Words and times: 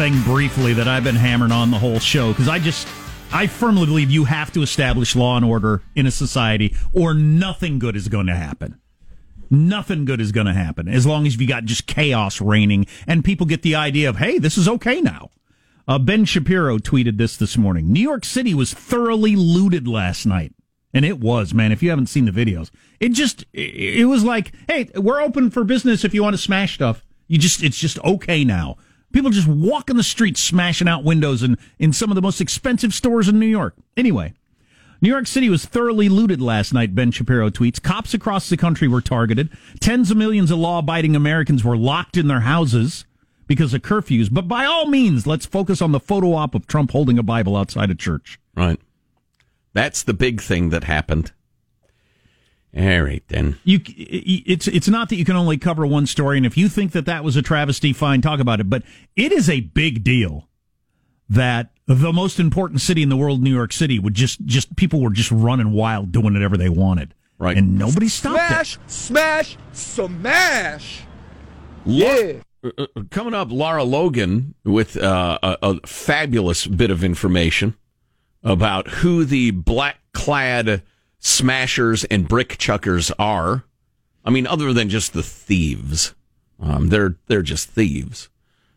thing 0.00 0.22
briefly 0.22 0.72
that 0.72 0.88
I've 0.88 1.04
been 1.04 1.14
hammering 1.14 1.52
on 1.52 1.70
the 1.70 1.78
whole 1.78 1.98
show 1.98 2.32
because 2.32 2.48
I 2.48 2.58
just 2.58 2.88
I 3.34 3.46
firmly 3.46 3.84
believe 3.84 4.10
you 4.10 4.24
have 4.24 4.50
to 4.52 4.62
establish 4.62 5.14
law 5.14 5.36
and 5.36 5.44
order 5.44 5.82
in 5.94 6.06
a 6.06 6.10
society 6.10 6.74
or 6.94 7.12
nothing 7.12 7.78
good 7.78 7.96
is 7.96 8.08
going 8.08 8.26
to 8.28 8.34
happen. 8.34 8.80
Nothing 9.50 10.06
good 10.06 10.18
is 10.18 10.32
going 10.32 10.46
to 10.46 10.54
happen 10.54 10.88
as 10.88 11.04
long 11.04 11.26
as 11.26 11.38
you 11.38 11.46
got 11.46 11.66
just 11.66 11.86
chaos 11.86 12.40
reigning 12.40 12.86
and 13.06 13.22
people 13.22 13.44
get 13.44 13.60
the 13.60 13.74
idea 13.74 14.08
of, 14.08 14.16
hey, 14.16 14.38
this 14.38 14.56
is 14.56 14.66
okay 14.68 15.02
now. 15.02 15.28
Uh, 15.86 15.98
ben 15.98 16.24
Shapiro 16.24 16.78
tweeted 16.78 17.18
this 17.18 17.36
this 17.36 17.58
morning. 17.58 17.92
New 17.92 18.00
York 18.00 18.24
City 18.24 18.54
was 18.54 18.72
thoroughly 18.72 19.36
looted 19.36 19.86
last 19.86 20.24
night. 20.24 20.54
And 20.94 21.04
it 21.04 21.20
was, 21.20 21.52
man. 21.52 21.72
If 21.72 21.82
you 21.82 21.90
haven't 21.90 22.06
seen 22.06 22.24
the 22.24 22.32
videos, 22.32 22.70
it 23.00 23.10
just, 23.10 23.44
it 23.52 24.08
was 24.08 24.24
like, 24.24 24.52
hey, 24.66 24.88
we're 24.94 25.20
open 25.20 25.50
for 25.50 25.62
business 25.62 26.06
if 26.06 26.14
you 26.14 26.22
want 26.22 26.32
to 26.32 26.40
smash 26.40 26.72
stuff. 26.72 27.04
You 27.28 27.36
just, 27.36 27.62
it's 27.62 27.78
just 27.78 27.98
okay 27.98 28.44
now. 28.44 28.78
People 29.12 29.30
just 29.30 29.48
walking 29.48 29.96
the 29.96 30.02
streets 30.02 30.40
smashing 30.40 30.88
out 30.88 31.04
windows 31.04 31.42
in, 31.42 31.58
in 31.78 31.92
some 31.92 32.10
of 32.10 32.14
the 32.14 32.22
most 32.22 32.40
expensive 32.40 32.94
stores 32.94 33.28
in 33.28 33.38
New 33.40 33.46
York. 33.46 33.74
Anyway, 33.96 34.34
New 35.02 35.08
York 35.08 35.26
City 35.26 35.48
was 35.48 35.64
thoroughly 35.64 36.08
looted 36.08 36.40
last 36.40 36.72
night, 36.72 36.94
Ben 36.94 37.10
Shapiro 37.10 37.50
tweets. 37.50 37.82
Cops 37.82 38.14
across 38.14 38.48
the 38.48 38.56
country 38.56 38.86
were 38.86 39.00
targeted. 39.00 39.48
Tens 39.80 40.10
of 40.10 40.16
millions 40.16 40.50
of 40.50 40.58
law 40.58 40.78
abiding 40.78 41.16
Americans 41.16 41.64
were 41.64 41.76
locked 41.76 42.16
in 42.16 42.28
their 42.28 42.40
houses 42.40 43.04
because 43.46 43.74
of 43.74 43.82
curfews. 43.82 44.28
But 44.30 44.46
by 44.46 44.64
all 44.64 44.86
means, 44.86 45.26
let's 45.26 45.46
focus 45.46 45.80
on 45.82 45.92
the 45.92 46.00
photo 46.00 46.34
op 46.34 46.54
of 46.54 46.66
Trump 46.66 46.92
holding 46.92 47.18
a 47.18 47.22
Bible 47.22 47.56
outside 47.56 47.90
a 47.90 47.94
church. 47.94 48.38
Right. 48.54 48.78
That's 49.72 50.02
the 50.02 50.14
big 50.14 50.40
thing 50.40 50.70
that 50.70 50.84
happened. 50.84 51.32
All 52.76 53.00
right, 53.02 53.22
then. 53.26 53.58
You, 53.64 53.80
it's 53.86 54.68
it's 54.68 54.88
not 54.88 55.08
that 55.08 55.16
you 55.16 55.24
can 55.24 55.34
only 55.34 55.58
cover 55.58 55.84
one 55.84 56.06
story, 56.06 56.36
and 56.36 56.46
if 56.46 56.56
you 56.56 56.68
think 56.68 56.92
that 56.92 57.04
that 57.06 57.24
was 57.24 57.34
a 57.36 57.42
travesty, 57.42 57.92
fine, 57.92 58.20
talk 58.20 58.38
about 58.38 58.60
it. 58.60 58.70
But 58.70 58.84
it 59.16 59.32
is 59.32 59.50
a 59.50 59.60
big 59.60 60.04
deal 60.04 60.48
that 61.28 61.70
the 61.86 62.12
most 62.12 62.38
important 62.38 62.80
city 62.80 63.02
in 63.02 63.08
the 63.08 63.16
world, 63.16 63.42
New 63.42 63.52
York 63.52 63.72
City, 63.72 63.98
would 63.98 64.14
just 64.14 64.44
just 64.46 64.76
people 64.76 65.00
were 65.00 65.10
just 65.10 65.32
running 65.32 65.72
wild, 65.72 66.12
doing 66.12 66.32
whatever 66.32 66.56
they 66.56 66.68
wanted, 66.68 67.12
right? 67.38 67.56
And 67.56 67.76
nobody 67.76 68.08
stopped 68.08 68.36
smash, 68.36 68.76
it. 68.76 68.90
Smash, 68.90 69.56
smash, 69.72 71.02
Yeah. 71.84 72.34
Uh, 72.62 72.70
uh, 72.78 72.86
coming 73.10 73.34
up, 73.34 73.50
Lara 73.50 73.82
Logan 73.82 74.54
with 74.64 74.96
uh, 74.96 75.38
a, 75.42 75.56
a 75.62 75.86
fabulous 75.86 76.66
bit 76.66 76.90
of 76.90 77.02
information 77.02 77.74
about 78.44 78.88
who 78.88 79.24
the 79.24 79.50
black 79.50 79.98
clad 80.12 80.82
smashers 81.20 82.04
and 82.04 82.26
brick 82.26 82.58
chuckers 82.58 83.12
are. 83.18 83.64
I 84.24 84.30
mean, 84.30 84.46
other 84.46 84.72
than 84.72 84.88
just 84.88 85.12
the 85.12 85.22
thieves, 85.22 86.14
um, 86.58 86.88
they're 86.88 87.16
they're 87.26 87.42
just 87.42 87.68
thieves. 87.68 88.28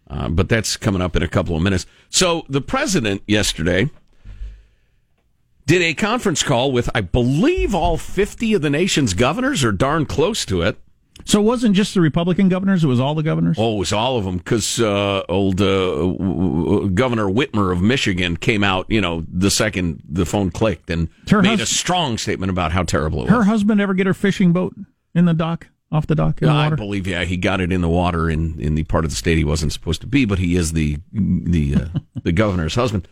Uh, 0.09 0.29
but 0.29 0.49
that's 0.49 0.77
coming 0.77 1.01
up 1.01 1.15
in 1.15 1.23
a 1.23 1.27
couple 1.27 1.55
of 1.55 1.63
minutes. 1.63 1.85
So 2.09 2.45
the 2.47 2.61
president 2.61 3.23
yesterday 3.25 3.89
did 5.65 5.81
a 5.81 5.93
conference 5.93 6.43
call 6.43 6.71
with, 6.71 6.89
I 6.93 7.01
believe, 7.01 7.73
all 7.73 7.97
fifty 7.97 8.53
of 8.53 8.61
the 8.61 8.69
nation's 8.69 9.13
governors, 9.13 9.63
or 9.63 9.71
darn 9.71 10.05
close 10.05 10.45
to 10.45 10.61
it. 10.61 10.77
So 11.25 11.39
it 11.39 11.43
wasn't 11.43 11.75
just 11.75 11.93
the 11.93 12.01
Republican 12.01 12.49
governors; 12.49 12.83
it 12.83 12.87
was 12.87 12.99
all 12.99 13.15
the 13.15 13.23
governors. 13.23 13.57
Oh, 13.59 13.75
it 13.75 13.79
was 13.79 13.93
all 13.93 14.17
of 14.17 14.25
them 14.25 14.37
because 14.37 14.79
uh, 14.79 15.23
old 15.29 15.61
uh, 15.61 16.87
Governor 16.93 17.25
Whitmer 17.25 17.71
of 17.71 17.81
Michigan 17.81 18.35
came 18.35 18.63
out. 18.63 18.87
You 18.89 18.99
know, 18.99 19.23
the 19.31 19.51
second 19.51 20.01
the 20.07 20.25
phone 20.25 20.49
clicked 20.51 20.89
and 20.89 21.09
her 21.29 21.41
made 21.41 21.59
hus- 21.59 21.71
a 21.71 21.73
strong 21.73 22.17
statement 22.17 22.49
about 22.49 22.71
how 22.71 22.83
terrible 22.83 23.19
it 23.19 23.23
was. 23.23 23.31
Her 23.31 23.43
husband 23.43 23.79
ever 23.79 23.93
get 23.93 24.05
her 24.07 24.13
fishing 24.13 24.53
boat 24.53 24.75
in 25.15 25.25
the 25.25 25.33
dock, 25.33 25.67
off 25.91 26.07
the 26.07 26.15
dock? 26.15 26.41
I 26.43 26.69
believe, 26.71 27.05
yeah, 27.07 27.23
he 27.23 27.37
got 27.37 27.61
it 27.61 27.71
in 27.71 27.81
the 27.81 27.89
water 27.89 28.29
in, 28.29 28.59
in 28.59 28.75
the 28.75 28.83
part 28.83 29.05
of 29.05 29.11
the 29.11 29.15
state 29.15 29.37
he 29.37 29.43
wasn't 29.43 29.71
supposed 29.71 30.01
to 30.01 30.07
be, 30.07 30.25
but 30.25 30.39
he 30.39 30.55
is 30.55 30.73
the 30.73 30.97
the 31.13 31.75
uh, 31.75 31.85
the 32.23 32.31
governor's 32.33 32.75
husband. 32.75 33.07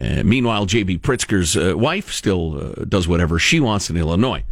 Uh, 0.00 0.24
meanwhile, 0.24 0.66
J.B. 0.66 0.98
Pritzker's 0.98 1.56
uh, 1.56 1.78
wife 1.78 2.12
still 2.12 2.58
uh, 2.80 2.84
does 2.84 3.06
whatever 3.06 3.38
she 3.38 3.60
wants 3.60 3.88
in 3.90 3.96
Illinois. 3.96 4.44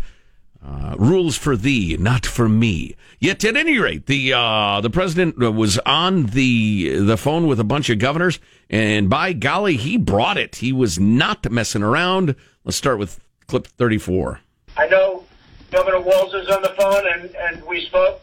Uh, 0.65 0.95
rules 0.97 1.37
for 1.37 1.57
thee, 1.57 1.97
not 1.99 2.25
for 2.25 2.49
me. 2.49 2.95
Yet, 3.19 3.45
at 3.45 3.57
any 3.57 3.81
rate, 3.81 4.07
the 4.07 4.33
uh, 4.33 4.81
the 4.81 4.91
president 4.91 5.37
was 5.37 5.77
on 5.81 6.27
the 6.27 7.01
the 7.01 7.17
phone 7.17 7.49
with 7.49 7.59
a 7.59 7.65
bunch 7.65 7.91
of 7.91 7.99
governors, 7.99 8.39
and 8.71 9.11
by 9.11 9.33
golly, 9.33 9.77
he 9.77 9.97
brought 9.97 10.37
it. 10.37 10.57
He 10.57 10.73
was 10.73 11.01
not 11.01 11.51
messing 11.51 11.83
around. 11.83 12.37
Let's 12.65 12.77
start 12.77 13.01
with 13.01 13.19
clip 13.49 13.67
thirty 13.67 13.99
four. 13.99 14.39
I 14.77 14.87
know 14.87 15.25
Governor 15.73 16.01
Walz 16.01 16.33
is 16.33 16.49
on 16.49 16.63
the 16.63 16.75
phone, 16.79 17.09
and 17.09 17.35
and 17.35 17.65
we 17.65 17.85
spoke, 17.87 18.23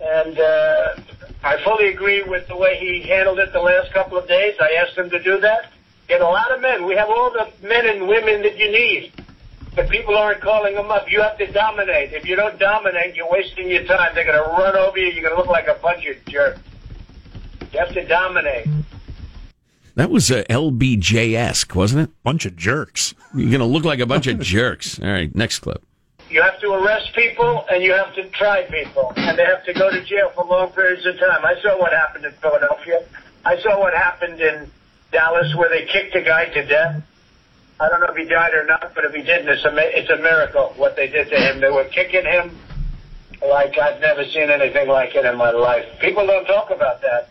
and 0.00 0.38
uh, 0.38 0.94
I 1.44 1.62
fully 1.62 1.88
agree 1.88 2.22
with 2.22 2.48
the 2.48 2.56
way 2.56 2.78
he 2.78 3.06
handled 3.06 3.38
it 3.38 3.52
the 3.52 3.60
last 3.60 3.92
couple 3.92 4.16
of 4.16 4.26
days. 4.26 4.54
I 4.58 4.82
asked 4.82 4.96
him 4.96 5.10
to 5.10 5.22
do 5.22 5.40
that. 5.40 5.72
Get 6.08 6.22
a 6.22 6.26
lot 6.26 6.50
of 6.52 6.62
men. 6.62 6.86
We 6.86 6.94
have 6.94 7.10
all 7.10 7.30
the 7.30 7.52
men 7.68 7.86
and 7.86 8.08
women 8.08 8.40
that 8.42 8.56
you 8.56 8.72
need 8.72 9.12
but 9.76 9.90
people 9.90 10.16
aren't 10.16 10.40
calling 10.40 10.74
them 10.74 10.90
up. 10.90 11.10
You 11.10 11.20
have 11.20 11.36
to 11.36 11.46
dominate. 11.52 12.14
If 12.14 12.26
you 12.26 12.34
don't 12.34 12.58
dominate, 12.58 13.14
you're 13.14 13.30
wasting 13.30 13.70
your 13.70 13.84
time. 13.84 14.12
They're 14.14 14.24
going 14.24 14.42
to 14.42 14.50
run 14.50 14.74
over 14.74 14.98
you. 14.98 15.08
You're 15.08 15.22
going 15.22 15.34
to 15.34 15.40
look 15.40 15.50
like 15.50 15.68
a 15.68 15.78
bunch 15.80 16.06
of 16.06 16.24
jerks. 16.24 16.60
You 17.72 17.78
have 17.78 17.92
to 17.92 18.06
dominate. 18.06 18.66
That 19.94 20.10
was 20.10 20.30
uh, 20.30 20.44
a 20.48 20.52
LBJ 20.52 21.34
esque, 21.34 21.74
wasn't 21.74 22.08
it? 22.08 22.22
Bunch 22.22 22.46
of 22.46 22.56
jerks. 22.56 23.14
You're 23.34 23.50
going 23.50 23.60
to 23.60 23.66
look 23.66 23.84
like 23.84 24.00
a 24.00 24.06
bunch 24.06 24.26
of 24.26 24.40
jerks. 24.40 24.98
All 24.98 25.08
right, 25.08 25.34
next 25.34 25.58
clip. 25.58 25.82
You 26.30 26.42
have 26.42 26.58
to 26.60 26.72
arrest 26.72 27.14
people 27.14 27.64
and 27.70 27.82
you 27.84 27.92
have 27.92 28.14
to 28.14 28.28
try 28.30 28.62
people, 28.64 29.12
and 29.16 29.38
they 29.38 29.44
have 29.44 29.64
to 29.64 29.72
go 29.74 29.90
to 29.90 30.02
jail 30.04 30.32
for 30.34 30.44
long 30.44 30.70
periods 30.70 31.06
of 31.06 31.18
time. 31.18 31.44
I 31.44 31.54
saw 31.62 31.78
what 31.78 31.92
happened 31.92 32.24
in 32.24 32.32
Philadelphia. 32.32 33.04
I 33.44 33.60
saw 33.60 33.78
what 33.78 33.94
happened 33.94 34.40
in 34.40 34.70
Dallas, 35.12 35.54
where 35.54 35.68
they 35.68 35.84
kicked 35.84 36.16
a 36.16 36.22
guy 36.22 36.46
to 36.46 36.64
death. 36.66 37.02
I 37.78 37.88
don't 37.88 38.00
know 38.00 38.06
if 38.06 38.16
he 38.16 38.24
died 38.24 38.54
or 38.54 38.64
not, 38.64 38.94
but 38.94 39.04
if 39.04 39.12
he 39.12 39.22
didn't, 39.22 39.48
it's 39.48 39.64
a, 39.64 39.98
it's 39.98 40.08
a 40.08 40.16
miracle 40.16 40.72
what 40.76 40.96
they 40.96 41.08
did 41.08 41.28
to 41.28 41.36
him. 41.36 41.60
They 41.60 41.70
were 41.70 41.84
kicking 41.84 42.24
him 42.24 42.56
like 43.46 43.78
I've 43.78 44.00
never 44.00 44.24
seen 44.24 44.50
anything 44.50 44.88
like 44.88 45.14
it 45.14 45.26
in 45.26 45.36
my 45.36 45.50
life. 45.50 45.84
People 46.00 46.26
don't 46.26 46.46
talk 46.46 46.70
about 46.70 47.02
that. 47.02 47.28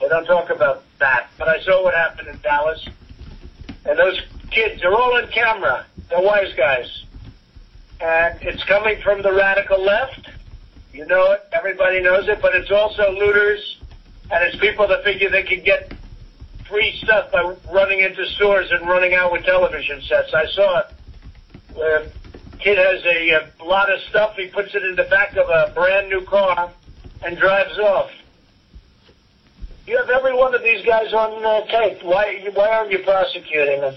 They 0.00 0.08
don't 0.08 0.26
talk 0.26 0.50
about 0.50 0.84
that. 1.00 1.30
But 1.38 1.48
I 1.48 1.60
saw 1.62 1.82
what 1.82 1.94
happened 1.94 2.28
in 2.28 2.38
Dallas. 2.40 2.86
And 3.84 3.98
those 3.98 4.20
kids, 4.50 4.80
they're 4.80 4.94
all 4.94 5.16
on 5.16 5.28
camera. 5.28 5.86
They're 6.08 6.22
wise 6.22 6.54
guys. 6.56 7.04
And 8.00 8.38
it's 8.42 8.62
coming 8.62 9.00
from 9.02 9.22
the 9.22 9.32
radical 9.32 9.82
left. 9.82 10.28
You 10.92 11.04
know 11.06 11.32
it. 11.32 11.40
Everybody 11.52 12.00
knows 12.00 12.28
it. 12.28 12.40
But 12.40 12.54
it's 12.54 12.70
also 12.70 13.10
looters. 13.10 13.80
And 14.30 14.44
it's 14.44 14.56
people 14.58 14.86
that 14.86 15.02
figure 15.02 15.30
they 15.30 15.42
can 15.42 15.64
get 15.64 15.92
free 16.68 16.98
stuff 17.02 17.32
by 17.32 17.54
running 17.72 18.00
into 18.00 18.26
stores 18.26 18.70
and 18.70 18.86
running 18.88 19.14
out 19.14 19.32
with 19.32 19.44
television 19.44 20.00
sets. 20.02 20.32
I 20.34 20.46
saw 20.48 20.80
a 20.80 20.86
Where 21.74 22.06
kid 22.58 22.78
has 22.78 23.04
a, 23.04 23.62
a 23.62 23.64
lot 23.64 23.92
of 23.92 24.00
stuff. 24.02 24.34
He 24.36 24.46
puts 24.48 24.74
it 24.74 24.84
in 24.84 24.96
the 24.96 25.04
back 25.04 25.36
of 25.36 25.48
a 25.48 25.72
brand 25.74 26.08
new 26.08 26.22
car 26.22 26.70
and 27.24 27.36
drives 27.38 27.78
off. 27.78 28.10
You 29.86 29.96
have 29.96 30.10
every 30.10 30.34
one 30.34 30.54
of 30.54 30.62
these 30.62 30.84
guys 30.84 31.12
on 31.14 31.44
uh, 31.44 31.64
tape. 31.66 32.02
Why, 32.02 32.46
why 32.52 32.68
aren't 32.68 32.92
you 32.92 32.98
prosecuting 32.98 33.80
them? 33.80 33.94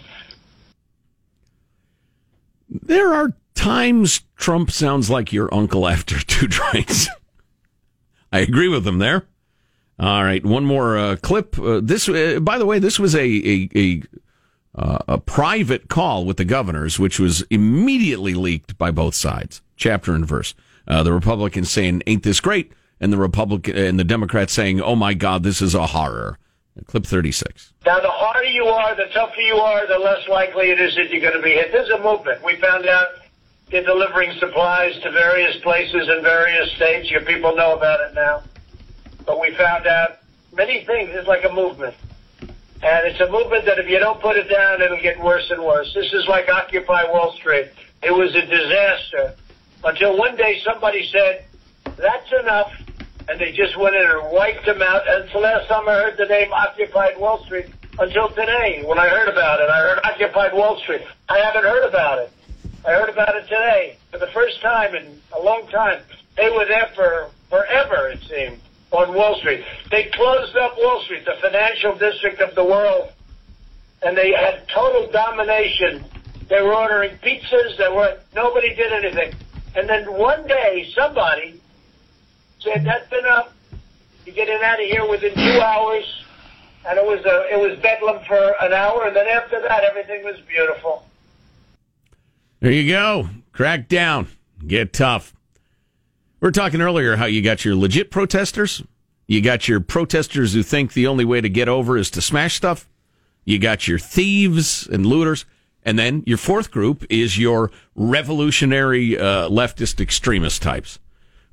There 2.70 3.14
are 3.14 3.34
times 3.56 4.22
Trump 4.38 4.72
sounds 4.72 5.10
like 5.10 5.34
your 5.34 5.54
uncle 5.54 5.88
after 5.88 6.20
two 6.26 6.48
drinks. 6.48 7.08
I 8.32 8.40
agree 8.40 8.70
with 8.70 8.88
him 8.88 9.00
there. 9.00 9.26
All 10.02 10.24
right, 10.24 10.44
one 10.44 10.66
more 10.66 10.98
uh, 10.98 11.16
clip. 11.18 11.60
Uh, 11.60 11.80
this, 11.80 12.10
uh, 12.10 12.40
by 12.42 12.58
the 12.58 12.66
way, 12.66 12.80
this 12.80 12.98
was 12.98 13.14
a 13.14 13.20
a 13.20 13.70
a, 13.76 14.02
uh, 14.74 14.98
a, 15.08 15.18
private 15.20 15.90
call 15.90 16.26
with 16.26 16.38
the 16.38 16.46
governors, 16.46 16.98
which 16.98 17.20
was 17.20 17.44
immediately 17.52 18.34
leaked 18.34 18.80
by 18.80 18.90
both 18.90 19.14
sides, 19.14 19.62
chapter 19.78 20.16
and 20.16 20.26
verse. 20.26 20.56
Uh, 20.88 21.04
the 21.04 21.14
Republicans 21.14 21.70
saying, 21.70 22.02
"Ain't 22.08 22.24
this 22.24 22.40
great?" 22.40 22.72
and 23.00 23.14
the 23.14 23.18
Republican 23.18 23.78
and 23.78 24.00
the 24.00 24.04
Democrats 24.04 24.54
saying, 24.54 24.82
"Oh 24.82 24.96
my 24.96 25.14
God, 25.14 25.44
this 25.44 25.62
is 25.62 25.76
a 25.76 25.86
horror." 25.86 26.40
Clip 26.88 27.06
thirty 27.06 27.32
six. 27.32 27.72
Now, 27.86 28.00
the 28.00 28.10
harder 28.10 28.50
you 28.50 28.66
are, 28.66 28.96
the 28.96 29.06
tougher 29.14 29.42
you 29.42 29.58
are, 29.58 29.86
the 29.86 30.00
less 30.00 30.28
likely 30.28 30.72
it 30.72 30.82
is 30.82 30.96
that 30.96 31.12
you're 31.12 31.22
going 31.22 31.36
to 31.36 31.44
be 31.44 31.52
hit. 31.52 31.72
There's 31.72 31.90
a 31.90 32.02
movement. 32.02 32.44
We 32.44 32.56
found 32.56 32.88
out 32.88 33.08
they're 33.70 33.84
delivering 33.84 34.34
supplies 34.40 35.00
to 35.04 35.12
various 35.12 35.58
places 35.58 36.10
in 36.10 36.24
various 36.24 36.72
states. 36.72 37.12
Your 37.12 37.22
people 37.22 37.56
know 37.56 37.76
about 37.76 38.00
it 38.10 38.16
now. 38.16 38.42
But 39.26 39.40
we 39.40 39.54
found 39.56 39.88
out 39.88 40.20
many 40.54 40.84
things. 40.86 41.12
It's 41.14 41.28
like 41.28 41.44
a 41.44 41.54
movement. 41.54 41.96
And 42.84 43.08
it's 43.08 43.20
a 43.20 43.30
movement 43.30 43.66
that 43.66 43.78
if 43.78 43.88
you 43.88 44.00
don't 44.00 44.20
put 44.20 44.38
it 44.38 44.50
down, 44.50 44.82
it'll 44.82 45.02
get 45.02 45.22
worse 45.22 45.50
and 45.52 45.64
worse. 45.64 45.94
This 45.94 46.12
is 46.14 46.28
like 46.28 46.50
Occupy 46.50 47.12
Wall 47.12 47.34
Street. 47.34 47.70
It 48.02 48.12
was 48.12 48.34
a 48.36 48.42
disaster 48.42 49.36
until 49.84 50.18
one 50.18 50.36
day 50.36 50.60
somebody 50.66 51.08
said, 51.12 51.46
that's 51.98 52.32
enough. 52.40 52.74
And 53.30 53.40
they 53.40 53.52
just 53.52 53.78
went 53.78 53.96
in 53.96 54.02
and 54.02 54.32
wiped 54.32 54.66
them 54.66 54.82
out. 54.82 55.04
It's 55.06 55.34
last 55.36 55.68
time 55.68 55.88
I 55.88 55.94
heard 55.94 56.18
the 56.18 56.26
name 56.26 56.52
Occupied 56.52 57.20
Wall 57.20 57.44
Street 57.46 57.68
until 58.00 58.30
today 58.30 58.84
when 58.84 58.98
I 58.98 59.08
heard 59.08 59.28
about 59.28 59.62
it. 59.62 59.70
I 59.70 59.78
heard 59.78 60.00
Occupied 60.04 60.54
Wall 60.54 60.80
Street. 60.80 61.02
I 61.30 61.38
haven't 61.38 61.64
heard 61.64 61.88
about 61.88 62.18
it. 62.18 62.32
I 62.86 62.94
heard 62.94 63.10
about 63.10 63.36
it 63.36 63.44
today 63.44 63.98
for 64.12 64.18
the 64.18 64.28
first 64.28 64.60
time 64.62 64.96
in 64.96 65.22
a 65.38 65.42
long 65.42 65.68
time. 65.68 66.02
They 66.36 66.50
were 66.50 66.66
there 66.66 66.90
for 66.96 67.30
forever, 67.50 68.10
it 68.10 68.22
seemed. 68.28 68.60
On 68.92 69.14
Wall 69.14 69.36
Street. 69.40 69.64
They 69.90 70.10
closed 70.14 70.56
up 70.58 70.76
Wall 70.78 71.02
Street, 71.06 71.24
the 71.26 71.36
financial 71.42 71.96
district 71.96 72.42
of 72.42 72.56
the 72.56 72.64
world, 72.64 73.10
and 74.04 74.18
they 74.18 74.32
had 74.34 74.68
total 74.68 75.10
domination. 75.12 76.04
They 76.50 76.62
were 76.62 76.76
ordering 76.76 77.18
pizzas. 77.18 77.78
They 77.78 77.88
were 77.88 78.20
nobody 78.36 78.76
did 78.76 78.92
anything. 78.92 79.34
And 79.76 79.88
then 79.88 80.12
one 80.14 80.46
day, 80.46 80.92
somebody 80.94 81.62
said, 82.60 82.84
"That's 82.84 83.12
enough. 83.18 83.54
You're 84.26 84.36
getting 84.36 84.60
out 84.62 84.80
of 84.82 84.86
here 84.86 85.08
within 85.10 85.34
two 85.34 85.62
hours." 85.62 86.06
And 86.86 86.98
it 86.98 87.06
was 87.06 87.24
a, 87.26 87.54
it 87.54 87.60
was 87.60 87.80
bedlam 87.80 88.26
for 88.28 88.56
an 88.60 88.74
hour, 88.74 89.06
and 89.06 89.16
then 89.16 89.28
after 89.28 89.62
that, 89.62 89.84
everything 89.84 90.24
was 90.24 90.40
beautiful. 90.48 91.06
There 92.60 92.72
you 92.72 92.92
go. 92.92 93.30
Crack 93.54 93.88
down. 93.88 94.28
Get 94.66 94.92
tough. 94.94 95.34
We 96.42 96.48
are 96.48 96.52
talking 96.52 96.82
earlier 96.82 97.18
how 97.18 97.26
you 97.26 97.44
got 97.44 97.64
your 97.64 97.76
legit 97.76 98.10
protesters. 98.10 98.82
You 99.28 99.42
got 99.42 99.68
your 99.68 99.80
protesters 99.80 100.54
who 100.56 100.64
think 100.64 100.94
the 100.94 101.06
only 101.06 101.24
way 101.24 101.40
to 101.40 101.48
get 101.48 101.70
over 101.70 101.98
is 101.98 102.10
to 102.12 102.22
smash 102.22 102.56
stuff. 102.56 102.90
You 103.46 103.60
got 103.60 103.88
your 103.88 104.00
thieves 104.00 104.88
and 104.88 105.06
looters. 105.06 105.46
And 105.84 106.00
then 106.00 106.24
your 106.26 106.40
fourth 106.40 106.72
group 106.72 107.06
is 107.12 107.38
your 107.38 107.70
revolutionary 107.94 109.20
uh, 109.20 109.50
leftist 109.50 110.02
extremist 110.02 110.64
types, 110.64 110.98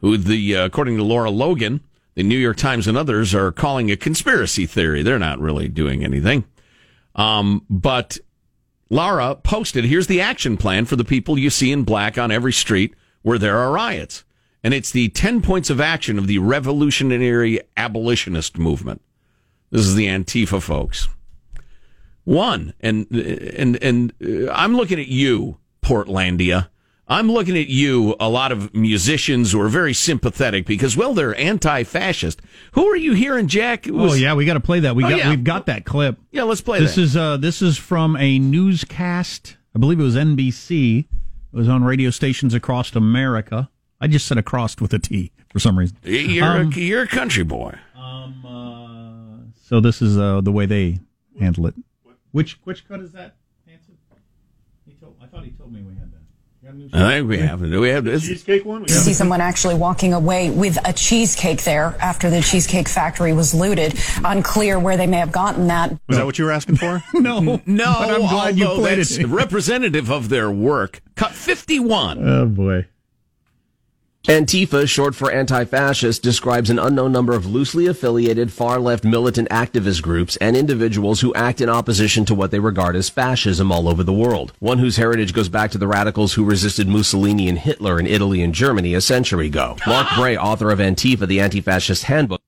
who 0.00 0.16
the 0.16 0.56
uh, 0.56 0.64
according 0.64 0.96
to 0.96 1.04
Lara 1.04 1.30
Logan, 1.30 1.82
the 2.14 2.22
New 2.22 2.38
York 2.38 2.56
Times 2.56 2.86
and 2.86 2.96
others 2.96 3.34
are 3.34 3.52
calling 3.52 3.90
a 3.90 3.96
conspiracy 3.96 4.64
theory. 4.64 5.02
They're 5.02 5.18
not 5.18 5.38
really 5.38 5.68
doing 5.68 6.02
anything. 6.02 6.44
Um, 7.14 7.66
but 7.68 8.16
Lara 8.88 9.34
posted, 9.34 9.84
here's 9.84 10.06
the 10.06 10.22
action 10.22 10.56
plan 10.56 10.86
for 10.86 10.96
the 10.96 11.04
people 11.04 11.38
you 11.38 11.50
see 11.50 11.72
in 11.72 11.84
black 11.84 12.16
on 12.16 12.30
every 12.30 12.54
street 12.54 12.94
where 13.20 13.38
there 13.38 13.58
are 13.58 13.70
riots 13.70 14.24
and 14.62 14.74
it's 14.74 14.90
the 14.90 15.08
10 15.10 15.42
points 15.42 15.70
of 15.70 15.80
action 15.80 16.18
of 16.18 16.26
the 16.26 16.38
revolutionary 16.38 17.60
abolitionist 17.76 18.58
movement. 18.58 19.00
This 19.70 19.82
is 19.82 19.94
the 19.94 20.06
Antifa 20.06 20.60
folks. 20.62 21.08
One, 22.24 22.74
and, 22.80 23.06
and, 23.10 23.82
and 23.82 24.12
uh, 24.22 24.52
I'm 24.52 24.76
looking 24.76 25.00
at 25.00 25.08
you, 25.08 25.58
Portlandia. 25.82 26.68
I'm 27.10 27.32
looking 27.32 27.56
at 27.56 27.68
you, 27.68 28.14
a 28.20 28.28
lot 28.28 28.52
of 28.52 28.74
musicians 28.74 29.52
who 29.52 29.60
are 29.62 29.68
very 29.68 29.94
sympathetic 29.94 30.66
because, 30.66 30.94
well, 30.94 31.14
they're 31.14 31.34
anti-fascist. 31.36 32.42
Who 32.72 32.86
are 32.86 32.96
you 32.96 33.14
hearing, 33.14 33.48
Jack? 33.48 33.86
Was, 33.86 34.12
oh 34.12 34.14
yeah, 34.14 34.34
we 34.34 34.44
got 34.44 34.54
to 34.54 34.60
play 34.60 34.80
that. 34.80 34.94
We 34.94 35.04
oh, 35.04 35.08
got 35.08 35.18
yeah. 35.18 35.30
we've 35.30 35.42
got 35.44 35.66
that 35.66 35.86
clip. 35.86 36.18
Yeah, 36.30 36.42
let's 36.42 36.60
play. 36.60 36.80
This 36.80 36.96
that. 36.96 37.00
is 37.00 37.16
uh, 37.16 37.38
this 37.38 37.62
is 37.62 37.78
from 37.78 38.14
a 38.16 38.38
newscast. 38.38 39.56
I 39.74 39.78
believe 39.78 39.98
it 39.98 40.02
was 40.02 40.16
NBC. 40.16 41.00
It 41.00 41.08
was 41.56 41.66
on 41.66 41.82
radio 41.82 42.10
stations 42.10 42.52
across 42.52 42.94
America. 42.94 43.70
I 44.00 44.06
just 44.06 44.26
said 44.26 44.38
across 44.38 44.80
with 44.80 44.92
a 44.94 44.98
T 44.98 45.32
for 45.50 45.58
some 45.58 45.78
reason. 45.78 45.96
You're, 46.04 46.44
um, 46.44 46.72
a, 46.72 46.78
you're 46.78 47.02
a 47.02 47.08
country 47.08 47.44
boy. 47.44 47.74
Um, 47.96 48.44
uh, 48.46 49.58
so 49.64 49.80
this 49.80 50.00
is 50.00 50.16
uh, 50.18 50.40
the 50.40 50.52
way 50.52 50.66
they 50.66 51.00
handle 51.38 51.66
it. 51.66 51.74
Which 52.30 52.58
which 52.64 52.86
cut 52.86 53.00
is 53.00 53.12
that, 53.12 53.36
Hanson? 53.66 53.96
He 54.86 54.92
told, 54.94 55.16
I 55.20 55.26
thought 55.26 55.44
he 55.44 55.50
told 55.50 55.72
me 55.72 55.82
we 55.82 55.94
had 55.94 56.12
that. 56.12 56.18
I 56.92 57.18
think 57.18 57.28
we 57.28 57.38
have. 57.38 57.62
It. 57.62 57.68
Do 57.70 57.80
we 57.80 57.88
have 57.88 58.04
this 58.04 58.26
cheesecake 58.26 58.64
one? 58.64 58.82
You 58.82 58.88
see 58.88 59.14
someone 59.14 59.40
actually 59.40 59.74
walking 59.74 60.12
away 60.12 60.50
with 60.50 60.78
a 60.86 60.92
cheesecake 60.92 61.64
there 61.64 61.96
after 62.00 62.28
the 62.28 62.42
cheesecake 62.42 62.88
factory 62.88 63.32
was 63.32 63.54
looted. 63.54 63.98
Unclear 64.22 64.78
where 64.78 64.98
they 64.98 65.06
may 65.06 65.16
have 65.16 65.32
gotten 65.32 65.68
that. 65.68 65.98
Was 66.08 66.18
that 66.18 66.26
what 66.26 66.38
you 66.38 66.44
were 66.44 66.50
asking 66.52 66.76
for? 66.76 67.02
no, 67.14 67.40
no. 67.66 67.94
But 67.98 68.10
I'm 68.10 68.20
glad 68.20 68.58
you 68.58 68.66
played 68.66 68.98
it. 68.98 69.26
representative 69.26 70.10
of 70.10 70.28
their 70.28 70.50
work. 70.50 71.00
Cut 71.14 71.30
fifty-one. 71.32 72.28
Oh 72.28 72.46
boy. 72.46 72.86
Antifa, 74.28 74.86
short 74.86 75.14
for 75.14 75.30
anti-fascist, 75.32 76.22
describes 76.22 76.68
an 76.68 76.78
unknown 76.78 77.12
number 77.12 77.34
of 77.34 77.46
loosely 77.46 77.86
affiliated 77.86 78.52
far-left 78.52 79.02
militant 79.02 79.48
activist 79.48 80.02
groups 80.02 80.36
and 80.36 80.54
individuals 80.54 81.22
who 81.22 81.32
act 81.32 81.62
in 81.62 81.70
opposition 81.70 82.26
to 82.26 82.34
what 82.34 82.50
they 82.50 82.58
regard 82.58 82.94
as 82.94 83.08
fascism 83.08 83.72
all 83.72 83.88
over 83.88 84.04
the 84.04 84.12
world. 84.12 84.52
One 84.58 84.80
whose 84.80 84.98
heritage 84.98 85.32
goes 85.32 85.48
back 85.48 85.70
to 85.70 85.78
the 85.78 85.88
radicals 85.88 86.34
who 86.34 86.44
resisted 86.44 86.88
Mussolini 86.88 87.48
and 87.48 87.58
Hitler 87.58 87.98
in 87.98 88.06
Italy 88.06 88.42
and 88.42 88.54
Germany 88.54 88.92
a 88.92 89.00
century 89.00 89.46
ago. 89.46 89.78
Mark 89.86 90.08
Bray, 90.14 90.36
author 90.36 90.70
of 90.70 90.78
Antifa, 90.78 91.26
the 91.26 91.40
Anti-Fascist 91.40 92.04
Handbook. 92.04 92.42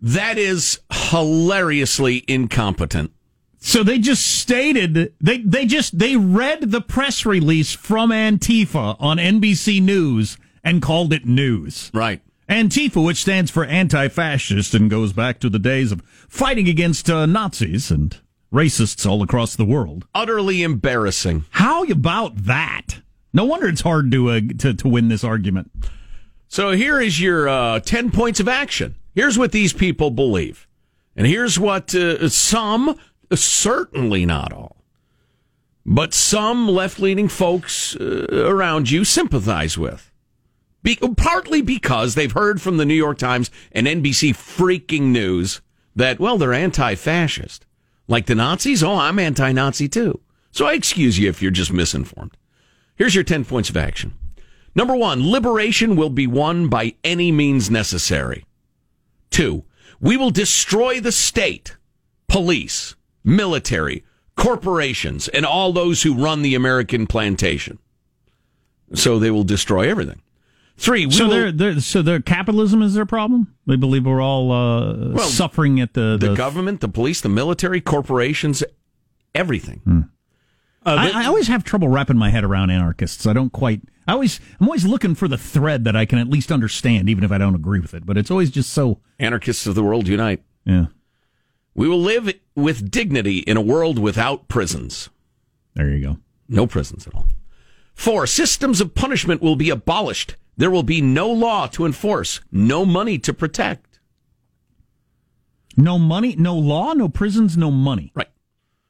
That 0.00 0.38
is 0.38 0.78
hilariously 0.92 2.22
incompetent. 2.28 3.10
So 3.58 3.82
they 3.82 3.98
just 3.98 4.24
stated 4.24 5.14
they 5.20 5.38
they 5.38 5.64
just 5.64 5.98
they 5.98 6.16
read 6.16 6.70
the 6.70 6.82
press 6.82 7.24
release 7.24 7.72
from 7.72 8.10
Antifa 8.10 8.94
on 9.00 9.16
NBC 9.16 9.80
News 9.82 10.36
and 10.64 10.82
called 10.82 11.12
it 11.12 11.26
news. 11.26 11.90
Right. 11.94 12.20
Antifa, 12.48 13.04
which 13.04 13.22
stands 13.22 13.50
for 13.50 13.64
anti-fascist 13.64 14.74
and 14.74 14.90
goes 14.90 15.12
back 15.12 15.38
to 15.40 15.48
the 15.48 15.58
days 15.58 15.92
of 15.92 16.02
fighting 16.28 16.68
against 16.68 17.08
uh, 17.08 17.26
Nazis 17.26 17.90
and 17.90 18.18
racists 18.52 19.08
all 19.08 19.22
across 19.22 19.54
the 19.54 19.64
world. 19.64 20.06
Utterly 20.14 20.62
embarrassing. 20.62 21.44
How 21.50 21.84
about 21.84 22.44
that? 22.44 23.00
No 23.32 23.44
wonder 23.44 23.68
it's 23.68 23.80
hard 23.80 24.10
to 24.12 24.30
uh, 24.30 24.40
to, 24.58 24.74
to 24.74 24.88
win 24.88 25.08
this 25.08 25.24
argument. 25.24 25.70
So 26.48 26.72
here 26.72 27.00
is 27.00 27.20
your 27.20 27.48
uh, 27.48 27.80
ten 27.80 28.10
points 28.10 28.40
of 28.40 28.48
action. 28.48 28.96
Here's 29.14 29.38
what 29.38 29.52
these 29.52 29.72
people 29.72 30.10
believe, 30.10 30.68
and 31.16 31.26
here's 31.26 31.58
what 31.58 31.94
uh, 31.94 32.28
some 32.28 32.96
Certainly 33.32 34.26
not 34.26 34.52
all. 34.52 34.76
But 35.86 36.14
some 36.14 36.68
left 36.68 36.98
leaning 36.98 37.28
folks 37.28 37.94
uh, 37.96 38.26
around 38.30 38.90
you 38.90 39.04
sympathize 39.04 39.76
with. 39.76 40.10
Be- 40.84 40.96
partly 41.16 41.62
because 41.62 42.14
they've 42.14 42.30
heard 42.30 42.62
from 42.62 42.76
the 42.76 42.84
New 42.84 42.94
York 42.94 43.18
Times 43.18 43.50
and 43.72 43.88
NBC 43.88 44.30
freaking 44.34 45.06
news 45.06 45.60
that, 45.96 46.20
well, 46.20 46.38
they're 46.38 46.52
anti 46.52 46.94
fascist. 46.94 47.66
Like 48.06 48.26
the 48.26 48.34
Nazis? 48.34 48.84
Oh, 48.84 48.94
I'm 48.94 49.18
anti 49.18 49.50
Nazi 49.50 49.88
too. 49.88 50.20
So 50.52 50.66
I 50.66 50.74
excuse 50.74 51.18
you 51.18 51.28
if 51.28 51.42
you're 51.42 51.50
just 51.50 51.72
misinformed. 51.72 52.36
Here's 52.96 53.14
your 53.14 53.24
10 53.24 53.44
points 53.46 53.70
of 53.70 53.76
action. 53.76 54.12
Number 54.76 54.94
one, 54.94 55.28
liberation 55.28 55.96
will 55.96 56.10
be 56.10 56.26
won 56.26 56.68
by 56.68 56.94
any 57.02 57.32
means 57.32 57.70
necessary. 57.70 58.44
Two, 59.30 59.64
we 60.00 60.16
will 60.16 60.30
destroy 60.30 61.00
the 61.00 61.12
state, 61.12 61.76
police, 62.28 62.94
military, 63.24 64.04
corporations, 64.36 65.28
and 65.28 65.46
all 65.46 65.72
those 65.72 66.02
who 66.02 66.14
run 66.14 66.42
the 66.42 66.54
American 66.54 67.06
plantation. 67.06 67.78
So 68.92 69.18
they 69.18 69.30
will 69.30 69.44
destroy 69.44 69.88
everything. 69.88 70.20
Three. 70.76 71.08
so 71.10 71.28
they're, 71.28 71.52
they're, 71.52 71.80
so 71.80 72.02
their 72.02 72.20
capitalism 72.20 72.82
is 72.82 72.94
their 72.94 73.06
problem. 73.06 73.54
They 73.66 73.76
believe 73.76 74.06
we're 74.06 74.20
all 74.20 74.50
uh, 74.50 75.10
well, 75.10 75.28
suffering 75.28 75.80
at 75.80 75.94
the, 75.94 76.16
the, 76.18 76.30
the 76.30 76.34
government, 76.34 76.80
the 76.80 76.88
police, 76.88 77.20
the 77.20 77.28
military, 77.28 77.80
corporations, 77.80 78.64
everything. 79.34 79.80
Hmm. 79.84 80.00
Uh, 80.86 81.10
I, 81.14 81.22
I, 81.22 81.26
always 81.26 81.48
have 81.48 81.64
trouble 81.64 81.88
wrapping 81.88 82.18
my 82.18 82.28
head 82.28 82.44
around 82.44 82.70
anarchists. 82.70 83.26
I 83.26 83.32
don't 83.32 83.50
quite. 83.50 83.80
I 84.06 84.12
always. 84.12 84.38
I'm 84.60 84.66
always 84.66 84.84
looking 84.84 85.14
for 85.14 85.28
the 85.28 85.38
thread 85.38 85.84
that 85.84 85.96
I 85.96 86.04
can 86.04 86.18
at 86.18 86.28
least 86.28 86.52
understand, 86.52 87.08
even 87.08 87.24
if 87.24 87.32
I 87.32 87.38
don't 87.38 87.54
agree 87.54 87.80
with 87.80 87.94
it. 87.94 88.04
But 88.04 88.18
it's 88.18 88.30
always 88.30 88.50
just 88.50 88.70
so. 88.70 89.00
Anarchists 89.18 89.66
of 89.66 89.76
the 89.76 89.82
world 89.82 90.08
unite. 90.08 90.42
Yeah. 90.66 90.86
We 91.74 91.88
will 91.88 92.00
live 92.00 92.32
with 92.54 92.90
dignity 92.90 93.38
in 93.38 93.56
a 93.56 93.62
world 93.62 93.98
without 93.98 94.48
prisons. 94.48 95.08
There 95.74 95.88
you 95.88 96.04
go. 96.04 96.18
No 96.48 96.66
prisons 96.66 97.06
at 97.06 97.14
all. 97.14 97.26
Four, 97.94 98.26
systems 98.26 98.80
of 98.80 98.94
punishment 98.94 99.40
will 99.40 99.56
be 99.56 99.70
abolished. 99.70 100.36
There 100.56 100.70
will 100.70 100.82
be 100.82 101.00
no 101.00 101.28
law 101.28 101.66
to 101.68 101.84
enforce, 101.84 102.40
no 102.50 102.84
money 102.84 103.18
to 103.18 103.34
protect. 103.34 103.98
No 105.76 105.98
money, 105.98 106.36
no 106.36 106.56
law, 106.56 106.92
no 106.92 107.08
prisons, 107.08 107.56
no 107.56 107.70
money. 107.70 108.12
Right. 108.14 108.28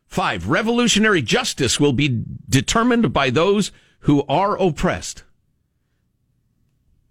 Five, 0.07 0.49
revolutionary 0.49 1.23
justice 1.23 1.81
will 1.81 1.93
be 1.93 2.25
determined 2.49 3.13
by 3.13 3.31
those 3.31 3.73
who 4.01 4.23
are 4.29 4.61
oppressed. 4.61 5.25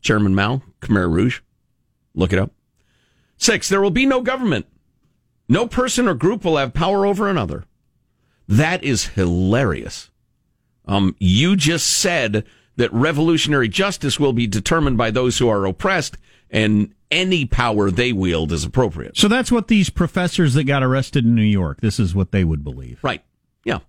Chairman 0.02 0.36
Mao, 0.36 0.62
Khmer 0.82 1.12
Rouge. 1.12 1.42
Look 2.14 2.32
it 2.32 2.40
up. 2.40 2.52
Six, 3.38 3.68
there 3.68 3.82
will 3.82 3.90
be 3.90 4.06
no 4.06 4.22
government. 4.22 4.68
No 5.50 5.68
person 5.68 6.08
or 6.08 6.14
group 6.14 6.46
will 6.46 6.58
have 6.58 6.74
power 6.74 7.06
over 7.06 7.28
another. 7.28 7.66
That 8.48 8.84
is 8.84 9.08
hilarious. 9.08 10.12
Um, 10.86 11.16
you 11.20 11.56
just 11.56 11.88
said 11.88 12.46
that 12.76 12.92
revolutionary 12.94 13.68
justice 13.68 14.20
will 14.20 14.34
be 14.34 14.48
determined 14.48 14.98
by 14.98 15.12
those 15.12 15.38
who 15.38 15.48
are 15.50 15.66
oppressed, 15.66 16.18
and 16.50 16.94
any 17.12 17.46
power 17.46 17.92
they 17.92 18.12
wield 18.12 18.52
is 18.52 18.64
appropriate. 18.64 19.18
So 19.18 19.28
that's 19.28 19.52
what 19.52 19.68
these 19.68 19.90
professors 19.90 20.54
that 20.56 20.64
got 20.64 20.84
arrested 20.84 21.26
in 21.26 21.36
New 21.36 21.42
York. 21.42 21.82
This 21.82 22.00
is 22.00 22.16
what 22.16 22.32
they 22.32 22.44
would 22.44 22.64
believe, 22.64 23.00
right? 23.04 23.24
Yeah. 23.64 23.80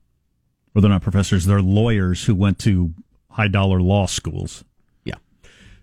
Well, 0.73 0.83
they're 0.83 0.91
not 0.91 1.03
professors; 1.03 1.47
they're 1.47 1.63
lawyers 1.63 2.25
who 2.25 2.35
went 2.35 2.59
to 2.61 2.93
high 3.31 3.49
dollar 3.49 3.81
law 3.81 4.07
schools. 4.07 4.65
Yeah. 5.05 5.15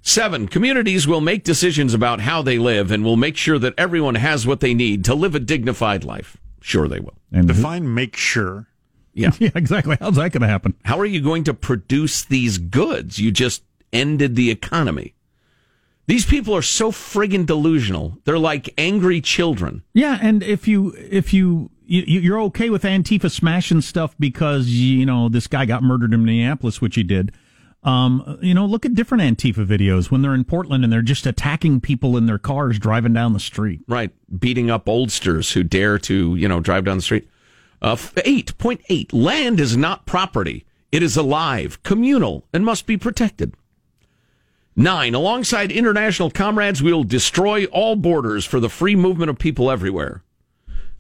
Seven, 0.02 0.48
communities 0.48 1.08
will 1.08 1.22
make 1.22 1.44
decisions 1.44 1.94
about 1.94 2.22
how 2.22 2.42
they 2.42 2.58
live 2.58 2.92
and 2.92 3.04
will 3.04 3.18
make 3.18 3.38
sure 3.38 3.60
that 3.60 3.74
everyone 3.78 4.16
has 4.16 4.48
what 4.48 4.60
they 4.60 4.74
need 4.74 5.04
to 5.06 5.16
live 5.16 5.36
a 5.36 5.40
dignified 5.40 6.04
life. 6.04 6.38
Sure, 6.62 6.88
they 6.88 7.00
will. 7.00 7.18
And 7.32 7.48
define 7.48 7.94
make 7.94 8.16
sure. 8.16 8.68
Yeah. 9.14 9.32
yeah, 9.40 9.52
exactly. 9.56 9.98
How's 10.00 10.16
that 10.16 10.32
going 10.32 10.42
to 10.42 10.48
happen? 10.48 10.76
How 10.86 11.00
are 11.00 11.06
you 11.06 11.22
going 11.22 11.44
to 11.46 11.54
produce 11.54 12.24
these 12.24 12.58
goods? 12.58 13.20
You 13.20 13.32
just 13.32 13.64
ended 13.94 14.36
the 14.36 14.52
economy. 14.52 15.14
These 16.08 16.26
people 16.26 16.56
are 16.56 16.62
so 16.62 16.92
friggin' 16.92 17.46
delusional. 17.46 18.18
They're 18.26 18.40
like 18.40 18.74
angry 18.78 19.22
children. 19.22 19.84
Yeah, 19.94 20.18
and 20.22 20.44
if 20.44 20.68
you 20.68 20.94
if 20.98 21.34
you, 21.34 21.70
you 21.86 22.20
you're 22.20 22.42
okay 22.42 22.70
with 22.70 22.84
Antifa 22.84 23.32
smashing 23.32 23.82
stuff 23.82 24.16
because 24.20 24.68
you 24.68 25.06
know 25.06 25.30
this 25.30 25.48
guy 25.48 25.66
got 25.66 25.84
murdered 25.84 26.14
in 26.14 26.26
Minneapolis, 26.26 26.82
which 26.82 26.96
he 26.96 27.04
did. 27.04 27.32
Um, 27.84 28.38
you 28.42 28.54
know, 28.54 28.66
look 28.66 28.86
at 28.86 28.94
different 28.94 29.24
Antifa 29.24 29.66
videos 29.66 30.12
when 30.12 30.22
they're 30.22 30.36
in 30.36 30.44
Portland 30.44 30.84
and 30.84 30.94
they're 30.94 31.02
just 31.02 31.26
attacking 31.26 31.82
people 31.82 32.16
in 32.16 32.28
their 32.28 32.38
cars 32.38 32.78
driving 32.78 33.14
down 33.14 33.34
the 33.34 33.40
street. 33.40 33.82
Right. 33.88 34.12
Beating 34.38 34.70
up 34.70 34.86
oldsters 34.86 35.54
who 35.54 35.64
dare 35.64 35.98
to, 36.00 36.36
you 36.36 36.48
know, 36.48 36.60
drive 36.60 36.86
down 36.86 36.98
the 36.98 37.04
street. 37.04 37.28
Uh, 37.82 37.96
8.8. 37.96 39.12
Land 39.12 39.60
is 39.60 39.76
not 39.76 40.06
property. 40.06 40.66
It 40.92 41.02
is 41.02 41.18
alive, 41.18 41.82
communal, 41.84 42.46
and 42.54 42.64
must 42.66 42.86
be 42.86 42.98
protected. 42.98 43.56
Nine, 44.76 45.14
alongside 45.16 45.72
international 45.72 46.30
comrades, 46.32 46.82
we'll 46.84 47.04
destroy 47.04 47.66
all 47.66 47.96
borders 47.96 48.46
for 48.46 48.60
the 48.60 48.70
free 48.70 48.96
movement 48.96 49.30
of 49.30 49.38
people 49.40 49.70
everywhere. 49.72 50.24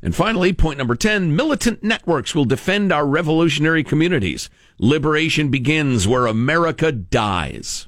And 0.02 0.16
finally, 0.16 0.52
point 0.54 0.78
number 0.80 0.96
10, 0.96 1.36
militant 1.36 1.84
networks 1.84 2.34
will 2.34 2.46
defend 2.46 2.92
our 2.92 3.06
revolutionary 3.06 3.84
communities. 3.84 4.50
Liberation 4.80 5.50
begins 5.52 6.08
where 6.08 6.26
America 6.26 6.92
dies. 6.92 7.88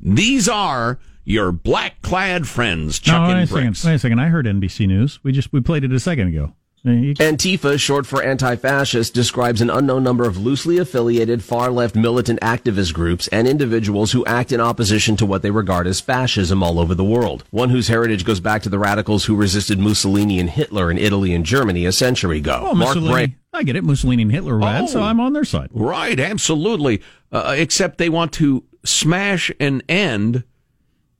These 0.00 0.48
are 0.48 1.00
your 1.24 1.50
black 1.50 2.00
clad 2.02 2.46
friends 2.46 3.04
No, 3.06 3.12
chucking 3.12 3.36
wait 3.36 3.42
a 3.42 3.46
bricks. 3.52 3.78
second. 3.80 3.90
Wait 3.90 3.94
a 3.96 3.98
second. 3.98 4.18
I 4.20 4.28
heard 4.28 4.46
NBC 4.46 4.86
News. 4.86 5.18
We 5.24 5.32
just 5.32 5.52
we 5.52 5.60
played 5.60 5.82
it 5.84 5.92
a 5.92 5.98
second 6.00 6.28
ago. 6.28 6.54
Antifa, 6.84 7.78
short 7.78 8.06
for 8.06 8.22
anti-fascist, 8.22 9.12
describes 9.12 9.60
an 9.60 9.68
unknown 9.70 10.02
number 10.02 10.26
of 10.26 10.38
loosely 10.38 10.78
affiliated 10.78 11.42
far-left 11.42 11.94
militant 11.94 12.40
activist 12.40 12.94
groups 12.94 13.28
and 13.28 13.46
individuals 13.48 14.12
who 14.12 14.24
act 14.26 14.52
in 14.52 14.60
opposition 14.60 15.16
to 15.16 15.26
what 15.26 15.42
they 15.42 15.50
regard 15.50 15.86
as 15.86 16.00
fascism 16.00 16.62
all 16.62 16.78
over 16.78 16.94
the 16.94 17.04
world. 17.04 17.44
One 17.50 17.70
whose 17.70 17.88
heritage 17.88 18.24
goes 18.24 18.40
back 18.40 18.62
to 18.62 18.68
the 18.68 18.78
radicals 18.78 19.24
who 19.26 19.34
resisted 19.36 19.78
Mussolini 19.78 20.38
and 20.38 20.48
Hitler 20.50 20.90
in 20.90 20.98
Italy 20.98 21.34
and 21.34 21.44
Germany 21.44 21.84
a 21.84 21.92
century 21.92 22.38
ago. 22.38 22.62
Oh, 22.70 22.74
Mussolini. 22.74 23.36
I 23.52 23.62
get 23.62 23.76
it. 23.76 23.84
Mussolini 23.84 24.22
and 24.22 24.32
Hitler 24.32 24.54
were 24.54 24.60
bad, 24.60 24.88
so 24.88 25.00
Oh. 25.00 25.04
I'm 25.04 25.20
on 25.20 25.32
their 25.32 25.44
side. 25.44 25.68
Right, 25.72 26.18
absolutely. 26.20 27.02
Uh, 27.32 27.54
except 27.56 27.98
they 27.98 28.08
want 28.08 28.32
to 28.34 28.64
smash 28.84 29.50
and 29.58 29.82
end 29.88 30.44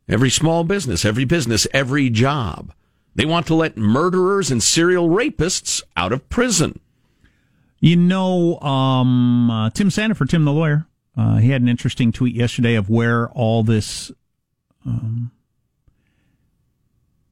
every 0.09 0.31
small 0.31 0.65
business, 0.65 1.05
every 1.05 1.25
business, 1.25 1.67
every 1.73 2.11
job. 2.11 2.73
They 3.19 3.27
want 3.27 3.49
to 3.49 3.55
let 3.57 3.77
murderers 3.77 4.53
and 4.53 4.63
serial 4.63 5.09
rapists 5.09 5.83
out 5.97 6.13
of 6.13 6.29
prison. 6.29 6.79
You 7.81 7.97
know, 7.97 8.61
um, 8.61 9.51
uh, 9.51 9.71
Tim 9.71 9.89
Sandefur, 9.89 10.29
Tim 10.29 10.45
the 10.45 10.53
lawyer, 10.53 10.87
uh, 11.17 11.39
he 11.39 11.51
had 11.51 11.61
an 11.61 11.69
interesting 11.69 12.13
tweet 12.13 12.37
yesterday 12.37 12.77
of 12.77 12.89
where 12.89 13.29
all 13.31 13.65
this, 13.65 14.13
um, 14.87 15.33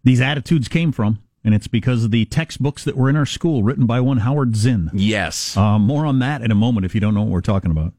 these 0.02 0.20
attitudes 0.20 0.66
came 0.66 0.90
from. 0.90 1.20
And 1.44 1.54
it's 1.54 1.68
because 1.68 2.02
of 2.02 2.10
the 2.10 2.24
textbooks 2.24 2.82
that 2.82 2.96
were 2.96 3.08
in 3.08 3.14
our 3.14 3.24
school 3.24 3.62
written 3.62 3.86
by 3.86 4.00
one 4.00 4.18
Howard 4.18 4.56
Zinn. 4.56 4.90
Yes. 4.92 5.56
Uh, 5.56 5.78
more 5.78 6.04
on 6.04 6.18
that 6.18 6.42
in 6.42 6.50
a 6.50 6.56
moment 6.56 6.84
if 6.84 6.96
you 6.96 7.00
don't 7.00 7.14
know 7.14 7.22
what 7.22 7.30
we're 7.30 7.40
talking 7.40 7.70
about. 7.70 7.92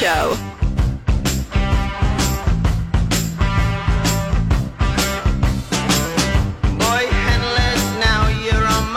Show. 0.00 0.30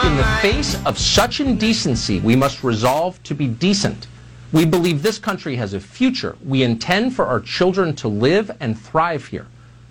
In 0.02 0.16
the 0.16 0.38
face 0.40 0.82
of 0.86 0.98
such 0.98 1.40
indecency, 1.40 2.20
we 2.20 2.34
must 2.34 2.64
resolve 2.64 3.22
to 3.24 3.34
be 3.34 3.46
decent. 3.48 4.06
We 4.54 4.64
believe 4.64 5.02
this 5.02 5.18
country 5.18 5.56
has 5.56 5.74
a 5.74 5.80
future. 5.80 6.38
We 6.42 6.62
intend 6.62 7.14
for 7.14 7.26
our 7.26 7.40
children 7.40 7.94
to 7.96 8.08
live 8.08 8.50
and 8.60 8.80
thrive 8.80 9.26
here. 9.26 9.46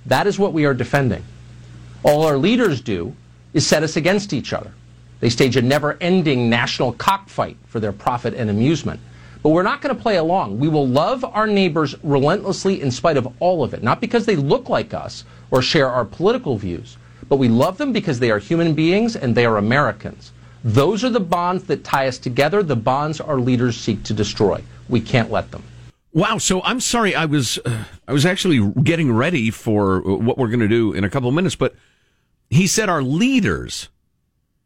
That 0.08 0.25
is 0.25 0.39
what 0.39 0.51
we 0.51 0.65
are 0.65 0.74
defending. 0.74 1.24
All 2.01 2.25
our 2.25 2.38
leaders 2.38 2.82
do 2.82 3.15
is 3.53 3.67
set 3.67 3.84
us 3.84 3.98
against 3.98 4.34
each 4.34 4.51
other. 4.51 4.72
They 5.20 5.29
stage 5.29 5.58
a 5.58 5.62
never 5.62 5.96
ending 6.01 6.50
national 6.50 6.93
cockfight 6.93 7.58
for 7.67 7.79
their 7.79 7.93
profit 7.93 8.34
and 8.34 8.50
amusement. 8.50 9.00
But 9.43 9.50
we're 9.50 9.62
not 9.62 9.81
going 9.81 9.93
to 9.93 10.01
play 10.01 10.15
along. 10.15 10.57
We 10.57 10.69
will 10.69 10.88
love 10.88 11.25
our 11.25 11.45
neighbors 11.45 11.95
relentlessly 12.01 12.81
in 12.81 12.89
spite 12.89 13.17
of 13.17 13.27
all 13.41 13.62
of 13.62 13.73
it, 13.73 13.83
not 13.83 14.00
because 14.00 14.25
they 14.25 14.38
look 14.38 14.69
like 14.69 14.93
us 14.93 15.25
or 15.51 15.62
share 15.62 15.89
our 15.89 16.05
political 16.05 16.57
views, 16.57 16.97
but 17.27 17.35
we 17.35 17.50
love 17.50 17.77
them 17.77 17.91
because 17.91 18.19
they 18.19 18.31
are 18.31 18.39
human 18.39 18.73
beings 18.73 19.17
and 19.17 19.35
they 19.35 19.45
are 19.45 19.57
Americans. 19.57 20.31
Those 20.63 21.03
are 21.03 21.09
the 21.09 21.19
bonds 21.19 21.65
that 21.65 21.83
tie 21.83 22.07
us 22.07 22.17
together, 22.17 22.63
the 22.63 22.77
bonds 22.77 23.19
our 23.19 23.38
leaders 23.38 23.75
seek 23.75 24.03
to 24.03 24.13
destroy. 24.13 24.63
We 24.88 25.01
can't 25.01 25.29
let 25.29 25.51
them. 25.51 25.63
Wow. 26.13 26.38
So 26.38 26.62
I'm 26.63 26.79
sorry. 26.79 27.13
I 27.13 27.25
was 27.25 27.59
uh, 27.65 27.83
I 28.07 28.13
was 28.13 28.25
actually 28.25 28.71
getting 28.83 29.12
ready 29.12 29.50
for 29.51 30.00
what 30.01 30.38
we're 30.38 30.47
going 30.47 30.59
to 30.59 30.67
do 30.67 30.93
in 30.93 31.03
a 31.03 31.09
couple 31.09 31.27
of 31.27 31.35
minutes, 31.35 31.55
but 31.55 31.75
he 32.50 32.67
said 32.67 32.88
our 32.88 33.01
leaders 33.01 33.89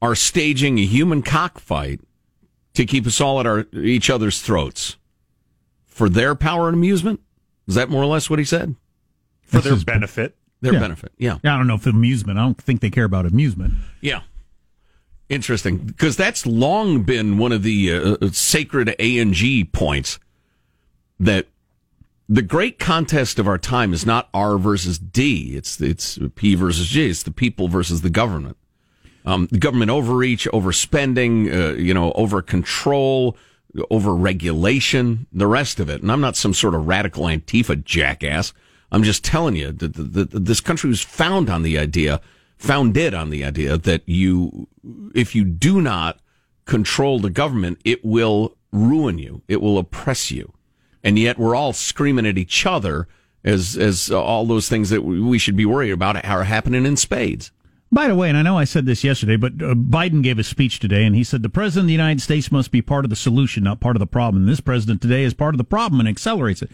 are 0.01 0.13
staging 0.13 0.77
a 0.77 0.85
human 0.85 1.23
cockfight 1.23 2.01
to 2.77 2.85
keep 2.85 3.05
us 3.05 3.19
all 3.21 3.39
at 3.39 3.45
our 3.45 3.65
each 3.73 4.09
other's 4.09 4.41
throats 4.41 4.97
for 5.85 6.09
their 6.09 6.33
power 6.35 6.67
and 6.67 6.75
amusement. 6.75 7.19
Is 7.67 7.75
that 7.75 7.89
more 7.89 8.01
or 8.01 8.05
less 8.07 8.29
what 8.29 8.39
he 8.39 8.45
said? 8.45 8.75
For 9.41 9.59
their 9.59 9.75
benefit. 9.77 10.35
Their 10.61 10.73
Yeah. 10.73 10.79
benefit. 10.79 11.11
Yeah. 11.17 11.37
Yeah, 11.43 11.53
I 11.53 11.57
don't 11.57 11.67
know 11.67 11.75
if 11.75 11.85
amusement. 11.85 12.39
I 12.39 12.43
don't 12.43 12.61
think 12.61 12.81
they 12.81 12.89
care 12.89 13.03
about 13.05 13.25
amusement. 13.25 13.73
Yeah. 14.01 14.21
Interesting, 15.29 15.77
because 15.77 16.15
that's 16.15 16.45
long 16.45 17.03
been 17.03 17.37
one 17.37 17.51
of 17.51 17.61
the 17.61 17.91
uh, 17.91 18.29
sacred 18.31 18.95
A 18.97 19.17
and 19.19 19.33
G 19.33 19.65
points 19.65 20.19
that 21.19 21.47
the 22.29 22.41
great 22.41 22.79
contest 22.79 23.37
of 23.37 23.47
our 23.47 23.57
time 23.57 23.91
is 23.93 24.05
not 24.05 24.29
R 24.33 24.57
versus 24.57 24.97
D. 24.97 25.55
It's 25.57 25.81
it's 25.81 26.17
P 26.35 26.55
versus 26.55 26.87
G. 26.87 27.09
It's 27.09 27.23
the 27.23 27.31
people 27.31 27.67
versus 27.67 28.01
the 28.01 28.09
government. 28.09 28.55
Um, 29.27 29.49
the 29.51 29.59
government 29.59 29.91
overreach, 29.91 30.47
overspending, 30.53 31.53
uh, 31.53 31.73
you 31.73 31.93
know, 31.93 32.13
over 32.13 32.41
control, 32.41 33.35
over 33.91 34.15
regulation, 34.15 35.27
the 35.33 35.47
rest 35.47 35.81
of 35.81 35.89
it. 35.89 36.01
And 36.01 36.09
I'm 36.09 36.21
not 36.21 36.37
some 36.37 36.53
sort 36.53 36.73
of 36.73 36.87
radical 36.87 37.25
Antifa 37.25 37.83
jackass. 37.83 38.53
I'm 38.89 39.03
just 39.03 39.25
telling 39.25 39.57
you 39.57 39.73
that, 39.73 39.95
that, 39.95 40.31
that 40.31 40.45
this 40.45 40.61
country 40.61 40.87
was 40.87 41.01
found 41.01 41.49
on 41.49 41.63
the 41.63 41.77
idea, 41.77 42.21
founded 42.57 43.13
on 43.13 43.29
the 43.29 43.43
idea 43.43 43.77
that 43.77 44.03
you, 44.05 44.69
if 45.13 45.35
you 45.35 45.43
do 45.43 45.81
not 45.81 46.21
control 46.63 47.19
the 47.19 47.29
government, 47.29 47.81
it 47.83 48.05
will 48.05 48.55
ruin 48.71 49.17
you. 49.17 49.41
It 49.49 49.61
will 49.61 49.77
oppress 49.77 50.31
you. 50.31 50.53
And 51.03 51.19
yet 51.19 51.37
we're 51.37 51.53
all 51.53 51.73
screaming 51.73 52.25
at 52.25 52.37
each 52.37 52.65
other 52.65 53.09
as, 53.43 53.75
as 53.75 54.09
all 54.09 54.45
those 54.45 54.69
things 54.69 54.89
that 54.89 55.03
we 55.03 55.37
should 55.37 55.57
be 55.57 55.65
worried 55.65 55.91
about 55.91 56.23
are 56.25 56.45
happening 56.45 56.85
in 56.85 56.95
spades. 56.95 57.51
By 57.91 58.07
the 58.07 58.15
way, 58.15 58.27
and 58.27 58.37
I 58.37 58.41
know 58.41 58.57
I 58.57 58.65
said 58.65 58.85
this 58.85 59.03
yesterday, 59.03 59.37
but 59.37 59.53
uh, 59.53 59.73
Biden 59.73 60.21
gave 60.21 60.39
a 60.39 60.43
speech 60.43 60.79
today, 60.79 61.05
and 61.05 61.15
he 61.15 61.23
said 61.23 61.41
the 61.41 61.49
president 61.49 61.85
of 61.85 61.87
the 61.87 61.93
United 61.93 62.21
States 62.21 62.51
must 62.51 62.69
be 62.71 62.81
part 62.81 63.05
of 63.05 63.09
the 63.09 63.15
solution, 63.15 63.63
not 63.63 63.79
part 63.79 63.95
of 63.95 64.01
the 64.01 64.07
problem. 64.07 64.43
And 64.43 64.51
this 64.51 64.59
president 64.59 65.01
today 65.01 65.23
is 65.23 65.33
part 65.33 65.53
of 65.53 65.57
the 65.57 65.63
problem 65.63 66.01
and 66.01 66.09
accelerates 66.09 66.61
it. 66.61 66.69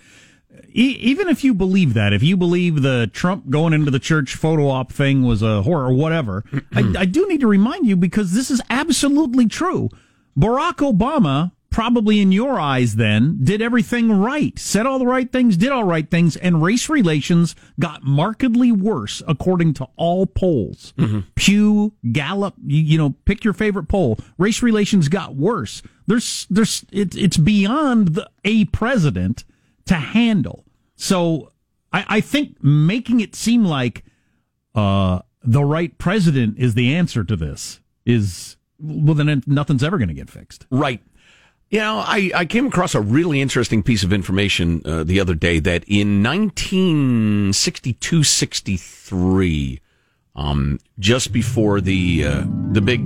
E- 0.74 0.98
even 1.00 1.28
if 1.28 1.44
you 1.44 1.54
believe 1.54 1.94
that, 1.94 2.14
if 2.14 2.24
you 2.24 2.36
believe 2.36 2.82
the 2.82 3.10
Trump 3.14 3.50
going 3.50 3.74
into 3.74 3.92
the 3.92 4.00
church 4.00 4.36
photo 4.36 4.70
op 4.70 4.92
thing 4.92 5.24
was 5.24 5.44
a 5.44 5.62
horror 5.62 5.90
or 5.90 5.94
whatever, 5.94 6.44
I, 6.74 6.94
I 7.00 7.06
do 7.06 7.28
need 7.28 7.42
to 7.42 7.48
remind 7.48 7.86
you 7.86 7.96
because 7.96 8.34
this 8.34 8.50
is 8.50 8.62
absolutely 8.72 9.48
true. 9.48 9.90
Barack 10.38 10.78
Obama, 10.78 11.52
probably 11.74 12.22
in 12.22 12.32
your 12.32 12.60
eyes 12.60 12.96
then, 12.98 13.40
did 13.44 13.60
everything 13.60 14.12
right, 14.12 14.58
said 14.60 14.86
all 14.86 15.00
the 15.00 15.08
right 15.08 15.32
things, 15.32 15.58
did 15.58 15.72
all 15.72 15.84
right 15.84 16.10
things, 16.10 16.38
and 16.38 16.62
race 16.62 16.88
relations 16.88 17.56
got 17.80 18.04
markedly 18.04 18.72
worse 18.72 19.24
according 19.28 19.74
to 19.74 19.88
all 19.96 20.28
polls. 20.28 20.94
Pew, 21.34 21.92
Gallup, 22.12 22.54
you, 22.64 22.80
you 22.80 22.98
know, 22.98 23.16
pick 23.26 23.44
your 23.44 23.54
favorite 23.54 23.88
poll. 23.88 24.20
Race 24.38 24.62
relations 24.62 25.10
got 25.10 25.36
worse. 25.36 25.82
There's, 26.06 26.46
there's, 26.48 26.86
it, 26.92 27.16
it's 27.16 27.38
beyond 27.38 28.10
the, 28.10 28.30
a 28.46 28.66
president 28.66 29.44
to 29.86 29.96
handle. 29.96 30.66
So 30.96 31.54
I, 31.92 32.06
I 32.08 32.22
think 32.22 32.64
making 32.64 33.20
it 33.20 33.36
seem 33.36 33.66
like 33.66 34.06
uh, 34.76 35.22
the 35.42 35.66
right 35.66 35.98
president 35.98 36.60
is 36.60 36.76
the 36.76 36.94
answer 36.94 37.24
to 37.24 37.36
this 37.36 37.80
is 38.06 38.58
well 38.80 39.16
then 39.16 39.42
nothing's 39.48 39.84
ever 39.84 39.98
going 39.98 40.10
to 40.10 40.14
get 40.14 40.30
fixed. 40.30 40.68
Right. 40.70 41.02
You 41.74 41.80
know, 41.80 42.04
I, 42.06 42.30
I 42.36 42.46
came 42.46 42.68
across 42.68 42.94
a 42.94 43.02
really 43.02 43.42
interesting 43.42 43.82
piece 43.82 44.04
of 44.04 44.14
information 44.14 44.84
uh, 44.86 45.04
the 45.04 45.20
other 45.20 45.34
day 45.34 45.58
that 45.58 45.84
in 45.88 46.22
1962 46.22 48.24
63, 48.24 49.82
um, 50.36 50.80
just 51.00 51.34
before 51.34 51.82
the 51.82 52.26
uh, 52.26 52.44
the 52.74 52.80
big 52.80 53.02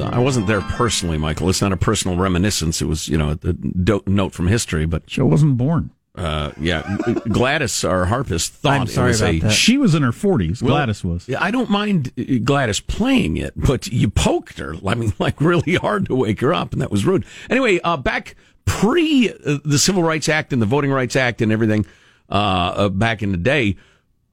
I 0.00 0.20
wasn't 0.20 0.46
there 0.46 0.60
personally, 0.60 1.18
Michael. 1.18 1.48
It's 1.48 1.60
not 1.60 1.72
a 1.72 1.76
personal 1.76 2.16
reminiscence. 2.16 2.80
It 2.80 2.84
was, 2.84 3.08
you 3.08 3.18
know, 3.18 3.30
a 3.30 3.34
do- 3.34 4.04
note 4.06 4.34
from 4.34 4.46
history. 4.46 4.86
But 4.86 5.06
Joe 5.06 5.26
wasn't 5.26 5.56
born. 5.56 5.90
Uh, 6.16 6.52
yeah, 6.58 6.96
Gladys, 7.28 7.84
our 7.84 8.06
harpist, 8.06 8.54
thought 8.54 8.80
I'm 8.80 8.86
sorry 8.86 9.08
it 9.08 9.10
was 9.10 9.20
about 9.20 9.34
a. 9.34 9.38
that. 9.40 9.52
She 9.52 9.76
was 9.76 9.94
in 9.94 10.02
her 10.02 10.12
40s. 10.12 10.62
Well, 10.62 10.74
Gladys 10.74 11.04
was. 11.04 11.28
I 11.38 11.50
don't 11.50 11.68
mind 11.68 12.12
uh, 12.18 12.38
Gladys 12.42 12.80
playing 12.80 13.36
it, 13.36 13.52
but 13.54 13.86
you 13.88 14.08
poked 14.08 14.58
her. 14.58 14.74
I 14.86 14.94
mean, 14.94 15.12
like 15.18 15.40
really 15.40 15.74
hard 15.74 16.06
to 16.06 16.14
wake 16.14 16.40
her 16.40 16.54
up, 16.54 16.72
and 16.72 16.80
that 16.80 16.90
was 16.90 17.04
rude. 17.04 17.24
Anyway, 17.50 17.80
uh, 17.84 17.96
back 17.96 18.34
pre 18.64 19.30
uh, 19.30 19.58
the 19.64 19.78
Civil 19.78 20.02
Rights 20.02 20.28
Act 20.28 20.52
and 20.52 20.62
the 20.62 20.66
Voting 20.66 20.90
Rights 20.90 21.16
Act 21.16 21.42
and 21.42 21.52
everything, 21.52 21.84
uh, 22.30 22.32
uh, 22.32 22.88
back 22.88 23.22
in 23.22 23.32
the 23.32 23.38
day, 23.38 23.76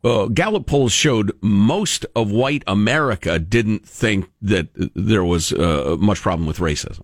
uh, 0.04 0.28
Gallup 0.28 0.66
polls 0.66 0.92
showed 0.92 1.32
most 1.42 2.06
of 2.16 2.32
white 2.32 2.64
America 2.68 3.40
didn't 3.40 3.88
think 3.88 4.30
that 4.42 4.68
there 4.96 5.24
was 5.24 5.52
uh, 5.52 5.98
much 6.00 6.22
problem 6.22 6.48
with 6.48 6.60
racism. 6.60 7.04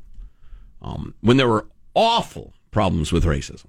Um, 0.82 1.16
when 1.22 1.38
there 1.38 1.48
were 1.48 1.68
awful 1.94 2.54
problems 2.72 3.12
with 3.12 3.26
racism, 3.26 3.68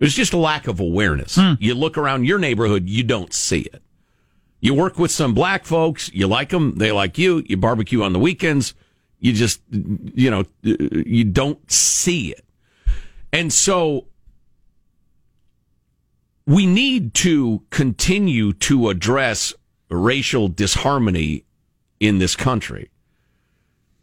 it 0.00 0.04
was 0.04 0.14
just 0.14 0.32
a 0.32 0.38
lack 0.38 0.66
of 0.66 0.80
awareness. 0.80 1.36
Hmm. 1.36 1.54
You 1.58 1.74
look 1.74 1.96
around 1.96 2.24
your 2.24 2.38
neighborhood, 2.38 2.88
you 2.88 3.02
don't 3.04 3.32
see 3.32 3.60
it. 3.60 3.82
You 4.60 4.74
work 4.74 4.98
with 4.98 5.10
some 5.10 5.34
black 5.34 5.66
folks, 5.66 6.10
you 6.12 6.26
like 6.26 6.48
them, 6.48 6.76
they 6.76 6.90
like 6.90 7.18
you, 7.18 7.44
you 7.46 7.56
barbecue 7.56 8.02
on 8.02 8.12
the 8.12 8.18
weekends, 8.18 8.74
you 9.20 9.32
just, 9.32 9.60
you 9.70 10.30
know, 10.30 10.44
you 10.62 11.24
don't 11.24 11.70
see 11.70 12.32
it. 12.32 12.44
And 13.32 13.52
so 13.52 14.06
we 16.46 16.66
need 16.66 17.14
to 17.14 17.62
continue 17.70 18.52
to 18.54 18.88
address 18.88 19.54
racial 19.90 20.48
disharmony 20.48 21.44
in 22.00 22.18
this 22.18 22.36
country, 22.36 22.90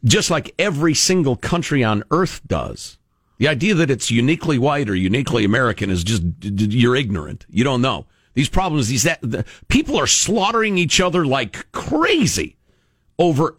just 0.03 0.29
like 0.29 0.53
every 0.57 0.93
single 0.93 1.35
country 1.35 1.83
on 1.83 2.03
earth 2.11 2.41
does. 2.47 2.97
The 3.41 3.47
idea 3.47 3.73
that 3.73 3.89
it's 3.89 4.11
uniquely 4.11 4.59
white 4.59 4.87
or 4.87 4.93
uniquely 4.93 5.43
American 5.43 5.89
is 5.89 6.03
just 6.03 6.21
you're 6.43 6.95
ignorant. 6.95 7.47
You 7.49 7.63
don't 7.63 7.81
know 7.81 8.05
these 8.35 8.49
problems. 8.49 8.87
These 8.87 9.01
that 9.01 9.17
the, 9.23 9.45
people 9.67 9.97
are 9.97 10.05
slaughtering 10.05 10.77
each 10.77 11.01
other 11.01 11.25
like 11.25 11.71
crazy 11.71 12.57
over 13.17 13.55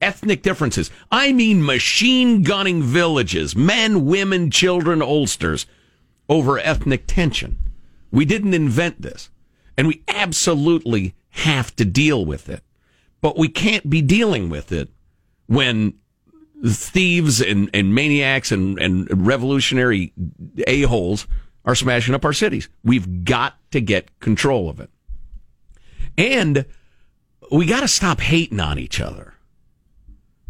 ethnic 0.00 0.40
differences. 0.40 0.90
I 1.12 1.34
mean, 1.34 1.62
machine 1.62 2.42
gunning 2.42 2.82
villages, 2.82 3.54
men, 3.54 4.06
women, 4.06 4.50
children, 4.50 5.02
oldsters, 5.02 5.66
over 6.30 6.58
ethnic 6.58 7.06
tension. 7.06 7.58
We 8.10 8.24
didn't 8.24 8.54
invent 8.54 9.02
this, 9.02 9.28
and 9.76 9.86
we 9.86 10.04
absolutely 10.08 11.14
have 11.32 11.76
to 11.76 11.84
deal 11.84 12.24
with 12.24 12.48
it. 12.48 12.62
But 13.20 13.36
we 13.36 13.50
can't 13.50 13.90
be 13.90 14.00
dealing 14.00 14.48
with 14.48 14.72
it 14.72 14.88
when 15.48 15.98
thieves 16.66 17.40
and, 17.40 17.70
and 17.72 17.94
maniacs 17.94 18.50
and, 18.52 18.78
and 18.78 19.26
revolutionary 19.26 20.12
a-holes 20.66 21.26
are 21.64 21.74
smashing 21.74 22.14
up 22.14 22.24
our 22.24 22.32
cities. 22.32 22.68
We've 22.82 23.24
got 23.24 23.54
to 23.72 23.80
get 23.80 24.18
control 24.20 24.68
of 24.68 24.80
it. 24.80 24.90
And 26.16 26.64
we 27.52 27.66
got 27.66 27.80
to 27.80 27.88
stop 27.88 28.20
hating 28.20 28.60
on 28.60 28.78
each 28.78 29.00
other. 29.00 29.34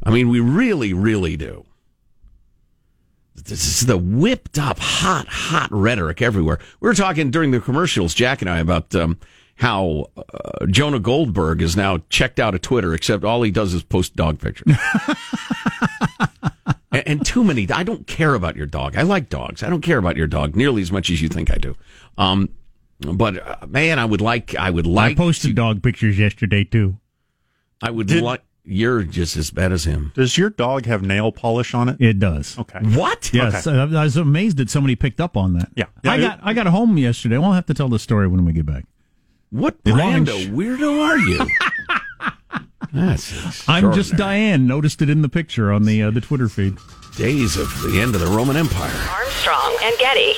I 0.02 0.10
mean, 0.10 0.28
we 0.28 0.40
really, 0.40 0.92
really 0.92 1.36
do. 1.36 1.66
This 3.34 3.66
is 3.66 3.86
the 3.86 3.98
whipped 3.98 4.58
up, 4.58 4.78
hot, 4.78 5.28
hot 5.28 5.68
rhetoric 5.70 6.22
everywhere. 6.22 6.58
We 6.80 6.88
were 6.88 6.94
talking 6.94 7.30
during 7.30 7.50
the 7.50 7.60
commercials, 7.60 8.14
Jack 8.14 8.40
and 8.40 8.50
I, 8.50 8.58
about 8.58 8.94
um, 8.94 9.18
how 9.58 10.06
uh, 10.16 10.66
Jonah 10.66 11.00
Goldberg 11.00 11.60
is 11.62 11.76
now 11.76 11.98
checked 12.10 12.38
out 12.40 12.54
of 12.54 12.62
Twitter, 12.62 12.94
except 12.94 13.24
all 13.24 13.42
he 13.42 13.50
does 13.50 13.74
is 13.74 13.82
post 13.82 14.14
dog 14.16 14.40
pictures. 14.40 14.76
and, 16.92 17.02
and 17.06 17.26
too 17.26 17.44
many. 17.44 17.68
I 17.70 17.82
don't 17.82 18.06
care 18.06 18.34
about 18.34 18.56
your 18.56 18.66
dog. 18.66 18.96
I 18.96 19.02
like 19.02 19.28
dogs. 19.28 19.62
I 19.62 19.68
don't 19.70 19.80
care 19.82 19.98
about 19.98 20.16
your 20.16 20.26
dog 20.26 20.56
nearly 20.56 20.82
as 20.82 20.92
much 20.92 21.10
as 21.10 21.20
you 21.20 21.28
think 21.28 21.50
I 21.50 21.56
do. 21.56 21.76
Um, 22.16 22.48
but 23.00 23.44
uh, 23.62 23.66
man, 23.66 23.98
I 23.98 24.04
would 24.04 24.20
like. 24.20 24.54
I 24.54 24.70
would 24.70 24.86
like. 24.86 25.12
I 25.12 25.14
posted 25.14 25.54
dog 25.54 25.82
pictures 25.82 26.18
yesterday, 26.18 26.64
too. 26.64 26.96
I 27.82 27.90
would 27.90 28.06
Did- 28.06 28.22
like. 28.22 28.42
You're 28.70 29.02
just 29.02 29.34
as 29.38 29.50
bad 29.50 29.72
as 29.72 29.84
him. 29.84 30.12
Does 30.14 30.36
your 30.36 30.50
dog 30.50 30.84
have 30.84 31.00
nail 31.00 31.32
polish 31.32 31.72
on 31.72 31.88
it? 31.88 31.96
It 32.00 32.18
does. 32.18 32.58
Okay. 32.58 32.78
What? 32.80 33.32
Yes, 33.32 33.66
I, 33.66 33.76
I 33.80 33.86
was 33.86 34.18
amazed 34.18 34.58
that 34.58 34.68
somebody 34.68 34.94
picked 34.94 35.22
up 35.22 35.38
on 35.38 35.54
that. 35.54 35.70
Yeah. 35.74 35.86
I 36.04 36.16
Yeah, 36.16 36.20
got 36.28 36.40
I 36.42 36.52
got 36.52 36.66
home 36.66 36.98
yesterday. 36.98 37.38
We'll 37.38 37.52
have 37.52 37.64
to 37.64 37.72
tell 37.72 37.88
the 37.88 37.98
story 37.98 38.28
when 38.28 38.44
we 38.44 38.52
get 38.52 38.66
back. 38.66 38.84
What 39.50 39.82
The 39.84 39.92
brand 39.92 40.28
launch. 40.28 40.46
of 40.46 40.52
weirdo 40.52 41.00
are 41.02 41.18
you? 41.18 41.46
That's 42.92 43.68
I'm 43.68 43.92
just. 43.92 44.16
Diane. 44.16 44.66
Noticed 44.66 45.02
it 45.02 45.10
in 45.10 45.22
the 45.22 45.28
picture 45.28 45.72
on 45.72 45.84
the 45.84 46.02
uh, 46.02 46.10
the 46.10 46.20
Twitter 46.20 46.48
feed. 46.48 46.76
Days 47.16 47.56
of 47.56 47.68
the 47.82 48.00
end 48.00 48.14
of 48.14 48.20
the 48.20 48.26
Roman 48.28 48.56
Empire. 48.56 49.08
Armstrong 49.10 49.76
and 49.82 49.98
Getty. 49.98 50.34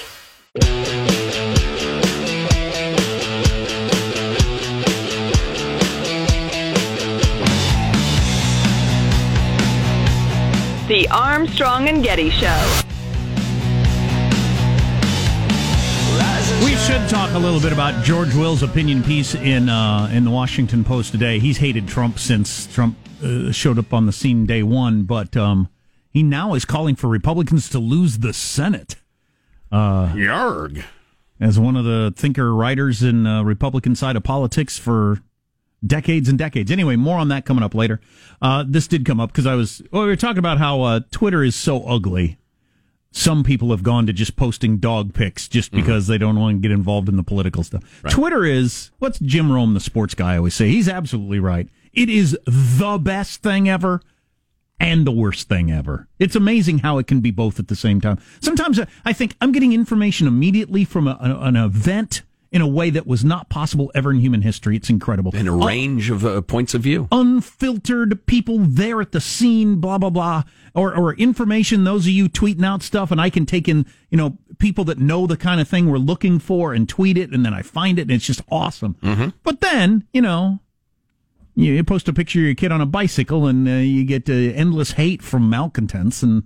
The 10.88 11.06
Armstrong 11.12 11.88
and 11.88 12.02
Getty 12.02 12.30
Show. 12.30 12.80
Should 16.86 17.08
talk 17.08 17.32
a 17.34 17.38
little 17.38 17.60
bit 17.60 17.72
about 17.72 18.04
George 18.04 18.34
Will's 18.34 18.62
opinion 18.62 19.02
piece 19.02 19.34
in 19.34 19.68
uh, 19.68 20.10
in 20.12 20.24
the 20.24 20.30
Washington 20.30 20.82
Post 20.82 21.12
today. 21.12 21.38
He's 21.38 21.58
hated 21.58 21.86
Trump 21.86 22.18
since 22.18 22.66
Trump 22.68 22.96
uh, 23.22 23.52
showed 23.52 23.78
up 23.78 23.92
on 23.92 24.06
the 24.06 24.12
scene 24.12 24.46
day 24.46 24.62
one, 24.62 25.02
but 25.02 25.36
um, 25.36 25.68
he 26.10 26.22
now 26.22 26.54
is 26.54 26.64
calling 26.64 26.96
for 26.96 27.08
Republicans 27.08 27.68
to 27.70 27.78
lose 27.78 28.18
the 28.18 28.32
Senate. 28.32 28.96
Yarg. 30.14 30.82
As 31.38 31.58
one 31.58 31.76
of 31.76 31.84
the 31.84 32.14
thinker 32.16 32.54
writers 32.54 33.02
in 33.02 33.26
uh, 33.26 33.42
Republican 33.42 33.94
side 33.94 34.16
of 34.16 34.22
politics 34.22 34.78
for 34.78 35.20
decades 35.84 36.28
and 36.28 36.38
decades. 36.38 36.70
Anyway, 36.70 36.96
more 36.96 37.18
on 37.18 37.28
that 37.28 37.44
coming 37.44 37.62
up 37.62 37.74
later. 37.74 38.00
Uh, 38.40 38.64
this 38.66 38.86
did 38.86 39.04
come 39.04 39.20
up 39.20 39.32
because 39.32 39.46
I 39.46 39.54
was 39.54 39.82
well, 39.92 40.02
we 40.02 40.08
were 40.08 40.16
talking 40.16 40.38
about 40.38 40.58
how 40.58 40.82
uh, 40.82 41.00
Twitter 41.10 41.44
is 41.44 41.54
so 41.54 41.84
ugly. 41.84 42.38
Some 43.12 43.42
people 43.42 43.70
have 43.70 43.82
gone 43.82 44.06
to 44.06 44.12
just 44.12 44.36
posting 44.36 44.78
dog 44.78 45.14
pics 45.14 45.48
just 45.48 45.72
mm-hmm. 45.72 45.80
because 45.80 46.06
they 46.06 46.18
don't 46.18 46.38
want 46.38 46.56
to 46.56 46.60
get 46.60 46.70
involved 46.70 47.08
in 47.08 47.16
the 47.16 47.22
political 47.22 47.64
stuff. 47.64 47.82
Twitter 48.08 48.44
is 48.44 48.90
what's 48.98 49.18
Jim 49.18 49.50
Rome, 49.50 49.74
the 49.74 49.80
sports 49.80 50.14
guy, 50.14 50.36
always 50.36 50.54
say. 50.54 50.68
He's 50.68 50.88
absolutely 50.88 51.40
right. 51.40 51.68
It 51.92 52.08
is 52.08 52.38
the 52.44 52.98
best 52.98 53.42
thing 53.42 53.68
ever 53.68 54.00
and 54.78 55.06
the 55.06 55.12
worst 55.12 55.48
thing 55.48 55.70
ever. 55.70 56.08
It's 56.18 56.36
amazing 56.36 56.78
how 56.78 56.98
it 56.98 57.06
can 57.06 57.20
be 57.20 57.30
both 57.30 57.58
at 57.58 57.68
the 57.68 57.76
same 57.76 58.00
time. 58.00 58.18
Sometimes 58.40 58.80
I- 59.04 59.12
think 59.12 59.34
I'm 59.40 59.52
getting 59.52 59.72
information 59.72 60.26
immediately 60.26 60.84
from 60.84 61.08
a, 61.08 61.18
an 61.20 61.56
event 61.56 62.22
in 62.52 62.60
a 62.60 62.66
way 62.66 62.90
that 62.90 63.06
was 63.06 63.24
not 63.24 63.48
possible 63.48 63.92
ever 63.94 64.10
in 64.10 64.18
human 64.18 64.42
history. 64.42 64.74
It's 64.76 64.90
incredible. 64.90 65.30
And 65.34 65.46
a 65.46 65.52
range 65.52 66.10
of 66.10 66.24
uh, 66.26 66.40
points 66.42 66.74
of 66.74 66.82
view. 66.82 67.06
Unfiltered 67.12 68.26
people 68.26 68.58
there 68.58 69.00
at 69.00 69.12
the 69.12 69.20
scene, 69.20 69.76
blah 69.80 69.98
blah 69.98 70.10
blah, 70.10 70.42
or 70.74 70.94
or 70.94 71.14
information. 71.14 71.84
Those 71.84 72.06
of 72.06 72.12
you 72.12 72.28
tweeting 72.28 72.64
out 72.64 72.82
stuff, 72.82 73.10
and 73.10 73.20
I 73.20 73.30
can 73.30 73.46
take 73.46 73.68
in 73.68 73.86
you 74.10 74.16
know 74.18 74.36
people 74.58 74.84
that 74.84 74.98
know 74.98 75.26
the 75.26 75.36
kind 75.36 75.60
of 75.60 75.68
thing 75.68 75.88
we're 75.88 75.98
looking 75.98 76.38
for 76.38 76.74
and 76.74 76.88
tweet 76.88 77.16
it, 77.16 77.30
and 77.30 77.44
then 77.46 77.54
I 77.54 77.62
find 77.62 77.98
it, 77.98 78.02
and 78.02 78.10
it's 78.10 78.26
just 78.26 78.42
awesome. 78.50 78.96
But 79.42 79.60
then 79.60 80.04
you 80.12 80.20
know 80.22 80.58
you, 81.54 81.72
you 81.74 81.84
post 81.84 82.08
a 82.08 82.12
picture 82.12 82.40
of 82.40 82.44
your 82.46 82.54
kid 82.54 82.72
on 82.72 82.80
a 82.80 82.86
bicycle 82.86 83.46
and 83.46 83.68
uh, 83.68 83.72
you 83.72 84.04
get 84.04 84.28
uh, 84.28 84.32
endless 84.32 84.92
hate 84.92 85.20
from 85.22 85.50
malcontents 85.50 86.22
and 86.22 86.44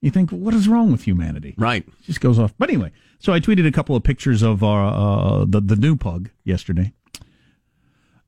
you 0.00 0.10
think 0.10 0.30
what 0.30 0.54
is 0.54 0.68
wrong 0.68 0.92
with 0.92 1.02
humanity 1.04 1.54
Right. 1.58 1.84
it 1.86 2.04
just 2.04 2.20
goes 2.20 2.38
off 2.38 2.54
but 2.58 2.68
anyway 2.70 2.92
so 3.24 3.32
i 3.32 3.40
tweeted 3.40 3.66
a 3.66 3.72
couple 3.72 3.96
of 3.96 4.02
pictures 4.02 4.42
of 4.42 4.62
our 4.62 4.86
uh, 4.86 5.44
the, 5.48 5.60
the 5.60 5.76
new 5.76 5.96
pug 5.96 6.30
yesterday 6.44 6.92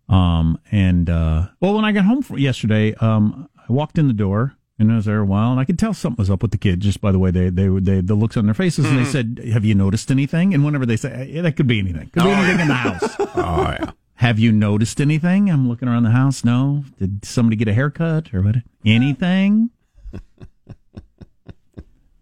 um 0.09 0.59
and 0.70 1.11
uh 1.11 1.46
well 1.61 1.74
when 1.74 1.85
i 1.85 1.92
got 1.92 2.04
home 2.04 2.22
from 2.22 2.38
yesterday 2.38 2.94
um 2.94 3.48
i 3.59 3.72
walked 3.72 3.98
in 3.98 4.06
the 4.09 4.14
door 4.14 4.56
and 4.78 4.92
I 4.92 4.96
was 4.96 5.06
there 5.06 5.20
a 5.20 5.24
while, 5.24 5.52
and 5.52 5.59
I 5.59 5.64
could 5.64 5.78
tell 5.78 5.94
something 5.94 6.20
was 6.20 6.28
up 6.30 6.42
with 6.42 6.50
the 6.50 6.59
kids 6.59 6.85
just 6.85 7.00
by 7.00 7.11
the 7.11 7.18
way 7.18 7.30
they 7.30 7.48
they 7.48 7.68
they 7.68 8.00
the 8.02 8.14
looks 8.14 8.37
on 8.37 8.44
their 8.44 8.54
faces. 8.54 8.85
And 8.85 8.98
they 8.98 9.04
said, 9.04 9.40
"Have 9.52 9.64
you 9.64 9.74
noticed 9.74 10.11
anything?" 10.11 10.52
And 10.52 10.64
whenever 10.64 10.85
they 10.85 10.98
say, 10.98 11.30
yeah, 11.32 11.40
"That 11.42 11.56
could 11.56 11.66
be 11.66 11.78
anything, 11.78 12.11
could 12.11 12.24
be 12.24 12.28
anything 12.28 12.61
in 12.61 12.68
the 12.68 12.74
house," 12.74 13.16
Oh 13.37 13.74
yeah. 13.80 13.92
Have 14.16 14.38
you 14.38 14.50
noticed 14.52 15.00
anything? 15.00 15.50
I'm 15.50 15.68
looking 15.68 15.88
around 15.88 16.04
the 16.04 16.11
house. 16.11 16.44
No. 16.44 16.85
Did 16.98 17.24
somebody 17.24 17.56
get 17.56 17.68
a 17.68 17.74
haircut 17.74 18.32
or 18.35 18.42
what? 18.42 18.56
Anything? 18.85 19.70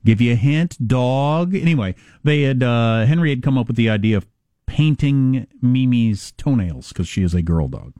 Give 0.05 0.21
you 0.21 0.33
a 0.33 0.37
hint, 0.37 0.77
dog. 0.87 1.55
Anyway, 1.55 1.95
they 2.23 2.43
had 2.43 2.63
uh, 2.63 3.07
Henry 3.07 3.31
had 3.31 3.43
come 3.43 3.57
up 3.57 3.67
with 3.69 3.77
the 3.77 3.89
idea 3.89 4.17
of 4.19 4.27
painting 4.67 5.47
Mimi's 5.63 6.33
toenails 6.37 6.89
because 6.89 7.09
she 7.09 7.23
is 7.23 7.33
a 7.35 7.43
girl 7.43 7.69
dog. 7.69 7.95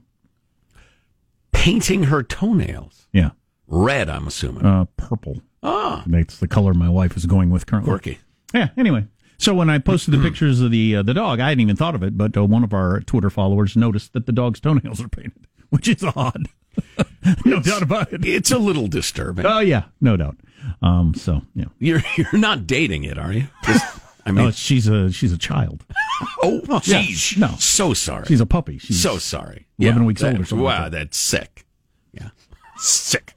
Painting 1.51 2.03
her 2.05 2.21
toenails. 2.21 3.07
Yeah, 3.11 3.31
Red, 3.67 4.09
I'm 4.09 4.27
assuming. 4.27 4.65
uh, 4.65 4.85
purple. 4.97 5.41
ah, 5.63 6.03
That's 6.05 6.37
the 6.37 6.47
color 6.47 6.73
my 6.73 6.89
wife 6.89 7.15
is 7.17 7.25
going 7.25 7.49
with 7.49 7.65
currently. 7.65 7.89
quirky. 7.89 8.19
Yeah. 8.53 8.69
Anyway, 8.77 9.07
so 9.37 9.55
when 9.55 9.69
I 9.69 9.79
posted 9.79 10.13
the 10.13 10.21
pictures 10.29 10.61
of 10.61 10.69
the 10.71 10.97
uh, 10.97 11.01
the 11.03 11.13
dog, 11.13 11.39
I 11.39 11.49
hadn't 11.49 11.61
even 11.61 11.75
thought 11.75 11.95
of 11.95 12.03
it, 12.03 12.17
but 12.17 12.37
uh, 12.37 12.45
one 12.45 12.63
of 12.63 12.73
our 12.73 12.99
Twitter 13.01 13.29
followers 13.29 13.75
noticed 13.75 14.13
that 14.13 14.25
the 14.25 14.31
dog's 14.31 14.59
toenails 14.59 15.01
are 15.01 15.07
painted. 15.09 15.47
which 15.69 15.87
is 15.87 16.03
odd. 16.03 16.47
no 17.45 17.59
doubt 17.61 17.81
about 17.81 18.13
it. 18.13 18.23
It's 18.25 18.51
a 18.51 18.59
little 18.59 18.87
disturbing. 18.87 19.45
Oh 19.45 19.59
yeah, 19.59 19.85
no 20.01 20.17
doubt. 20.17 20.37
Um, 20.81 21.13
so 21.15 21.41
yeah, 21.55 21.65
You're 21.79 22.01
you're 22.17 22.37
not 22.39 22.65
dating 22.67 23.03
it, 23.03 23.17
are 23.17 23.31
you? 23.33 23.47
Just, 23.63 23.99
I 24.25 24.31
no, 24.31 24.43
mean, 24.43 24.51
she's 24.53 24.87
a 24.87 25.11
she's 25.11 25.31
a 25.33 25.37
child. 25.37 25.83
oh, 26.43 26.61
yeah, 26.85 27.01
geez, 27.01 27.37
no. 27.37 27.49
so 27.59 27.93
sorry. 27.93 28.25
She's 28.27 28.41
a 28.41 28.45
puppy. 28.45 28.77
She's 28.77 29.01
so 29.01 29.17
sorry. 29.17 29.67
11 29.79 30.05
weeks 30.05 30.23
old 30.23 30.35
or 30.35 30.37
that- 30.39 30.47
something 30.47 30.63
like 30.65 30.77
Wow, 30.79 30.83
that. 30.85 30.91
that's 30.91 31.17
sick. 31.17 31.65
Yeah, 32.13 32.29
sick. 32.77 33.33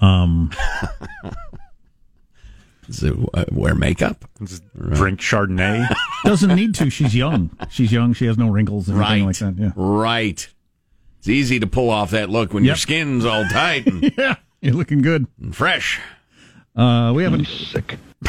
um. 0.00 0.50
So, 2.90 3.30
uh, 3.32 3.46
wear 3.50 3.74
makeup. 3.74 4.26
Just 4.42 4.62
Drink 4.76 5.18
Chardonnay. 5.18 5.88
Doesn't 6.24 6.54
need 6.54 6.74
to. 6.74 6.90
She's 6.90 7.14
young. 7.16 7.50
She's 7.70 7.90
young. 7.90 8.12
She 8.12 8.26
has 8.26 8.36
no 8.36 8.50
wrinkles 8.50 8.88
and 8.90 8.98
anything 8.98 9.24
Right. 9.24 9.40
like 9.42 9.56
that. 9.56 9.62
Yeah. 9.62 9.72
Right. 9.74 10.46
It's 11.20 11.28
easy 11.28 11.58
to 11.60 11.66
pull 11.66 11.88
off 11.88 12.10
that 12.10 12.28
look 12.28 12.52
when 12.52 12.62
your 12.62 12.76
skin's 12.76 13.24
all 13.24 13.44
tight 13.46 13.86
and, 13.86 14.12
Yeah. 14.18 14.36
You're 14.64 14.74
looking 14.74 15.02
good. 15.02 15.26
and 15.40 15.54
fresh. 15.54 16.00
Uh, 16.74 17.12
we 17.14 17.22
have 17.22 17.34
a 17.34 17.44
sick. 17.44 17.98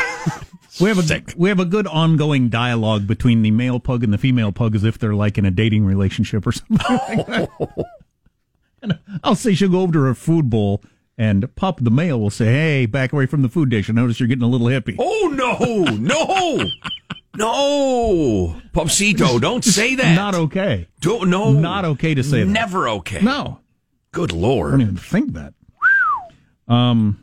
We 0.82 0.89
have 0.89 0.98
a 0.98 1.04
Sick. 1.04 1.34
we 1.38 1.48
have 1.48 1.62
a 1.62 1.63
good 1.65 1.88
ongoing 1.88 2.50
dialogue 2.50 3.08
between 3.08 3.43
the 3.43 3.52
male 3.52 3.80
pug 3.80 4.04
and 4.04 4.12
the 4.12 4.17
female 4.17 4.52
pug, 4.52 4.76
as 4.76 4.84
if 4.84 5.00
they're 5.00 5.15
like 5.15 5.38
in 5.38 5.45
a 5.45 5.52
dating 5.52 5.86
relationship 5.86 6.45
or 6.45 6.52
something. 6.52 6.78
like 6.78 7.26
that. 7.28 7.50
And 8.82 9.00
I'll 9.24 9.36
say 9.36 9.54
she'll 9.56 9.69
go 9.69 9.80
over 9.80 9.93
to 9.93 10.00
her 10.02 10.13
food 10.13 10.50
bowl, 10.50 10.82
and 11.17 11.56
Pup, 11.56 11.80
the 11.82 11.89
male, 11.89 12.19
will 12.19 12.30
say, 12.30 12.48
"Hey, 12.48 12.86
back 12.88 13.13
away 13.13 13.26
from 13.26 13.41
the 13.41 13.48
food 13.48 13.69
dish. 13.69 13.89
I 13.89 13.93
notice 13.93 14.19
you're 14.19 14.28
getting 14.28 14.43
a 14.43 14.48
little 14.50 14.67
hippie." 14.67 14.98
Oh 15.00 15.32
no, 15.34 15.86
no, 15.95 16.69
no, 17.38 18.62
Popsito! 18.74 19.39
Don't 19.39 19.63
say 19.63 19.95
that. 19.95 20.13
Not 20.13 20.36
okay. 20.36 20.88
Don't, 21.00 21.30
no, 21.30 21.52
Not 21.54 21.86
okay 21.86 22.13
to 22.15 22.21
say 22.24 22.41
that. 22.43 22.50
Never 22.50 22.89
okay. 22.89 23.21
No, 23.21 23.62
Good 24.12 24.34
lord. 24.34 24.67
I 24.67 24.71
don't 24.71 24.80
lord. 24.80 24.82
even 24.82 24.98
think 24.98 25.34
that. 25.34 25.54
Um. 26.67 27.21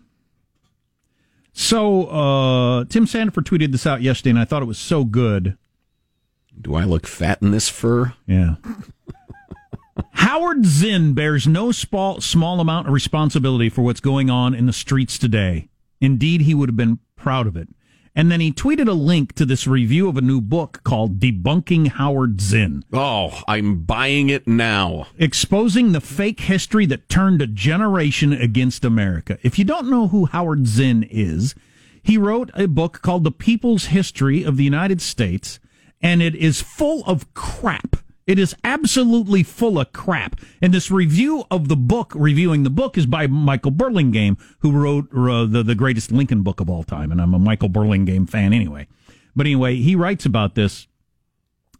So 1.54 2.04
uh, 2.06 2.84
Tim 2.86 3.04
Sandefur 3.04 3.42
tweeted 3.42 3.72
this 3.72 3.86
out 3.86 4.00
yesterday, 4.00 4.30
and 4.30 4.38
I 4.38 4.44
thought 4.44 4.62
it 4.62 4.66
was 4.66 4.78
so 4.78 5.04
good. 5.04 5.58
Do 6.60 6.74
I 6.74 6.84
look 6.84 7.06
fat 7.06 7.42
in 7.42 7.50
this 7.50 7.68
fur? 7.68 8.14
Yeah. 8.26 8.54
Howard 10.12 10.64
Zinn 10.64 11.12
bears 11.12 11.46
no 11.46 11.72
small, 11.72 12.20
small 12.20 12.60
amount 12.60 12.86
of 12.86 12.94
responsibility 12.94 13.68
for 13.68 13.82
what's 13.82 14.00
going 14.00 14.30
on 14.30 14.54
in 14.54 14.66
the 14.66 14.72
streets 14.72 15.18
today. 15.18 15.68
Indeed, 16.00 16.42
he 16.42 16.54
would 16.54 16.68
have 16.68 16.76
been 16.76 16.98
proud 17.16 17.46
of 17.46 17.56
it. 17.56 17.68
And 18.14 18.30
then 18.30 18.40
he 18.40 18.52
tweeted 18.52 18.88
a 18.88 18.92
link 18.92 19.34
to 19.36 19.46
this 19.46 19.66
review 19.66 20.06
of 20.06 20.18
a 20.18 20.20
new 20.20 20.42
book 20.42 20.82
called 20.84 21.18
Debunking 21.18 21.88
Howard 21.92 22.42
Zinn, 22.42 22.84
Oh, 22.92 23.40
I'm 23.48 23.84
buying 23.84 24.28
it 24.28 24.46
now. 24.46 25.06
exposing 25.16 25.92
the 25.92 26.00
fake 26.00 26.40
history 26.40 26.84
that 26.86 27.08
turned 27.08 27.40
a 27.40 27.46
generation 27.46 28.34
against 28.34 28.84
America. 28.84 29.38
If 29.42 29.58
you 29.58 29.64
don't 29.64 29.88
know 29.88 30.08
who 30.08 30.26
Howard 30.26 30.66
Zinn 30.66 31.06
is, 31.10 31.54
he 32.02 32.18
wrote 32.18 32.50
a 32.54 32.66
book 32.68 33.00
called 33.00 33.24
The 33.24 33.30
People's 33.30 33.86
History 33.86 34.42
of 34.42 34.58
the 34.58 34.64
United 34.64 35.00
States, 35.00 35.58
and 36.02 36.20
it 36.20 36.34
is 36.34 36.60
full 36.60 37.02
of 37.06 37.32
crap. 37.32 37.96
It 38.26 38.38
is 38.38 38.54
absolutely 38.62 39.42
full 39.42 39.78
of 39.78 39.92
crap. 39.92 40.40
And 40.60 40.72
this 40.72 40.90
review 40.90 41.44
of 41.50 41.68
the 41.68 41.76
book, 41.76 42.12
reviewing 42.14 42.62
the 42.62 42.70
book, 42.70 42.96
is 42.96 43.06
by 43.06 43.26
Michael 43.26 43.72
Burlingame, 43.72 44.38
who 44.60 44.70
wrote 44.72 45.12
uh, 45.12 45.46
the, 45.46 45.62
the 45.62 45.74
greatest 45.74 46.12
Lincoln 46.12 46.42
book 46.42 46.60
of 46.60 46.70
all 46.70 46.84
time. 46.84 47.10
And 47.10 47.20
I'm 47.20 47.34
a 47.34 47.38
Michael 47.38 47.68
Burlingame 47.68 48.26
fan 48.26 48.52
anyway. 48.52 48.86
But 49.34 49.46
anyway, 49.46 49.76
he 49.76 49.96
writes 49.96 50.24
about 50.24 50.54
this 50.54 50.86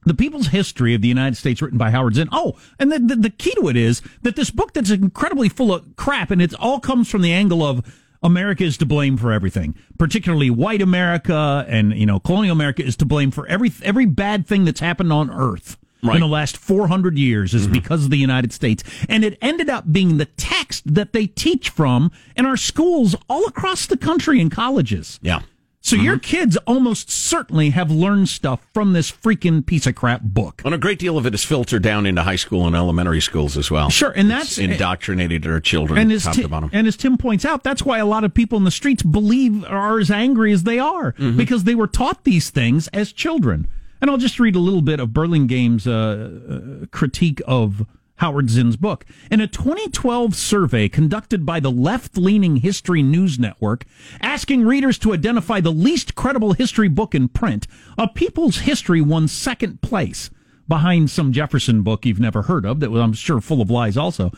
the 0.05 0.15
People's 0.15 0.49
History 0.49 0.95
of 0.95 1.01
the 1.01 1.09
United 1.09 1.37
States, 1.37 1.63
written 1.63 1.79
by 1.79 1.91
Howard 1.91 2.17
Zinn. 2.17 2.29
Oh, 2.33 2.57
and 2.79 2.91
the, 2.91 2.99
the, 2.99 3.17
the 3.17 3.31
key 3.31 3.55
to 3.55 3.69
it 3.69 3.77
is 3.77 4.03
that 4.23 4.35
this 4.35 4.51
book 4.51 4.73
that's 4.73 4.91
incredibly 4.91 5.49
full 5.49 5.73
of 5.73 5.95
crap, 5.97 6.33
and 6.33 6.43
it 6.43 6.55
all 6.55 6.81
comes 6.81 7.09
from 7.09 7.23
the 7.23 7.33
angle 7.33 7.63
of 7.63 8.01
America 8.23 8.65
is 8.65 8.77
to 8.79 8.87
blame 8.87 9.17
for 9.17 9.33
everything, 9.33 9.75
particularly 9.99 10.51
white 10.51 10.83
America 10.83 11.65
and 11.69 11.93
you 11.93 12.07
know 12.07 12.21
colonial 12.21 12.53
America 12.53 12.85
is 12.85 12.97
to 12.97 13.05
blame 13.05 13.31
for 13.31 13.47
every 13.49 13.73
every 13.83 14.07
bad 14.07 14.47
thing 14.47 14.65
that's 14.65 14.81
happened 14.81 15.13
on 15.13 15.31
Earth. 15.31 15.77
Right. 16.05 16.17
In 16.17 16.21
the 16.21 16.27
last 16.27 16.57
400 16.57 17.17
years 17.17 17.55
is 17.55 17.69
because 17.69 18.05
of 18.05 18.11
the 18.11 18.17
United 18.17 18.53
States. 18.53 18.83
And 19.09 19.25
it 19.25 19.39
ended 19.41 19.71
up 19.71 19.93
being 19.93 20.17
the 20.19 20.25
text 20.27 20.83
that 20.95 21.13
they 21.13 21.29
teach 21.29 21.71
from 21.71 22.11
in 22.37 22.45
our 22.45 22.57
schools 22.57 23.15
all 23.31 23.47
across 23.47 23.87
the 23.87 23.97
country 23.97 24.41
and 24.41 24.51
colleges. 24.51 25.21
Yeah. 25.23 25.43
So 25.85 25.95
your 25.97 26.19
kids 26.19 26.57
almost 26.59 27.11
certainly 27.11 27.71
have 27.71 27.91
learned 27.91 28.29
stuff 28.29 28.65
from 28.73 28.93
this 28.93 29.11
freaking 29.13 29.65
piece 29.67 29.85
of 29.87 29.95
crap 29.97 30.23
book. 30.23 30.63
And 30.65 30.73
a 30.75 30.79
great 30.79 30.99
deal 31.01 31.19
of 31.19 31.27
it 31.27 31.35
is 31.35 31.45
filtered 31.45 31.83
down 31.83 32.07
into 32.07 32.23
high 32.23 32.37
school 32.37 32.67
and 32.69 32.75
elementary 32.77 33.21
schools 33.21 33.57
as 33.57 33.69
well. 33.71 33.91
Sure, 33.91 34.11
and 34.11 34.31
It's 34.31 34.57
that's 34.57 34.59
indoctrinated 34.59 35.45
our 35.47 35.59
children 35.61 35.99
and 36.01 36.13
as 36.13 36.23
top 36.25 36.35
Ti- 36.35 36.43
to 36.43 36.49
bottom. 36.49 36.71
and 36.73 36.87
as 36.87 36.97
Tim 36.97 37.17
points 37.17 37.45
out, 37.45 37.63
that's 37.65 37.85
why 37.85 37.99
a 37.99 38.07
lot 38.07 38.23
of 38.23 38.33
people 38.33 38.59
in 38.59 38.65
the 38.65 38.71
streets 38.71 39.03
believe 39.03 39.65
are 39.65 39.99
as 40.01 40.11
angry 40.11 40.53
as 40.53 40.63
they 40.65 40.79
are 40.81 41.13
Mm-hmm. 41.13 41.37
because 41.37 41.65
they 41.65 41.75
were 41.75 41.89
taught 41.89 42.23
these 42.25 42.51
things 42.51 42.87
as 42.89 43.13
children. 43.13 43.67
And 44.03 44.11
I'll 44.11 44.19
just 44.19 44.41
read 44.41 44.57
a 44.57 44.59
little 44.59 44.83
bit 44.83 44.99
of 44.99 45.11
Burlingame's 45.11 45.87
uh, 45.87 46.83
uh, 46.83 46.87
critique 46.87 47.41
of 47.47 47.87
Howard 48.17 48.51
Zinn's 48.51 48.77
book. 48.77 49.07
In 49.31 49.41
a 49.41 49.47
2012 49.47 50.35
survey 50.35 50.89
conducted 50.89 51.47
by 51.47 51.61
the 51.61 51.71
left 51.71 52.19
leaning 52.19 52.57
History 52.57 53.01
News 53.01 53.39
Network, 53.39 53.85
asking 54.21 54.65
readers 54.65 54.99
to 54.99 55.15
identify 55.15 55.61
the 55.61 55.71
least 55.71 56.17
credible 56.17 56.53
history 56.55 56.89
book 56.89 57.15
in 57.15 57.29
print, 57.29 57.69
A 57.97 58.09
People's 58.09 58.59
History 58.59 59.01
won 59.01 59.29
second 59.29 59.83
place 59.83 60.31
behind 60.67 61.09
some 61.09 61.33
Jefferson 61.33 61.83
book 61.83 62.05
you've 62.05 62.19
never 62.19 62.43
heard 62.43 62.67
of 62.67 62.81
that 62.81 62.91
was, 62.91 63.01
I'm 63.01 63.13
sure, 63.13 63.41
full 63.41 63.61
of 63.61 63.71
lies 63.71 63.97
also. 63.97 64.33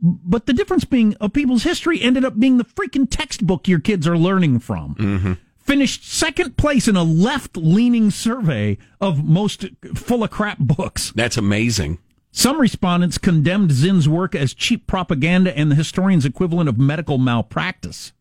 But 0.00 0.46
the 0.46 0.54
difference 0.54 0.86
being, 0.86 1.16
A 1.20 1.28
People's 1.28 1.64
History 1.64 2.00
ended 2.00 2.24
up 2.24 2.40
being 2.40 2.56
the 2.56 2.64
freaking 2.64 3.06
textbook 3.10 3.68
your 3.68 3.78
kids 3.78 4.06
are 4.08 4.16
learning 4.16 4.60
from. 4.60 5.38
Finished 5.62 6.04
second 6.10 6.56
place 6.56 6.88
in 6.88 6.96
a 6.96 7.02
left 7.02 7.56
leaning 7.56 8.10
survey 8.10 8.78
of 9.00 9.24
most 9.24 9.66
full 9.94 10.24
of 10.24 10.30
crap 10.30 10.58
books. 10.58 11.12
That's 11.14 11.36
amazing. 11.36 11.98
Some 12.32 12.60
respondents 12.60 13.18
condemned 13.18 13.72
Zinn's 13.72 14.08
work 14.08 14.34
as 14.34 14.54
cheap 14.54 14.86
propaganda 14.86 15.56
and 15.56 15.70
the 15.70 15.76
historian's 15.76 16.24
equivalent 16.24 16.68
of 16.68 16.78
medical 16.78 17.18
malpractice, 17.18 18.12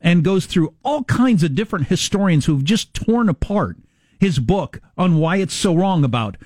and 0.00 0.24
goes 0.24 0.46
through 0.46 0.74
all 0.84 1.04
kinds 1.04 1.42
of 1.42 1.54
different 1.54 1.88
historians 1.88 2.46
who've 2.46 2.64
just 2.64 2.94
torn 2.94 3.28
apart 3.28 3.76
his 4.20 4.38
book 4.38 4.80
on 4.96 5.16
why 5.16 5.36
it's 5.36 5.54
so 5.54 5.74
wrong 5.74 6.04
about 6.04 6.36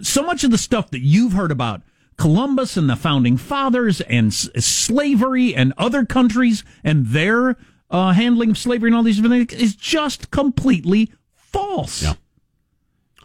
so 0.00 0.22
much 0.22 0.44
of 0.44 0.50
the 0.50 0.58
stuff 0.58 0.90
that 0.90 1.00
you've 1.00 1.32
heard 1.32 1.50
about 1.50 1.82
Columbus 2.16 2.76
and 2.76 2.88
the 2.88 2.96
founding 2.96 3.36
fathers 3.36 4.00
and 4.02 4.28
s- 4.28 4.48
slavery 4.58 5.54
and 5.54 5.72
other 5.76 6.04
countries 6.04 6.62
and 6.84 7.06
their 7.06 7.56
uh, 7.90 8.12
handling 8.12 8.50
of 8.50 8.58
slavery 8.58 8.88
and 8.88 8.96
all 8.96 9.02
these 9.02 9.20
different 9.20 9.50
things 9.50 9.62
is 9.62 9.74
just 9.74 10.30
completely 10.30 11.12
false. 11.34 12.02
Yeah. 12.02 12.14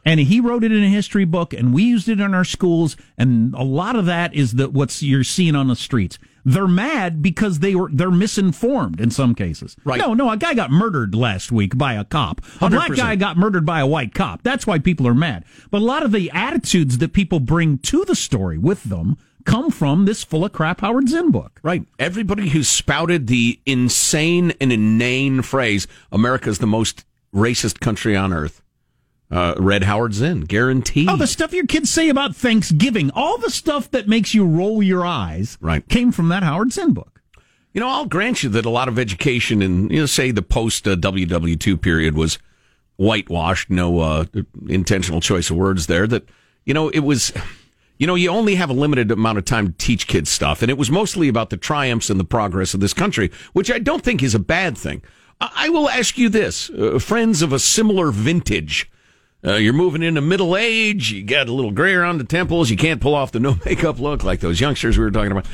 And 0.06 0.20
he 0.20 0.40
wrote 0.42 0.64
it 0.64 0.72
in 0.72 0.84
a 0.84 0.90
history 0.90 1.24
book, 1.24 1.54
and 1.54 1.74
we 1.74 1.84
used 1.84 2.10
it 2.10 2.20
in 2.20 2.34
our 2.34 2.44
schools. 2.44 2.98
And 3.18 3.54
a 3.54 3.64
lot 3.64 3.96
of 3.96 4.06
that 4.06 4.34
is 4.34 4.54
that 4.54 4.74
what's 4.74 5.02
you're 5.02 5.24
seeing 5.24 5.56
on 5.56 5.68
the 5.68 5.76
streets. 5.76 6.20
They're 6.46 6.68
mad 6.68 7.22
because 7.22 7.60
they 7.60 7.74
were 7.74 7.90
they're 7.90 8.12
misinformed 8.12 9.00
in 9.00 9.12
some 9.12 9.34
cases. 9.34 9.78
Right. 9.86 9.98
No, 9.98 10.14
no, 10.14 10.30
a 10.30 10.36
guy 10.36 10.54
got 10.54 10.72
murdered 10.72 11.16
last 11.16 11.54
week 11.54 11.78
by 11.78 11.94
a 11.94 12.04
cop. 12.04 12.42
A 12.60 12.70
black 12.70 12.92
100%. 12.92 12.98
guy 12.98 13.16
got 13.16 13.38
murdered 13.38 13.66
by 13.66 13.80
a 13.80 13.88
white 13.88 14.14
cop. 14.14 14.44
That's 14.44 14.68
why 14.68 14.80
people 14.80 15.08
are 15.08 15.14
mad. 15.14 15.46
But 15.72 15.82
a 15.82 15.86
lot 15.86 16.04
of 16.04 16.12
the 16.12 16.30
attitudes 16.32 16.98
that 16.98 17.14
people 17.14 17.40
bring 17.40 17.78
to 17.80 18.04
the 18.04 18.16
story 18.16 18.58
with 18.58 18.84
them 18.84 19.18
come 19.46 19.72
from 19.72 20.06
this 20.06 20.24
full 20.24 20.46
of 20.46 20.52
crap 20.54 20.82
Howard 20.82 21.10
Zinn 21.10 21.32
book. 21.32 21.60
Right. 21.64 21.86
Everybody 22.00 22.50
who 22.50 22.64
spouted 22.64 23.28
the 23.28 23.60
insane 23.66 24.54
and 24.62 24.72
inane 24.72 25.42
phrase, 25.42 25.88
America's 26.12 26.60
the 26.60 26.68
most 26.68 27.06
racist 27.34 27.80
country 27.80 28.16
on 28.16 28.32
earth, 28.34 28.62
uh, 29.32 29.56
read 29.58 29.84
Howard 29.84 30.14
Zinn, 30.14 30.42
guaranteed. 30.42 31.10
Oh, 31.10 31.16
the 31.18 31.26
stuff 31.28 31.54
your 31.54 31.66
kids 31.66 31.90
say 31.90 32.10
about 32.10 32.36
Thanksgiving, 32.36 33.10
all 33.16 33.38
the 33.38 33.50
stuff 33.50 33.90
that 33.92 34.08
makes 34.08 34.34
you 34.34 34.46
roll 34.46 34.84
your 34.84 35.06
eyes, 35.06 35.58
Right. 35.62 35.88
came 35.90 36.12
from 36.12 36.30
that 36.30 36.44
Howard 36.44 36.72
Zinn 36.72 36.94
book. 36.94 37.22
You 37.74 37.80
know, 37.82 37.88
I'll 37.90 38.06
grant 38.06 38.44
you 38.44 38.50
that 38.50 38.66
a 38.66 38.70
lot 38.70 38.88
of 38.88 39.00
education 39.00 39.64
in, 39.64 39.90
you 39.90 40.02
know, 40.02 40.06
say 40.06 40.30
the 40.30 40.44
post 40.44 40.88
uh, 40.88 40.96
WW2 40.96 41.82
period 41.82 42.14
was 42.14 42.38
whitewashed, 42.98 43.72
no 43.72 44.00
uh, 44.00 44.26
intentional 44.68 45.20
choice 45.22 45.50
of 45.50 45.56
words 45.58 45.88
there, 45.88 46.06
that, 46.06 46.30
you 46.66 46.74
know, 46.76 46.90
it 46.90 47.00
was, 47.00 47.34
you 47.98 48.08
know, 48.08 48.16
you 48.16 48.30
only 48.30 48.56
have 48.56 48.70
a 48.70 48.74
limited 48.74 49.12
amount 49.12 49.38
of 49.38 49.46
time 49.46 49.68
to 49.68 49.74
teach 49.74 50.08
kids 50.08 50.30
stuff. 50.30 50.62
And 50.62 50.70
it 50.70 50.78
was 50.78 50.90
mostly 50.90 51.28
about 51.28 51.50
the 51.50 51.58
triumphs 51.58 52.10
and 52.10 52.20
the 52.20 52.26
progress 52.26 52.74
of 52.74 52.80
this 52.80 52.94
country, 52.94 53.32
which 53.54 53.72
I 53.72 53.80
don't 53.80 54.04
think 54.04 54.24
is 54.24 54.36
a 54.36 54.40
bad 54.40 54.78
thing. 54.78 55.02
I, 55.40 55.52
I 55.56 55.70
will 55.70 55.90
ask 55.90 56.18
you 56.18 56.30
this, 56.30 56.70
uh, 56.70 57.00
friends 57.00 57.42
of 57.42 57.54
a 57.54 57.60
similar 57.60 58.12
vintage. 58.12 58.90
Uh, 59.46 59.56
you're 59.56 59.74
moving 59.74 60.04
into 60.04 60.22
middle 60.22 60.56
age. 60.56 61.12
You 61.12 61.24
got 61.24 61.50
a 61.50 61.54
little 61.54 61.72
gray 61.72 61.94
around 61.94 62.18
the 62.18 62.24
temples. 62.24 62.70
You 62.70 62.78
can't 62.78 63.02
pull 63.02 63.14
off 63.14 63.32
the 63.32 63.40
no 63.40 63.58
makeup 63.66 64.00
look 64.00 64.24
like 64.24 64.40
those 64.40 64.60
youngsters 64.62 64.98
we 64.98 65.04
were 65.04 65.12
talking 65.12 65.32
about. 65.32 65.46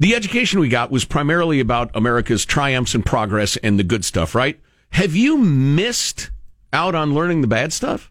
The 0.00 0.14
education 0.14 0.58
we 0.58 0.68
got 0.68 0.90
was 0.90 1.04
primarily 1.04 1.60
about 1.60 1.90
America's 1.94 2.44
triumphs 2.44 2.94
and 2.94 3.06
progress 3.06 3.56
and 3.58 3.78
the 3.78 3.84
good 3.84 4.04
stuff, 4.04 4.34
right? 4.34 4.60
Have 4.90 5.14
you 5.14 5.38
missed 5.38 6.30
out 6.72 6.94
on 6.94 7.14
learning 7.14 7.40
the 7.40 7.46
bad 7.46 7.72
stuff? 7.72 8.10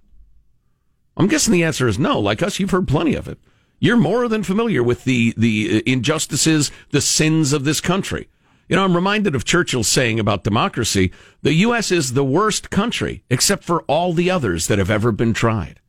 I'm 1.16 1.28
guessing 1.28 1.54
the 1.54 1.64
answer 1.64 1.88
is 1.88 2.00
no. 2.00 2.20
Like 2.20 2.42
us, 2.42 2.60
you've 2.60 2.72
heard 2.72 2.88
plenty 2.88 3.16
of 3.16 3.28
it. 3.28 3.38
You're 3.80 3.98
more 3.98 4.28
than 4.28 4.44
familiar 4.44 4.82
with 4.82 5.04
the 5.04 5.34
the 5.38 5.78
uh, 5.78 5.82
injustices, 5.86 6.72
the 6.92 7.02
sins 7.02 7.54
of 7.54 7.66
this 7.66 7.82
country. 7.82 8.30
You 8.70 8.78
know, 8.78 8.86
I'm 8.86 8.96
reminded 8.96 9.36
of 9.36 9.44
Churchill's 9.44 9.90
saying 9.90 10.20
about 10.20 10.44
democracy: 10.44 11.12
the 11.42 11.54
U.S. 11.54 11.92
is 11.92 12.14
the 12.14 12.24
worst 12.24 12.70
country, 12.70 13.24
except 13.30 13.64
for 13.64 13.82
all 13.84 14.14
the 14.14 14.32
others 14.32 14.68
that 14.68 14.80
have 14.80 14.90
ever 14.90 15.12
been 15.12 15.34
tried. 15.34 15.80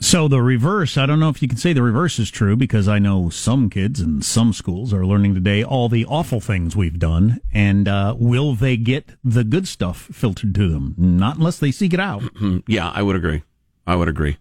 So 0.00 0.28
the 0.28 0.40
reverse, 0.40 0.96
I 0.96 1.06
don't 1.06 1.18
know 1.18 1.28
if 1.28 1.42
you 1.42 1.48
can 1.48 1.58
say 1.58 1.72
the 1.72 1.82
reverse 1.82 2.20
is 2.20 2.30
true 2.30 2.54
because 2.54 2.86
I 2.86 3.00
know 3.00 3.30
some 3.30 3.68
kids 3.68 4.00
in 4.00 4.22
some 4.22 4.52
schools 4.52 4.92
are 4.94 5.04
learning 5.04 5.34
today 5.34 5.64
all 5.64 5.88
the 5.88 6.06
awful 6.06 6.40
things 6.40 6.76
we've 6.76 7.00
done. 7.00 7.40
And 7.52 7.88
uh, 7.88 8.14
will 8.16 8.54
they 8.54 8.76
get 8.76 9.16
the 9.24 9.42
good 9.42 9.66
stuff 9.66 10.02
filtered 10.12 10.54
to 10.54 10.68
them? 10.68 10.94
Not 10.96 11.38
unless 11.38 11.58
they 11.58 11.72
seek 11.72 11.92
it 11.92 11.98
out. 11.98 12.22
yeah, 12.68 12.90
I 12.90 13.02
would 13.02 13.16
agree. 13.16 13.42
I 13.88 13.96
would 13.96 14.08
agree. 14.08 14.36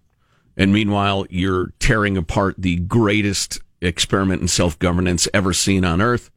And 0.58 0.74
meanwhile, 0.74 1.26
you're 1.30 1.72
tearing 1.80 2.18
apart 2.18 2.56
the 2.58 2.76
greatest 2.76 3.62
experiment 3.82 4.42
in 4.42 4.50
self 4.50 4.78
governance 4.78 5.30
ever 5.34 5.54
seen 5.54 5.86
on 5.86 6.02
earth. 6.02 6.30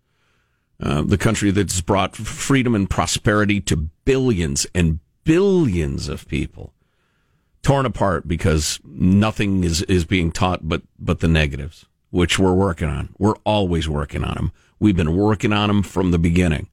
Uh, 0.78 1.02
the 1.02 1.18
country 1.18 1.50
that's 1.50 1.80
brought 1.80 2.14
freedom 2.14 2.74
and 2.74 2.88
prosperity 2.88 3.60
to 3.62 3.76
billions 4.04 4.66
and 4.74 5.00
billions 5.24 6.08
of 6.08 6.26
people 6.28 6.72
torn 7.62 7.84
apart 7.84 8.28
because 8.28 8.78
nothing 8.84 9.64
is, 9.64 9.82
is 9.82 10.04
being 10.04 10.30
taught 10.30 10.66
but, 10.66 10.82
but 10.98 11.18
the 11.18 11.28
negatives, 11.28 11.86
which 12.10 12.38
we're 12.38 12.54
working 12.54 12.88
on. 12.88 13.10
We're 13.18 13.36
always 13.44 13.88
working 13.88 14.22
on 14.22 14.34
them. 14.34 14.52
We've 14.78 14.96
been 14.96 15.16
working 15.16 15.52
on 15.52 15.68
them 15.68 15.82
from 15.82 16.12
the 16.12 16.18
beginning. 16.18 16.68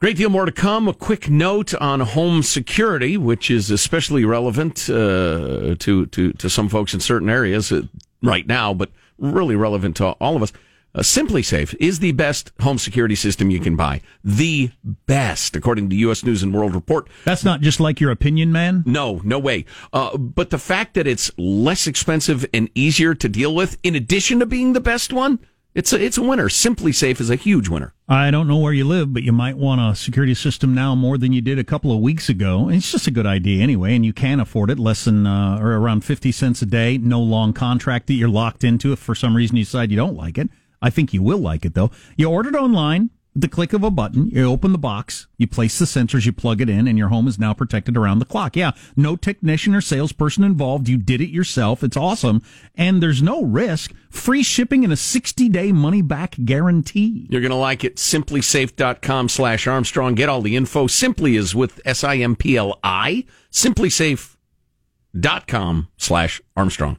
Great 0.00 0.16
deal 0.16 0.30
more 0.30 0.46
to 0.46 0.52
come. 0.52 0.88
A 0.88 0.94
quick 0.94 1.28
note 1.28 1.74
on 1.74 2.00
home 2.00 2.42
security, 2.42 3.18
which 3.18 3.50
is 3.50 3.70
especially 3.70 4.24
relevant 4.24 4.88
uh, 4.88 5.74
to, 5.78 6.06
to 6.06 6.32
to 6.32 6.48
some 6.48 6.70
folks 6.70 6.94
in 6.94 7.00
certain 7.00 7.28
areas 7.28 7.70
uh, 7.70 7.82
right 8.22 8.46
now, 8.46 8.72
but 8.72 8.90
really 9.18 9.56
relevant 9.56 9.96
to 9.96 10.06
all 10.12 10.36
of 10.36 10.42
us. 10.42 10.52
Uh, 10.94 11.00
SimpliSafe 11.00 11.74
is 11.78 11.98
the 11.98 12.12
best 12.12 12.50
home 12.60 12.78
security 12.78 13.14
system 13.14 13.50
you 13.50 13.60
can 13.60 13.76
buy. 13.76 14.00
The 14.24 14.70
best, 14.82 15.54
according 15.54 15.90
to 15.90 15.96
U.S. 15.96 16.24
News 16.24 16.42
and 16.42 16.54
World 16.54 16.74
Report. 16.74 17.06
That's 17.26 17.44
not 17.44 17.60
just 17.60 17.78
like 17.78 18.00
your 18.00 18.10
opinion, 18.10 18.50
man. 18.50 18.82
No, 18.86 19.20
no 19.22 19.38
way. 19.38 19.66
Uh, 19.92 20.16
but 20.16 20.48
the 20.48 20.58
fact 20.58 20.94
that 20.94 21.06
it's 21.06 21.30
less 21.36 21.86
expensive 21.86 22.46
and 22.54 22.70
easier 22.74 23.14
to 23.14 23.28
deal 23.28 23.54
with, 23.54 23.76
in 23.82 23.94
addition 23.94 24.40
to 24.40 24.46
being 24.46 24.72
the 24.72 24.80
best 24.80 25.12
one, 25.12 25.40
it's 25.74 25.92
a, 25.92 26.02
it's 26.02 26.18
a 26.18 26.22
winner. 26.22 26.48
SimpliSafe 26.48 27.20
is 27.20 27.30
a 27.30 27.36
huge 27.36 27.68
winner. 27.68 27.94
I 28.08 28.30
don't 28.30 28.48
know 28.48 28.58
where 28.58 28.72
you 28.72 28.84
live, 28.84 29.14
but 29.14 29.22
you 29.22 29.32
might 29.32 29.56
want 29.56 29.80
a 29.80 29.94
security 29.94 30.34
system 30.34 30.74
now 30.74 30.94
more 30.94 31.16
than 31.16 31.32
you 31.32 31.40
did 31.40 31.58
a 31.58 31.64
couple 31.64 31.92
of 31.92 32.00
weeks 32.00 32.28
ago. 32.28 32.68
It's 32.68 32.90
just 32.90 33.06
a 33.06 33.12
good 33.12 33.26
idea 33.26 33.62
anyway, 33.62 33.94
and 33.94 34.04
you 34.04 34.12
can 34.12 34.40
afford 34.40 34.70
it 34.70 34.78
less 34.78 35.04
than 35.04 35.26
uh, 35.26 35.58
or 35.60 35.76
around 35.76 36.04
50 36.04 36.32
cents 36.32 36.60
a 36.62 36.66
day. 36.66 36.98
No 36.98 37.20
long 37.20 37.52
contract 37.52 38.08
that 38.08 38.14
you're 38.14 38.28
locked 38.28 38.64
into 38.64 38.92
if 38.92 38.98
for 38.98 39.14
some 39.14 39.36
reason 39.36 39.56
you 39.56 39.64
decide 39.64 39.90
you 39.90 39.96
don't 39.96 40.16
like 40.16 40.38
it. 40.38 40.48
I 40.82 40.90
think 40.90 41.14
you 41.14 41.22
will 41.22 41.38
like 41.38 41.64
it 41.64 41.74
though. 41.74 41.90
You 42.16 42.30
order 42.30 42.48
it 42.48 42.56
online, 42.56 43.10
the 43.34 43.48
click 43.48 43.72
of 43.72 43.84
a 43.84 43.90
button, 43.90 44.28
you 44.30 44.44
open 44.44 44.72
the 44.72 44.78
box, 44.78 45.28
you 45.38 45.46
place 45.46 45.78
the 45.78 45.84
sensors, 45.84 46.26
you 46.26 46.32
plug 46.32 46.60
it 46.60 46.68
in, 46.68 46.88
and 46.88 46.98
your 46.98 47.08
home 47.08 47.28
is 47.28 47.38
now 47.38 47.54
protected 47.54 47.96
around 47.96 48.18
the 48.18 48.24
clock. 48.24 48.56
Yeah, 48.56 48.72
no 48.96 49.14
technician 49.14 49.74
or 49.74 49.80
salesperson 49.80 50.42
involved. 50.42 50.88
You 50.88 50.96
did 50.96 51.20
it 51.20 51.30
yourself. 51.30 51.84
It's 51.84 51.96
awesome. 51.96 52.42
And 52.74 53.02
there's 53.02 53.22
no 53.22 53.44
risk. 53.44 53.92
Free 54.10 54.42
shipping 54.42 54.82
and 54.82 54.92
a 54.92 54.96
60 54.96 55.48
day 55.48 55.70
money 55.70 56.02
back 56.02 56.34
guarantee. 56.44 57.28
You're 57.30 57.40
going 57.40 57.50
to 57.50 57.56
like 57.56 57.84
it. 57.84 57.96
SimpliSafe.com 57.96 59.28
slash 59.28 59.66
Armstrong. 59.66 60.14
Get 60.14 60.28
all 60.28 60.42
the 60.42 60.56
info. 60.56 60.88
Simply 60.88 61.36
is 61.36 61.54
with 61.54 61.80
S 61.84 62.02
I 62.02 62.16
M 62.16 62.34
P 62.34 62.56
L 62.56 62.80
I. 62.82 63.24
SimpliSafe.com 63.52 65.88
slash 65.96 66.42
Armstrong. 66.56 66.98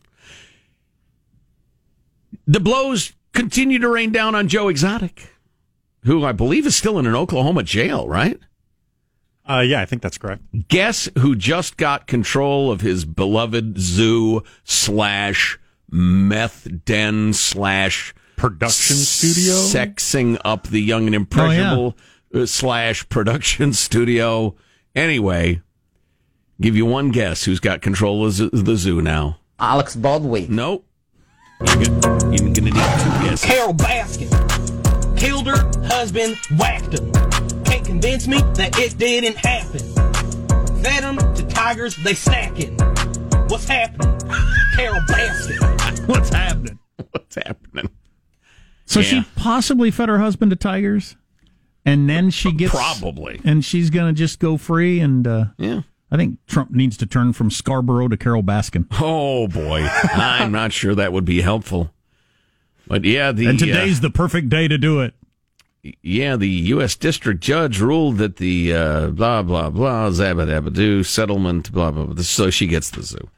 The 2.47 2.59
blows 2.59 3.13
continue 3.33 3.79
to 3.79 3.89
rain 3.89 4.11
down 4.11 4.35
on 4.35 4.47
Joe 4.47 4.67
Exotic, 4.67 5.30
who 6.03 6.25
I 6.25 6.31
believe 6.31 6.65
is 6.65 6.75
still 6.75 6.97
in 6.99 7.05
an 7.05 7.15
Oklahoma 7.15 7.63
jail, 7.63 8.07
right? 8.07 8.39
Uh, 9.47 9.59
yeah, 9.59 9.81
I 9.81 9.85
think 9.85 10.01
that's 10.01 10.17
correct. 10.17 10.43
Guess 10.67 11.09
who 11.17 11.35
just 11.35 11.77
got 11.77 12.07
control 12.07 12.71
of 12.71 12.81
his 12.81 13.05
beloved 13.05 13.79
zoo 13.79 14.43
slash 14.63 15.59
meth 15.89 16.67
den 16.85 17.33
slash 17.33 18.13
production 18.35 18.95
studio, 18.95 19.53
sexing 19.53 20.39
up 20.45 20.67
the 20.67 20.81
young 20.81 21.05
and 21.05 21.15
impressionable 21.15 21.97
oh, 22.33 22.39
yeah. 22.39 22.45
slash 22.45 23.07
production 23.09 23.73
studio. 23.73 24.55
Anyway, 24.95 25.61
give 26.59 26.75
you 26.75 26.85
one 26.85 27.11
guess 27.11 27.43
who's 27.45 27.59
got 27.59 27.81
control 27.81 28.25
of 28.25 28.37
the 28.37 28.75
zoo 28.75 29.01
now. 29.01 29.39
Alex 29.59 29.95
Baldwin. 29.95 30.55
Nope. 30.55 30.85
You're 31.59 31.75
gonna, 31.75 32.35
you're 32.35 32.53
gonna 32.53 32.61
need 32.61 32.73
two 32.73 33.29
guesses. 33.29 33.45
Carole 33.45 33.73
Baskin 33.73 34.70
killed 35.21 35.45
her 35.45 35.71
husband, 35.85 36.35
whacked 36.57 36.97
him. 36.97 37.11
Can't 37.63 37.85
convince 37.85 38.27
me 38.27 38.39
that 38.55 38.75
it 38.79 38.97
didn't 38.97 39.37
happen. 39.37 39.79
Fed 40.83 41.03
them 41.03 41.17
to 41.35 41.45
tigers, 41.47 41.95
they 41.97 42.13
snacking. 42.13 42.71
What's 43.51 43.67
happening? 43.67 44.17
Carole 44.75 44.99
Baskin. 45.01 46.07
What's 46.07 46.29
happening? 46.29 46.79
What's 47.11 47.35
happening? 47.35 47.89
So 48.85 48.99
yeah. 48.99 49.05
she 49.05 49.23
possibly 49.35 49.91
fed 49.91 50.09
her 50.09 50.17
husband 50.17 50.49
to 50.49 50.55
tigers, 50.55 51.15
and 51.85 52.09
then 52.09 52.31
she 52.31 52.51
gets 52.51 52.71
probably, 52.71 53.39
and 53.43 53.63
she's 53.63 53.91
gonna 53.91 54.13
just 54.13 54.39
go 54.39 54.57
free 54.57 54.99
and 54.99 55.27
uh, 55.27 55.45
yeah. 55.57 55.81
I 56.09 56.17
think 56.17 56.39
Trump 56.47 56.71
needs 56.71 56.97
to 56.97 57.05
turn 57.05 57.31
from 57.31 57.51
Scarborough 57.51 58.09
to 58.09 58.17
Carole 58.17 58.43
Baskin. 58.43 58.87
Oh 58.99 59.47
boy, 59.47 59.87
I'm 60.03 60.51
not 60.51 60.73
sure 60.73 60.95
that 60.95 61.13
would 61.13 61.25
be 61.25 61.41
helpful. 61.41 61.93
But 62.91 63.05
yeah, 63.05 63.31
the 63.31 63.47
and 63.47 63.57
today's 63.57 63.99
uh, 63.99 64.01
the 64.01 64.09
perfect 64.09 64.49
day 64.49 64.67
to 64.67 64.77
do 64.77 64.99
it. 64.99 65.13
Yeah, 66.01 66.35
the 66.35 66.49
U.S. 66.49 66.97
District 66.97 67.39
Judge 67.39 67.79
ruled 67.79 68.17
that 68.17 68.35
the 68.35 68.73
uh, 68.73 69.07
blah 69.11 69.43
blah 69.43 69.69
blah 69.69 70.09
zabadabadoo 70.09 71.05
settlement 71.05 71.71
blah 71.71 71.91
blah 71.91 72.07
blah. 72.07 72.21
So 72.21 72.49
she 72.49 72.67
gets 72.67 72.89
the 72.89 73.03
zoo. 73.03 73.29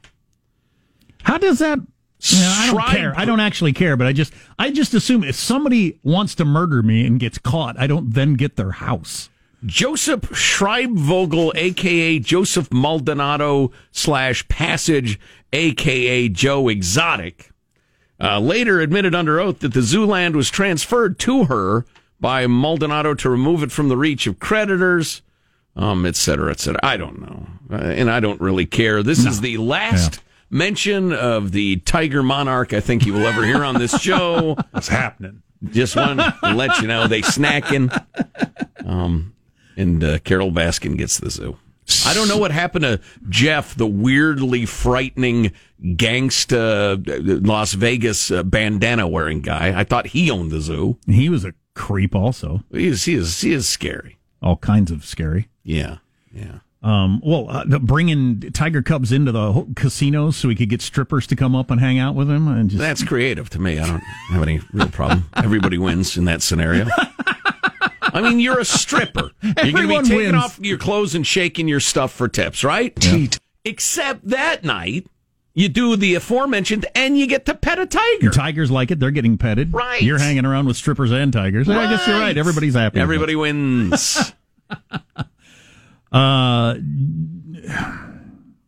How 1.22 1.38
does 1.38 1.60
that? 1.60 1.78
You 1.78 2.38
know, 2.40 2.52
I 2.52 2.66
don't 2.66 2.96
care. 2.96 3.14
I 3.16 3.24
don't 3.24 3.38
actually 3.38 3.72
care, 3.72 3.96
but 3.96 4.08
I 4.08 4.12
just 4.12 4.32
I 4.58 4.72
just 4.72 4.92
assume 4.92 5.22
if 5.22 5.36
somebody 5.36 6.00
wants 6.02 6.34
to 6.34 6.44
murder 6.44 6.82
me 6.82 7.06
and 7.06 7.20
gets 7.20 7.38
caught, 7.38 7.78
I 7.78 7.86
don't 7.86 8.12
then 8.12 8.34
get 8.34 8.56
their 8.56 8.72
house. 8.72 9.30
Joseph 9.64 10.22
Schreibvogel, 10.22 11.52
aka 11.54 12.18
Joseph 12.18 12.72
Maldonado 12.72 13.70
slash 13.92 14.48
Passage, 14.48 15.20
aka 15.52 16.28
Joe 16.28 16.68
Exotic, 16.68 17.52
uh, 18.20 18.38
later 18.38 18.80
admitted 18.80 19.14
under 19.14 19.40
oath 19.40 19.60
that 19.60 19.74
the 19.74 19.82
zoo 19.82 20.04
land 20.04 20.36
was 20.36 20.50
transferred 20.50 21.18
to 21.20 21.44
her 21.44 21.84
by 22.20 22.46
Maldonado 22.46 23.14
to 23.14 23.28
remove 23.28 23.62
it 23.62 23.72
from 23.72 23.88
the 23.88 23.96
reach 23.96 24.26
of 24.26 24.38
creditors, 24.38 25.22
um, 25.76 26.06
et 26.06 26.16
cetera, 26.16 26.50
et 26.50 26.60
cetera. 26.60 26.80
I 26.82 26.96
don't 26.96 27.20
know. 27.20 27.46
Uh, 27.70 27.82
and 27.82 28.10
I 28.10 28.20
don't 28.20 28.40
really 28.40 28.66
care. 28.66 29.02
This 29.02 29.24
no. 29.24 29.30
is 29.30 29.40
the 29.40 29.58
last. 29.58 30.16
Yeah 30.16 30.20
mention 30.50 31.12
of 31.12 31.50
the 31.50 31.78
tiger 31.78 32.22
monarch 32.22 32.72
I 32.72 32.78
think 32.78 33.04
you 33.04 33.12
will 33.12 33.26
ever 33.26 33.44
hear 33.44 33.64
on 33.64 33.74
this 33.74 34.00
show. 34.00 34.56
What's 34.70 34.86
happening? 34.86 35.42
Just 35.70 35.96
want 35.96 36.20
to 36.20 36.36
let 36.54 36.80
you 36.80 36.86
know 36.86 37.08
they 37.08 37.22
snacking. 37.22 37.90
Um, 38.84 39.34
and 39.76 40.04
uh, 40.04 40.18
Carole 40.20 40.52
Baskin 40.52 40.96
gets 40.96 41.18
the 41.18 41.30
zoo. 41.30 41.58
I 42.06 42.14
don't 42.14 42.28
know 42.28 42.38
what 42.38 42.50
happened 42.50 42.84
to 42.84 43.00
Jeff, 43.28 43.74
the 43.74 43.86
weirdly 43.86 44.64
frightening 44.64 45.52
gangsta 45.84 47.46
Las 47.46 47.74
Vegas 47.74 48.30
uh, 48.30 48.42
bandana 48.42 49.06
wearing 49.06 49.40
guy. 49.40 49.78
I 49.78 49.84
thought 49.84 50.08
he 50.08 50.30
owned 50.30 50.50
the 50.50 50.60
zoo. 50.60 50.98
He 51.06 51.28
was 51.28 51.44
a 51.44 51.52
creep, 51.74 52.14
also. 52.14 52.62
He 52.72 52.88
is. 52.88 53.04
He 53.04 53.14
is. 53.14 53.40
He 53.40 53.52
is 53.52 53.68
scary. 53.68 54.18
All 54.42 54.56
kinds 54.56 54.90
of 54.90 55.04
scary. 55.04 55.48
Yeah. 55.62 55.98
Yeah. 56.32 56.58
Um, 56.82 57.22
well, 57.24 57.46
uh, 57.48 57.78
bringing 57.78 58.40
tiger 58.52 58.82
cubs 58.82 59.10
into 59.10 59.32
the 59.32 59.66
casinos 59.74 60.36
so 60.36 60.48
we 60.48 60.54
could 60.54 60.68
get 60.68 60.82
strippers 60.82 61.26
to 61.28 61.36
come 61.36 61.56
up 61.56 61.70
and 61.70 61.80
hang 61.80 61.98
out 61.98 62.14
with 62.14 62.30
him. 62.30 62.46
And 62.46 62.68
just... 62.68 62.78
That's 62.78 63.02
creative 63.02 63.48
to 63.50 63.58
me. 63.58 63.78
I 63.78 63.86
don't 63.86 64.02
have 64.30 64.42
any 64.42 64.60
real 64.72 64.88
problem. 64.88 65.30
Everybody 65.34 65.78
wins 65.78 66.18
in 66.18 66.26
that 66.26 66.42
scenario. 66.42 66.86
I 68.02 68.20
mean, 68.20 68.38
you're 68.38 68.60
a 68.60 68.64
stripper. 68.64 69.30
You're 69.42 69.72
going 69.72 69.88
to 69.88 69.88
be 69.88 69.94
taking 70.02 70.16
wins. 70.18 70.34
off 70.34 70.58
your 70.60 70.78
clothes 70.78 71.16
and 71.16 71.26
shaking 71.26 71.66
your 71.66 71.80
stuff 71.80 72.12
for 72.12 72.28
tips, 72.28 72.62
right? 72.62 72.92
Yeah. 73.04 73.26
Except 73.64 74.28
that 74.28 74.62
night, 74.62 75.08
you 75.54 75.68
do 75.68 75.96
the 75.96 76.16
aforementioned 76.16 76.86
and 76.94 77.16
you 77.16 77.26
get 77.26 77.46
to 77.46 77.54
pet 77.54 77.78
a 77.78 77.86
tiger. 77.86 78.30
Tigers 78.30 78.70
like 78.70 78.90
it. 78.90 78.98
They're 78.98 79.12
getting 79.12 79.38
petted. 79.38 79.72
Right. 79.72 80.02
You're 80.02 80.18
hanging 80.18 80.44
around 80.44 80.66
with 80.66 80.76
strippers 80.76 81.12
and 81.12 81.32
tigers. 81.32 81.68
Right. 81.68 81.86
I 81.86 81.90
guess 81.90 82.06
you're 82.06 82.18
right. 82.18 82.36
Everybody's 82.36 82.74
happy. 82.74 83.00
Everybody 83.00 83.36
wins. 83.36 84.32
uh, 86.12 86.74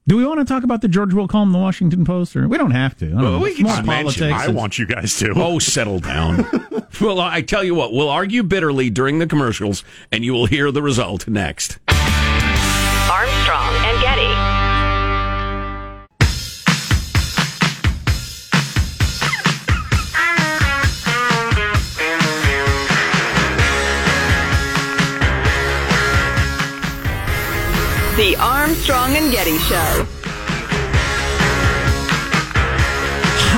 do 0.09 0.17
we 0.17 0.25
want 0.25 0.39
to 0.39 0.45
talk 0.45 0.63
about 0.63 0.83
the 0.83 0.89
George 0.89 1.11
Wilcom, 1.11 1.51
the 1.51 1.59
Washington 1.59 2.05
Post, 2.05 2.37
or 2.37 2.47
we 2.47 2.57
don't 2.57 2.71
have 2.71 2.97
to? 2.99 3.13
Well, 3.13 3.41
we 3.41 3.55
can 3.55 3.67
just 3.67 3.85
politics. 3.85 4.33
I 4.33 4.49
want 4.49 4.79
you 4.79 4.87
guys 4.87 5.19
to. 5.19 5.33
Oh, 5.35 5.59
settle 5.59 5.99
down. 5.99 6.47
well, 7.01 7.19
I 7.19 7.43
tell 7.43 7.65
you 7.65 7.75
what, 7.75 7.93
we'll 7.93 8.09
argue 8.09 8.45
bitterly 8.45 8.89
during 8.89 9.19
the 9.19 9.27
commercials, 9.27 9.83
and 10.13 10.25
you 10.25 10.33
will 10.33 10.47
hear 10.47 10.71
the 10.71 10.83
result 10.83 11.27
next. 11.27 11.81
Armstrong 11.89 13.75
and 13.75 13.96
The 28.17 28.35
Armstrong 28.41 29.15
and 29.15 29.31
Getty 29.31 29.59
Show. 29.59 30.07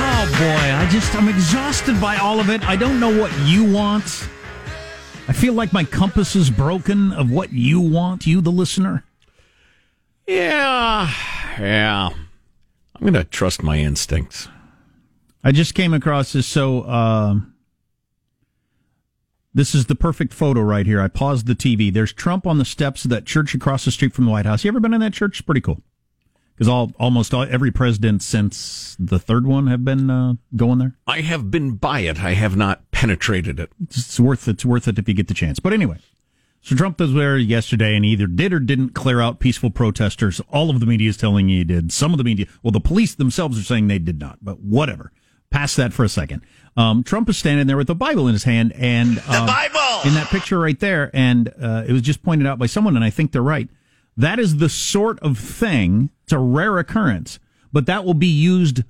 Oh 0.01 0.25
boy, 0.37 0.75
I 0.75 0.85
just 0.91 1.15
I'm 1.15 1.29
exhausted 1.29 2.01
by 2.01 2.17
all 2.17 2.41
of 2.41 2.49
it. 2.49 2.67
I 2.67 2.75
don't 2.75 2.99
know 2.99 3.17
what 3.17 3.31
you 3.47 3.63
want. 3.63 4.27
I 5.29 5.31
feel 5.31 5.53
like 5.53 5.71
my 5.71 5.85
compass 5.85 6.35
is 6.35 6.49
broken 6.49 7.13
of 7.13 7.31
what 7.31 7.53
you 7.53 7.79
want, 7.79 8.27
you 8.27 8.41
the 8.41 8.51
listener. 8.51 9.05
Yeah, 10.27 11.09
yeah. 11.57 12.09
I'm 12.95 13.01
going 13.01 13.13
to 13.13 13.23
trust 13.23 13.63
my 13.63 13.77
instincts. 13.77 14.49
I 15.41 15.53
just 15.53 15.73
came 15.73 15.93
across 15.93 16.33
this 16.33 16.45
so 16.45 16.81
uh, 16.81 17.35
this 19.59 19.75
is 19.75 19.87
the 19.87 19.95
perfect 19.95 20.33
photo 20.33 20.61
right 20.61 20.85
here. 20.85 21.01
I 21.01 21.09
paused 21.09 21.45
the 21.45 21.53
TV. 21.53 21.91
There's 21.91 22.13
Trump 22.13 22.47
on 22.47 22.59
the 22.59 22.65
steps 22.65 23.03
of 23.03 23.09
that 23.11 23.25
church 23.25 23.53
across 23.53 23.83
the 23.83 23.91
street 23.91 24.13
from 24.13 24.23
the 24.23 24.31
White 24.31 24.45
House. 24.45 24.63
You 24.63 24.69
ever 24.69 24.79
been 24.79 24.93
in 24.93 25.01
that 25.01 25.11
church? 25.11 25.39
It's 25.39 25.41
pretty 25.41 25.59
cool. 25.59 25.81
Because 26.55 26.69
all 26.69 26.93
almost 26.97 27.33
all, 27.33 27.43
every 27.43 27.69
president 27.69 28.23
since 28.23 28.95
the 28.97 29.19
third 29.19 29.45
one 29.45 29.67
have 29.67 29.83
been 29.83 30.09
uh, 30.09 30.35
going 30.55 30.79
there. 30.79 30.95
I 31.05 31.19
have 31.21 31.51
been 31.51 31.71
by 31.71 32.01
it. 32.01 32.23
I 32.23 32.35
have 32.35 32.55
not 32.55 32.89
penetrated 32.91 33.59
it. 33.59 33.69
It's 33.81 34.17
worth 34.17 34.47
it's 34.47 34.63
worth 34.63 34.87
it 34.87 34.97
if 34.97 35.09
you 35.09 35.13
get 35.13 35.27
the 35.27 35.33
chance. 35.33 35.59
But 35.59 35.73
anyway, 35.73 35.97
so 36.61 36.77
Trump 36.77 36.97
was 36.97 37.13
there 37.13 37.37
yesterday 37.37 37.97
and 37.97 38.05
either 38.05 38.27
did 38.27 38.53
or 38.53 38.59
didn't 38.59 38.91
clear 38.91 39.19
out 39.19 39.41
peaceful 39.41 39.71
protesters. 39.71 40.39
All 40.49 40.69
of 40.69 40.79
the 40.79 40.85
media 40.85 41.09
is 41.09 41.17
telling 41.17 41.49
you 41.49 41.57
he 41.57 41.63
did. 41.65 41.91
Some 41.91 42.13
of 42.13 42.17
the 42.17 42.23
media, 42.23 42.45
well, 42.63 42.71
the 42.71 42.79
police 42.79 43.13
themselves 43.13 43.59
are 43.59 43.63
saying 43.63 43.89
they 43.89 43.99
did 43.99 44.21
not. 44.21 44.39
But 44.41 44.61
whatever. 44.61 45.11
Pass 45.49 45.75
that 45.77 45.93
for 45.93 46.03
a 46.03 46.09
second. 46.09 46.43
Um, 46.79 47.03
Trump 47.03 47.27
is 47.27 47.37
standing 47.37 47.67
there 47.67 47.75
with 47.75 47.87
the 47.87 47.95
Bible 47.95 48.27
in 48.29 48.33
his 48.33 48.45
hand 48.45 48.71
and 48.73 49.19
um, 49.27 49.45
The 49.45 49.51
Bible! 49.51 50.07
in 50.07 50.13
that 50.13 50.27
picture 50.29 50.57
right 50.57 50.79
there, 50.79 51.11
and 51.13 51.53
uh, 51.61 51.83
it 51.85 51.91
was 51.91 52.01
just 52.01 52.23
pointed 52.23 52.47
out 52.47 52.57
by 52.57 52.67
someone, 52.67 52.95
and 52.95 53.03
I 53.03 53.09
think 53.09 53.33
they're 53.33 53.41
right. 53.41 53.67
That 54.15 54.39
is 54.39 54.57
the 54.57 54.69
sort 54.69 55.19
of 55.19 55.37
thing. 55.37 56.09
It's 56.23 56.31
a 56.31 56.39
rare 56.39 56.77
occurrence, 56.77 57.37
but 57.73 57.85
that 57.87 58.05
will 58.05 58.13
be 58.13 58.27
used 58.27 58.83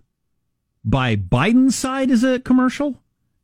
by 0.85 1.15
Biden's 1.15 1.75
side 1.75 2.11
as 2.11 2.23
a 2.23 2.39
commercial 2.39 3.01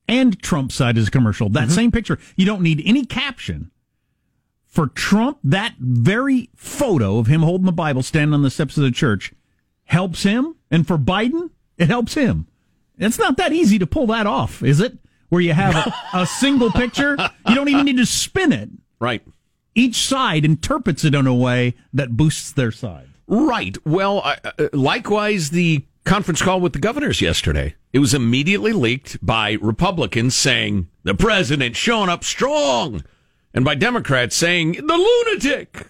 and 0.07 0.39
Trump's 0.39 0.75
side 0.75 0.99
as 0.99 1.07
a 1.07 1.11
commercial. 1.11 1.49
That 1.49 1.71
same 1.71 1.91
picture, 1.91 2.19
you 2.35 2.45
don't 2.45 2.61
need 2.61 2.83
any 2.85 3.03
caption. 3.03 3.71
For 4.67 4.87
Trump, 4.87 5.39
that 5.43 5.73
very 5.79 6.51
photo 6.55 7.17
of 7.17 7.25
him 7.25 7.41
holding 7.41 7.65
the 7.65 7.71
Bible 7.71 8.03
standing 8.03 8.35
on 8.35 8.43
the 8.43 8.51
steps 8.51 8.77
of 8.77 8.83
the 8.83 8.91
church 8.91 9.33
helps 9.85 10.21
him. 10.21 10.55
And 10.69 10.85
for 10.85 10.99
Biden, 10.99 11.49
it 11.77 11.87
helps 11.87 12.13
him. 12.13 12.45
It's 12.97 13.19
not 13.19 13.37
that 13.37 13.53
easy 13.53 13.79
to 13.79 13.87
pull 13.87 14.07
that 14.07 14.27
off, 14.27 14.63
is 14.63 14.79
it? 14.79 14.97
Where 15.29 15.41
you 15.41 15.53
have 15.53 15.75
a, 15.75 16.19
a 16.19 16.25
single 16.25 16.71
picture, 16.71 17.17
you 17.47 17.55
don't 17.55 17.69
even 17.69 17.85
need 17.85 17.97
to 17.97 18.05
spin 18.05 18.51
it. 18.51 18.69
Right. 18.99 19.23
Each 19.73 19.95
side 19.95 20.45
interprets 20.45 21.03
it 21.03 21.13
in 21.13 21.27
a 21.27 21.33
way 21.33 21.75
that 21.93 22.15
boosts 22.15 22.51
their 22.51 22.71
side. 22.71 23.09
Right. 23.27 23.77
Well, 23.85 24.21
uh, 24.23 24.35
uh, 24.43 24.69
likewise, 24.71 25.49
the 25.49 25.85
conference 26.05 26.41
call 26.41 26.61
with 26.61 26.73
the 26.73 26.79
governors 26.79 27.21
yesterday. 27.21 27.75
It 27.91 27.99
was 27.99 28.13
immediately 28.13 28.71
leaked 28.71 29.23
by 29.25 29.53
Republicans 29.53 30.35
saying 30.35 30.87
the 31.03 31.15
president 31.15 31.75
showing 31.75 32.09
up 32.09 32.23
strong, 32.23 33.03
and 33.53 33.65
by 33.65 33.75
Democrats 33.75 34.35
saying 34.35 34.73
the 34.73 34.81
lunatic. 34.81 35.87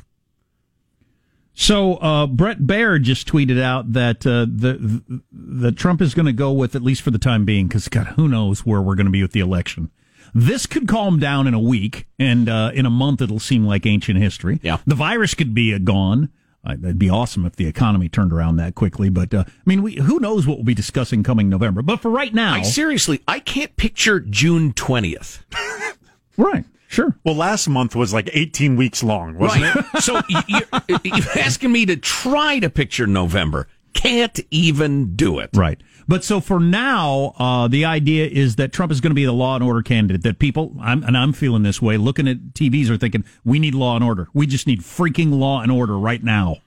So 1.56 1.96
uh, 1.96 2.28
Bret 2.28 2.60
Baier 2.60 3.02
just 3.02 3.28
tweeted 3.28 3.62
out 3.62 3.94
that 3.94 4.26
uh, 4.28 4.42
the, 4.42 4.74
the 4.74 5.22
the 5.32 5.72
Trump 5.72 6.02
is 6.02 6.14
going 6.14 6.26
to 6.26 6.34
go 6.34 6.52
with 6.52 6.76
at 6.76 6.82
least 6.82 7.02
for 7.02 7.12
the 7.12 7.18
time 7.18 7.46
being 7.46 7.68
because 7.68 7.88
God, 7.88 8.08
who 8.08 8.28
knows 8.28 8.66
where 8.66 8.82
we're 8.82 8.96
going 8.96 9.06
to 9.06 9.12
be 9.12 9.22
with 9.22 9.32
the 9.32 9.40
election. 9.40 9.90
This 10.34 10.66
could 10.66 10.86
calm 10.86 11.18
down 11.18 11.48
in 11.48 11.54
a 11.54 11.60
week, 11.60 12.08
and 12.20 12.50
uh, 12.50 12.72
in 12.74 12.86
a 12.86 12.90
month 12.90 13.22
it'll 13.22 13.40
seem 13.40 13.66
like 13.66 13.86
ancient 13.86 14.20
history. 14.20 14.60
Yeah, 14.62 14.80
the 14.86 14.96
virus 14.96 15.34
could 15.34 15.54
be 15.54 15.74
uh, 15.74 15.80
gone. 15.80 16.30
Uh, 16.66 16.76
that'd 16.78 17.00
be 17.00 17.10
awesome 17.10 17.46
if 17.46 17.56
the 17.56 17.68
economy 17.68 18.10
turned 18.10 18.34
around 18.34 18.58
that 18.58 18.76
quickly. 18.76 19.08
But 19.08 19.34
uh, 19.34 19.46
I 19.48 19.52
mean, 19.66 19.82
we, 19.82 19.96
who 19.96 20.20
knows 20.20 20.46
what 20.46 20.58
we'll 20.58 20.66
be 20.66 20.74
discussing 20.74 21.24
coming 21.24 21.48
November? 21.48 21.82
But 21.82 22.02
for 22.02 22.12
right 22.12 22.34
now, 22.34 22.56
I 22.56 22.64
seriously, 22.64 23.22
I 23.30 23.40
can't 23.40 23.76
picture 23.78 24.20
June 24.20 24.74
twentieth. 24.74 25.46
right. 26.38 26.66
Sure. 26.96 27.14
Well, 27.26 27.36
last 27.36 27.68
month 27.68 27.94
was 27.94 28.14
like 28.14 28.30
18 28.32 28.78
weeks 28.78 29.04
long, 29.04 29.38
wasn't 29.38 29.76
right. 29.76 29.86
it? 29.94 30.02
so 30.02 30.22
you're, 30.48 31.02
you're 31.04 31.38
asking 31.38 31.74
me 31.74 31.86
to 31.88 31.98
try 31.98 32.58
to 32.60 32.70
picture 32.70 33.06
November. 33.06 33.68
Can't 33.94 34.40
even 34.50 35.14
do 35.14 35.40
it. 35.40 35.50
Right. 35.54 35.78
But 36.08 36.24
so 36.24 36.40
for 36.40 36.58
now, 36.58 37.34
uh, 37.38 37.68
the 37.68 37.84
idea 37.84 38.28
is 38.28 38.56
that 38.56 38.72
Trump 38.72 38.94
is 38.94 39.02
going 39.02 39.12
to 39.12 39.16
be 39.16 39.26
the 39.26 39.34
law 39.34 39.56
and 39.56 39.64
order 39.64 39.82
candidate. 39.82 40.24
That 40.24 40.40
people, 40.40 40.74
I'm, 40.80 41.04
and 41.04 41.18
I'm 41.18 41.34
feeling 41.34 41.64
this 41.64 41.82
way, 41.82 41.98
looking 41.98 42.30
at 42.30 42.54
TVs, 42.54 42.90
are 42.90 42.96
thinking 42.96 43.26
we 43.44 43.60
need 43.60 43.76
law 43.76 43.96
and 43.96 44.04
order. 44.04 44.30
We 44.34 44.48
just 44.48 44.66
need 44.66 44.80
freaking 44.80 45.38
law 45.38 45.62
and 45.62 45.74
order 45.74 46.00
right 46.00 46.24
now. 46.24 46.60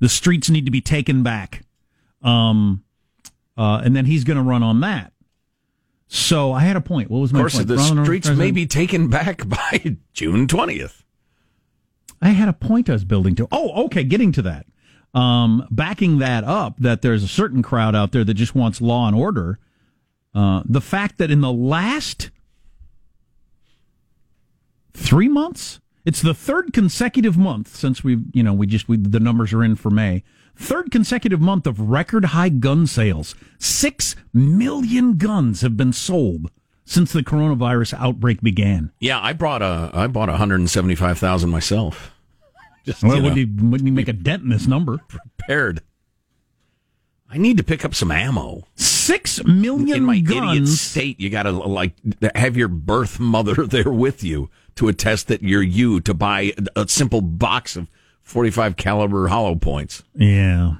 The 0.00 0.08
streets 0.08 0.50
need 0.50 0.64
to 0.64 0.72
be 0.72 0.80
taken 0.80 1.22
back. 1.22 1.62
Um, 2.22 2.82
uh, 3.56 3.82
and 3.84 3.94
then 3.94 4.06
he's 4.06 4.24
going 4.24 4.36
to 4.36 4.42
run 4.42 4.64
on 4.64 4.80
that. 4.80 5.12
So 6.08 6.52
I 6.52 6.60
had 6.60 6.76
a 6.76 6.80
point. 6.80 7.10
What 7.10 7.18
was 7.18 7.32
my 7.32 7.40
Of 7.40 7.42
course, 7.44 7.54
point? 7.56 7.68
the 7.68 7.76
Ronald 7.76 8.06
streets 8.06 8.26
President- 8.28 8.38
may 8.38 8.50
be 8.52 8.66
taken 8.66 9.08
back 9.08 9.46
by 9.48 9.96
June 10.12 10.46
twentieth. 10.46 11.02
I 12.22 12.30
had 12.30 12.48
a 12.48 12.52
point 12.52 12.88
I 12.88 12.92
was 12.94 13.04
building 13.04 13.34
to. 13.36 13.48
Oh, 13.52 13.84
okay, 13.86 14.02
getting 14.04 14.32
to 14.32 14.42
that. 14.42 14.66
Um, 15.14 15.66
backing 15.70 16.18
that 16.18 16.44
up, 16.44 16.76
that 16.78 17.02
there's 17.02 17.22
a 17.22 17.28
certain 17.28 17.62
crowd 17.62 17.94
out 17.94 18.12
there 18.12 18.24
that 18.24 18.34
just 18.34 18.54
wants 18.54 18.80
law 18.80 19.06
and 19.08 19.16
order. 19.16 19.58
Uh, 20.34 20.62
the 20.66 20.80
fact 20.80 21.18
that 21.18 21.30
in 21.30 21.40
the 21.40 21.52
last 21.52 22.30
three 24.92 25.28
months, 25.28 25.80
it's 26.04 26.22
the 26.22 26.34
third 26.34 26.72
consecutive 26.72 27.36
month 27.36 27.74
since 27.74 28.04
we've, 28.04 28.22
you 28.32 28.42
know, 28.42 28.52
we 28.52 28.66
just, 28.66 28.88
we, 28.88 28.96
the 28.96 29.20
numbers 29.20 29.52
are 29.52 29.64
in 29.64 29.74
for 29.76 29.90
May. 29.90 30.22
Third 30.56 30.90
consecutive 30.90 31.40
month 31.40 31.66
of 31.66 31.78
record 31.80 32.26
high 32.26 32.48
gun 32.48 32.86
sales. 32.86 33.34
Six 33.58 34.16
million 34.32 35.16
guns 35.18 35.60
have 35.60 35.76
been 35.76 35.92
sold 35.92 36.50
since 36.84 37.12
the 37.12 37.22
coronavirus 37.22 37.94
outbreak 37.94 38.40
began. 38.40 38.90
Yeah, 38.98 39.20
I 39.20 39.32
brought 39.32 39.60
a 39.62 39.90
I 39.92 40.06
bought 40.06 40.28
one 40.28 40.38
hundred 40.38 40.60
and 40.60 40.70
seventy 40.70 40.94
five 40.94 41.18
thousand 41.18 41.50
myself. 41.50 42.12
Just 42.84 43.02
Well, 43.02 43.16
you 43.16 43.22
know, 43.22 43.28
wouldn't, 43.30 43.60
he, 43.60 43.66
wouldn't 43.66 43.88
he 43.88 43.90
make 43.90 44.08
a 44.08 44.12
dent 44.12 44.44
in 44.44 44.48
this 44.48 44.66
number? 44.66 44.98
prepared. 45.08 45.82
I 47.28 47.38
need 47.38 47.56
to 47.56 47.64
pick 47.64 47.84
up 47.84 47.92
some 47.94 48.12
ammo. 48.12 48.62
Six 48.76 49.42
million 49.44 49.96
In 49.98 50.04
my 50.04 50.14
idiot 50.16 50.28
guns. 50.28 50.80
state, 50.80 51.18
you 51.20 51.28
got 51.28 51.42
to 51.42 51.50
like 51.50 51.94
have 52.36 52.56
your 52.56 52.68
birth 52.68 53.18
mother 53.18 53.54
there 53.66 53.90
with 53.90 54.22
you 54.22 54.48
to 54.76 54.88
attest 54.88 55.26
that 55.28 55.42
you're 55.42 55.62
you 55.62 56.00
to 56.02 56.14
buy 56.14 56.52
a 56.76 56.86
simple 56.88 57.20
box 57.20 57.74
of 57.76 57.88
45 58.26 58.76
caliber 58.76 59.28
hollow 59.28 59.54
points. 59.54 60.02
Yeah. 60.14 60.74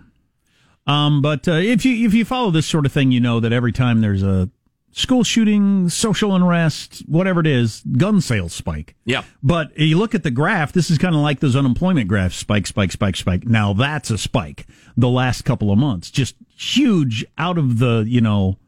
Um, 0.86 1.22
but 1.22 1.46
uh, 1.48 1.52
if 1.52 1.84
you 1.84 2.06
if 2.06 2.12
you 2.12 2.24
follow 2.24 2.50
this 2.50 2.66
sort 2.66 2.86
of 2.86 2.92
thing, 2.92 3.12
you 3.12 3.20
know 3.20 3.40
that 3.40 3.52
every 3.52 3.72
time 3.72 4.00
there's 4.00 4.22
a 4.22 4.50
school 4.90 5.22
shooting, 5.22 5.88
social 5.88 6.34
unrest, 6.34 7.02
whatever 7.06 7.40
it 7.40 7.46
is, 7.46 7.82
gun 7.96 8.20
sales 8.20 8.52
spike. 8.52 8.94
Yeah. 9.04 9.22
But 9.42 9.76
you 9.78 9.96
look 9.96 10.14
at 10.14 10.22
the 10.24 10.30
graph, 10.30 10.72
this 10.72 10.90
is 10.90 10.98
kind 10.98 11.14
of 11.14 11.20
like 11.20 11.38
those 11.40 11.54
unemployment 11.54 12.08
graphs 12.08 12.36
spike, 12.36 12.66
spike, 12.66 12.90
spike, 12.92 13.14
spike. 13.16 13.46
Now 13.46 13.72
that's 13.72 14.10
a 14.10 14.18
spike 14.18 14.66
the 14.96 15.08
last 15.08 15.42
couple 15.44 15.70
of 15.70 15.78
months. 15.78 16.10
Just 16.10 16.34
huge 16.56 17.24
out 17.38 17.58
of 17.58 17.78
the, 17.78 18.04
you 18.08 18.20
know, 18.20 18.58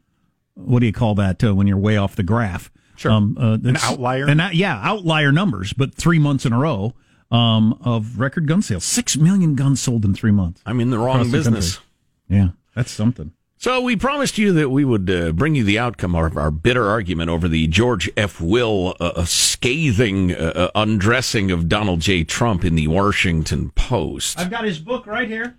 what 0.53 0.79
do 0.79 0.85
you 0.85 0.93
call 0.93 1.15
that 1.15 1.43
uh, 1.43 1.53
when 1.53 1.67
you're 1.67 1.77
way 1.77 1.97
off 1.97 2.15
the 2.15 2.23
graph? 2.23 2.71
Sure. 2.95 3.11
Um, 3.11 3.37
uh, 3.39 3.57
An 3.63 3.77
outlier? 3.77 4.25
An, 4.27 4.39
out- 4.39 4.55
yeah, 4.55 4.79
outlier 4.83 5.31
numbers, 5.31 5.73
but 5.73 5.95
three 5.95 6.19
months 6.19 6.45
in 6.45 6.53
a 6.53 6.59
row 6.59 6.93
um, 7.31 7.79
of 7.83 8.19
record 8.19 8.47
gun 8.47 8.61
sales. 8.61 8.83
Six 8.85 9.17
million 9.17 9.55
guns 9.55 9.81
sold 9.81 10.05
in 10.05 10.13
three 10.13 10.31
months. 10.31 10.61
I'm 10.65 10.79
in 10.79 10.89
the 10.89 10.97
wrong 10.97 11.17
Across 11.17 11.31
the 11.31 11.37
business. 11.37 11.75
country. 11.77 12.37
Yeah, 12.37 12.47
that's 12.75 12.91
something. 12.91 13.33
So 13.57 13.81
we 13.81 13.97
promised 13.97 14.37
you 14.37 14.53
that 14.53 14.69
we 14.69 14.85
would 14.85 15.09
uh, 15.09 15.33
bring 15.33 15.53
you 15.53 15.65
the 15.65 15.77
outcome 15.79 16.15
of 16.15 16.37
our 16.37 16.49
bitter 16.49 16.87
argument 16.87 17.29
over 17.29 17.49
the 17.49 17.67
George 17.67 18.09
F. 18.15 18.39
Will 18.39 18.95
uh, 19.01 19.11
uh, 19.17 19.25
scathing 19.25 20.33
uh, 20.33 20.53
uh, 20.55 20.71
undressing 20.75 21.51
of 21.51 21.67
Donald 21.67 21.99
J. 21.99 22.23
Trump 22.23 22.63
in 22.63 22.75
the 22.75 22.87
Washington 22.87 23.71
Post. 23.71 24.39
I've 24.39 24.49
got 24.49 24.63
his 24.63 24.79
book 24.79 25.05
right 25.05 25.27
here. 25.27 25.57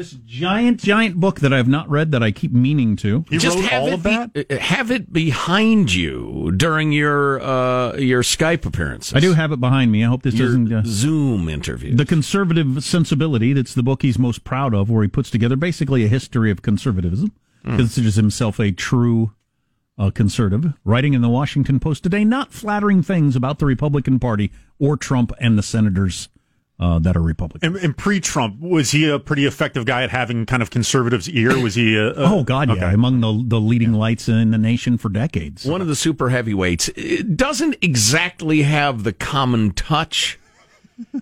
This 0.00 0.12
giant, 0.24 0.80
giant 0.80 1.16
book 1.16 1.40
that 1.40 1.52
I 1.52 1.58
have 1.58 1.68
not 1.68 1.86
read 1.90 2.12
that 2.12 2.22
I 2.22 2.30
keep 2.30 2.52
meaning 2.52 2.96
to. 2.96 3.22
Just 3.32 3.58
have 3.58 3.86
it 3.86 4.02
be- 4.02 4.54
uh, 4.54 4.58
have 4.58 4.90
it 4.90 5.12
behind 5.12 5.92
you 5.92 6.52
during 6.56 6.90
your 6.90 7.38
uh, 7.42 7.96
your 7.96 8.22
Skype 8.22 8.64
appearances. 8.64 9.12
I 9.12 9.20
do 9.20 9.34
have 9.34 9.52
it 9.52 9.60
behind 9.60 9.92
me. 9.92 10.02
I 10.02 10.08
hope 10.08 10.22
this 10.22 10.32
Your 10.36 10.46
doesn't. 10.46 10.72
Uh, 10.72 10.82
Zoom 10.86 11.50
interview. 11.50 11.94
the 11.94 12.06
Conservative 12.06 12.82
Sensibility, 12.82 13.52
that's 13.52 13.74
the 13.74 13.82
book 13.82 14.00
he's 14.00 14.18
most 14.18 14.42
proud 14.42 14.72
of, 14.72 14.88
where 14.88 15.02
he 15.02 15.08
puts 15.08 15.28
together 15.28 15.54
basically 15.56 16.02
a 16.02 16.08
history 16.08 16.50
of 16.50 16.62
conservatism. 16.62 17.32
Hmm. 17.66 17.76
Considers 17.76 18.14
himself 18.14 18.58
a 18.58 18.72
true 18.72 19.32
uh, 19.98 20.10
conservative, 20.10 20.72
writing 20.82 21.12
in 21.12 21.20
the 21.20 21.28
Washington 21.28 21.78
Post 21.78 22.04
today, 22.04 22.24
not 22.24 22.54
flattering 22.54 23.02
things 23.02 23.36
about 23.36 23.58
the 23.58 23.66
Republican 23.66 24.18
Party 24.18 24.50
or 24.78 24.96
Trump 24.96 25.30
and 25.38 25.58
the 25.58 25.62
senators 25.62 26.30
uh, 26.80 26.98
that 26.98 27.16
are 27.16 27.22
Republican. 27.22 27.76
And, 27.76 27.84
and 27.84 27.96
pre-Trump, 27.96 28.58
was 28.58 28.90
he 28.90 29.08
a 29.08 29.18
pretty 29.18 29.44
effective 29.44 29.84
guy 29.84 30.02
at 30.02 30.10
having 30.10 30.46
kind 30.46 30.62
of 30.62 30.70
conservatives' 30.70 31.28
ear? 31.28 31.60
Was 31.60 31.74
he? 31.74 31.96
A, 31.96 32.08
a, 32.08 32.14
oh 32.16 32.42
God, 32.42 32.74
yeah, 32.74 32.90
among 32.90 33.20
the 33.20 33.44
the 33.46 33.60
leading 33.60 33.92
lights 33.92 34.28
in 34.28 34.50
the 34.50 34.58
nation 34.58 34.96
for 34.96 35.10
decades. 35.10 35.66
One 35.66 35.82
of 35.82 35.86
the 35.86 35.94
super 35.94 36.30
heavyweights 36.30 36.88
it 36.96 37.36
doesn't 37.36 37.76
exactly 37.82 38.62
have 38.62 39.04
the 39.04 39.12
common 39.12 39.72
touch. 39.72 40.38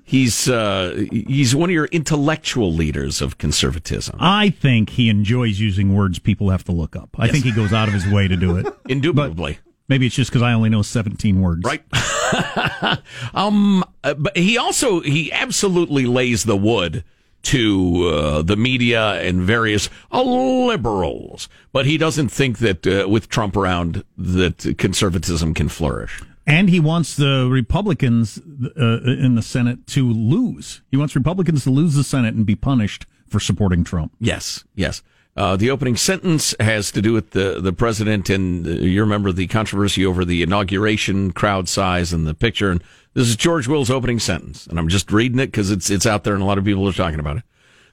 He's 0.04 0.48
uh, 0.48 1.06
he's 1.10 1.54
one 1.54 1.70
of 1.70 1.74
your 1.74 1.86
intellectual 1.86 2.72
leaders 2.72 3.20
of 3.20 3.38
conservatism. 3.38 4.16
I 4.18 4.50
think 4.50 4.90
he 4.90 5.08
enjoys 5.08 5.60
using 5.60 5.94
words 5.94 6.18
people 6.18 6.50
have 6.50 6.64
to 6.64 6.72
look 6.72 6.96
up. 6.96 7.10
I 7.18 7.28
think 7.28 7.44
he 7.44 7.52
goes 7.52 7.72
out 7.72 7.88
of 7.88 7.94
his 7.94 8.06
way 8.06 8.28
to 8.28 8.36
do 8.36 8.56
it. 8.56 8.66
Indubitably. 8.88 9.58
Maybe 9.88 10.06
it's 10.06 10.14
just 10.14 10.30
because 10.30 10.42
I 10.42 10.52
only 10.52 10.68
know 10.68 10.82
17 10.82 11.40
words. 11.40 11.64
Right. 11.64 11.82
um, 13.34 13.84
uh, 14.04 14.14
but 14.14 14.36
he 14.36 14.58
also 14.58 15.00
he 15.00 15.32
absolutely 15.32 16.06
lays 16.06 16.44
the 16.44 16.56
wood 16.56 17.04
to 17.42 18.08
uh, 18.08 18.42
the 18.42 18.56
media 18.56 19.14
and 19.22 19.40
various 19.42 19.88
uh, 20.12 20.22
liberals, 20.22 21.48
but 21.72 21.86
he 21.86 21.96
doesn't 21.96 22.28
think 22.28 22.58
that 22.58 22.86
uh, 22.86 23.08
with 23.08 23.28
Trump 23.28 23.56
around 23.56 24.04
that 24.16 24.74
conservatism 24.78 25.54
can 25.54 25.68
flourish. 25.68 26.20
And 26.46 26.70
he 26.70 26.80
wants 26.80 27.14
the 27.14 27.46
Republicans 27.50 28.38
uh, 28.38 29.02
in 29.02 29.34
the 29.34 29.42
Senate 29.42 29.86
to 29.88 30.10
lose. 30.10 30.80
He 30.90 30.96
wants 30.96 31.14
Republicans 31.14 31.64
to 31.64 31.70
lose 31.70 31.94
the 31.94 32.04
Senate 32.04 32.34
and 32.34 32.46
be 32.46 32.56
punished 32.56 33.06
for 33.26 33.38
supporting 33.38 33.84
Trump. 33.84 34.12
Yes, 34.18 34.64
yes. 34.74 35.02
Uh, 35.38 35.54
the 35.54 35.70
opening 35.70 35.94
sentence 35.94 36.52
has 36.58 36.90
to 36.90 37.00
do 37.00 37.12
with 37.12 37.30
the, 37.30 37.60
the 37.60 37.72
president, 37.72 38.28
and 38.28 38.66
uh, 38.66 38.70
you 38.70 39.00
remember 39.00 39.30
the 39.30 39.46
controversy 39.46 40.04
over 40.04 40.24
the 40.24 40.42
inauguration 40.42 41.30
crowd 41.30 41.68
size 41.68 42.12
and 42.12 42.26
the 42.26 42.34
picture. 42.34 42.72
And 42.72 42.82
this 43.14 43.28
is 43.28 43.36
George 43.36 43.68
Will's 43.68 43.88
opening 43.88 44.18
sentence, 44.18 44.66
and 44.66 44.80
I'm 44.80 44.88
just 44.88 45.12
reading 45.12 45.38
it 45.38 45.46
because 45.46 45.70
it's 45.70 45.90
it's 45.90 46.06
out 46.06 46.24
there, 46.24 46.34
and 46.34 46.42
a 46.42 46.44
lot 46.44 46.58
of 46.58 46.64
people 46.64 46.88
are 46.88 46.92
talking 46.92 47.20
about 47.20 47.36
it. 47.36 47.44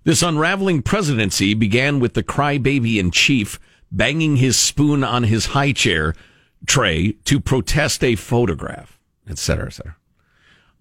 This 0.05 0.23
unraveling 0.23 0.81
presidency 0.81 1.53
began 1.53 1.99
with 1.99 2.15
the 2.15 2.23
crybaby 2.23 2.97
in 2.97 3.11
chief 3.11 3.59
banging 3.91 4.37
his 4.37 4.57
spoon 4.57 5.03
on 5.03 5.21
his 5.21 5.47
high 5.47 5.71
chair 5.71 6.15
tray 6.65 7.11
to 7.25 7.39
protest 7.39 8.03
a 8.03 8.15
photograph, 8.15 8.97
et 9.29 9.37
cetera, 9.37 9.67
et 9.67 9.73
cetera. 9.73 9.95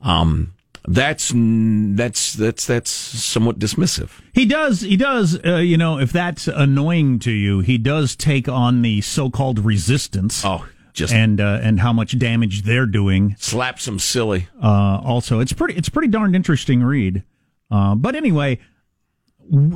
Um, 0.00 0.54
that's 0.86 1.32
that's 1.34 2.34
that's 2.34 2.66
that's 2.66 2.90
somewhat 2.90 3.58
dismissive. 3.58 4.20
He 4.32 4.44
does 4.44 4.82
he 4.82 4.96
does 4.96 5.38
uh, 5.44 5.56
you 5.56 5.76
know 5.76 5.98
if 5.98 6.12
that's 6.12 6.46
annoying 6.46 7.18
to 7.20 7.30
you, 7.30 7.60
he 7.60 7.78
does 7.78 8.14
take 8.16 8.48
on 8.48 8.82
the 8.82 9.00
so-called 9.00 9.58
resistance. 9.58 10.44
Oh, 10.44 10.66
just 10.92 11.12
and 11.12 11.40
uh, 11.40 11.60
and 11.62 11.80
how 11.80 11.92
much 11.92 12.18
damage 12.18 12.62
they're 12.62 12.86
doing. 12.86 13.34
Slap 13.38 13.80
some 13.80 13.98
silly. 13.98 14.48
Uh, 14.62 15.00
also, 15.02 15.40
it's 15.40 15.52
pretty 15.52 15.74
it's 15.74 15.88
pretty 15.88 16.08
darn 16.08 16.34
interesting 16.34 16.82
read. 16.82 17.24
Uh, 17.70 17.94
but 17.94 18.14
anyway, 18.14 18.58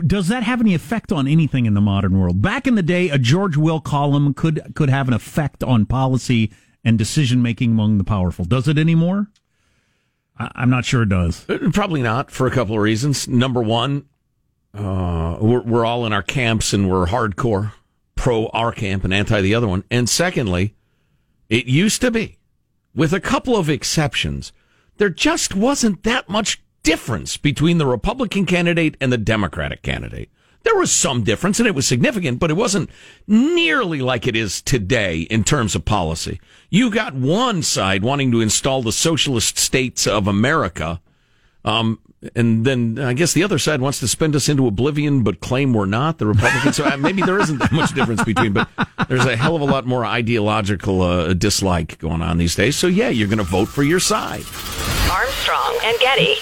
does 0.07 0.29
that 0.29 0.43
have 0.43 0.61
any 0.61 0.75
effect 0.75 1.11
on 1.11 1.27
anything 1.27 1.67
in 1.67 1.75
the 1.75 1.81
modern 1.81 2.19
world? 2.19 2.41
Back 2.43 2.67
in 2.67 2.75
the 2.75 2.83
day, 2.83 3.09
a 3.09 3.19
George 3.19 3.57
Will 3.57 3.81
column 3.81 4.35
could 4.35 4.73
could 4.75 4.91
have 4.91 5.09
an 5.09 5.15
effect 5.15 5.65
on 5.65 5.87
policy 5.87 6.53
and 6.85 6.97
decision 6.97 7.43
making 7.43 7.73
among 7.73 7.99
the 7.99 8.05
powerful. 8.05 8.45
Does 8.45 8.69
it 8.69 8.79
anymore? 8.79 9.29
I'm 10.39 10.71
not 10.71 10.85
sure 10.85 11.03
it 11.03 11.09
does. 11.09 11.49
Uh, 11.49 11.71
probably 11.73 12.03
not 12.03 12.31
for 12.31 12.47
a 12.47 12.51
couple 12.51 12.77
of 12.77 12.81
reasons. 12.81 13.27
Number 13.27 13.61
one, 13.61 14.07
uh, 14.75 15.39
we're, 15.41 15.63
we're 15.63 15.85
all 15.85 16.07
in 16.07 16.13
our 16.13 16.23
camps 16.23 16.73
and 16.73 16.89
we're 16.89 17.07
hardcore 17.07 17.73
pro 18.15 18.47
our 18.49 18.73
camp 18.73 19.05
and 19.05 19.15
anti 19.15 19.41
the 19.41 19.55
other 19.55 19.69
one. 19.69 19.85
And 19.91 20.09
secondly, 20.09 20.75
it 21.49 21.67
used 21.67 22.01
to 22.03 22.11
be, 22.11 22.39
with 22.95 23.13
a 23.13 23.21
couple 23.21 23.57
of 23.57 23.71
exceptions, 23.71 24.53
there 24.99 25.11
just 25.11 25.55
wasn't 25.55 26.03
that 26.03 26.29
much 26.29 26.63
difference 26.83 27.37
between 27.37 27.79
the 27.79 27.87
Republican 27.87 28.47
candidate 28.47 28.97
and 29.01 29.13
the 29.13 29.19
Democratic 29.19 29.83
candidate. 29.83 30.31
There 30.69 30.77
was 30.77 30.93
some 30.93 31.25
difference 31.25 31.59
and 31.59 31.67
it 31.67 31.75
was 31.75 31.89
significant, 31.89 32.39
but 32.39 32.51
it 32.51 32.55
wasn't 32.55 32.91
nearly 33.27 34.03
like 34.03 34.27
it 34.27 34.37
is 34.37 34.61
today 34.61 35.21
in 35.21 35.43
terms 35.43 35.75
of 35.75 35.87
policy. 35.87 36.43
You 36.69 36.91
got 36.91 37.15
one 37.15 37.63
side 37.63 38.03
wanting 38.03 38.31
to 38.33 38.43
install 38.43 38.83
the 38.83 38.93
socialist 38.93 39.57
states 39.57 40.07
of 40.07 40.27
America. 40.27 41.01
Um, 41.65 42.01
and 42.37 42.67
then 42.67 42.99
I 42.99 43.15
guess 43.15 43.33
the 43.33 43.45
other 43.45 43.59
side 43.59 43.81
wants 43.81 43.99
to 44.01 44.09
spend 44.09 44.37
us 44.37 44.47
into 44.47 44.67
oblivion, 44.67 45.23
but 45.23 45.41
claim 45.41 45.73
we're 45.73 45.87
not 45.87 46.19
the 46.19 46.27
Republicans. 46.27 46.77
so 46.77 46.85
uh, 46.85 46.99
maybe 46.99 47.23
there 47.23 47.41
isn't 47.41 47.61
that 47.61 47.73
much 47.73 47.95
difference 47.95 48.23
between, 48.23 48.53
but 48.53 48.69
there's 49.09 49.25
a 49.25 49.39
hell 49.39 49.57
of 49.57 49.63
a 49.63 49.65
lot 49.65 49.87
more 49.87 50.05
ideological 50.05 51.01
uh, 51.01 51.33
dislike 51.33 51.99
going 51.99 52.21
on 52.21 52.37
these 52.37 52.55
days. 52.55 52.77
So 52.77 52.89
yeah, 52.89 53.09
you're 53.09 53.29
going 53.29 53.39
to 53.39 53.45
vote 53.45 53.69
for 53.69 53.83
your 53.83 54.01
side. 54.01 54.45
Armstrong 55.11 55.79
and 55.83 55.99
Getty. 55.99 56.35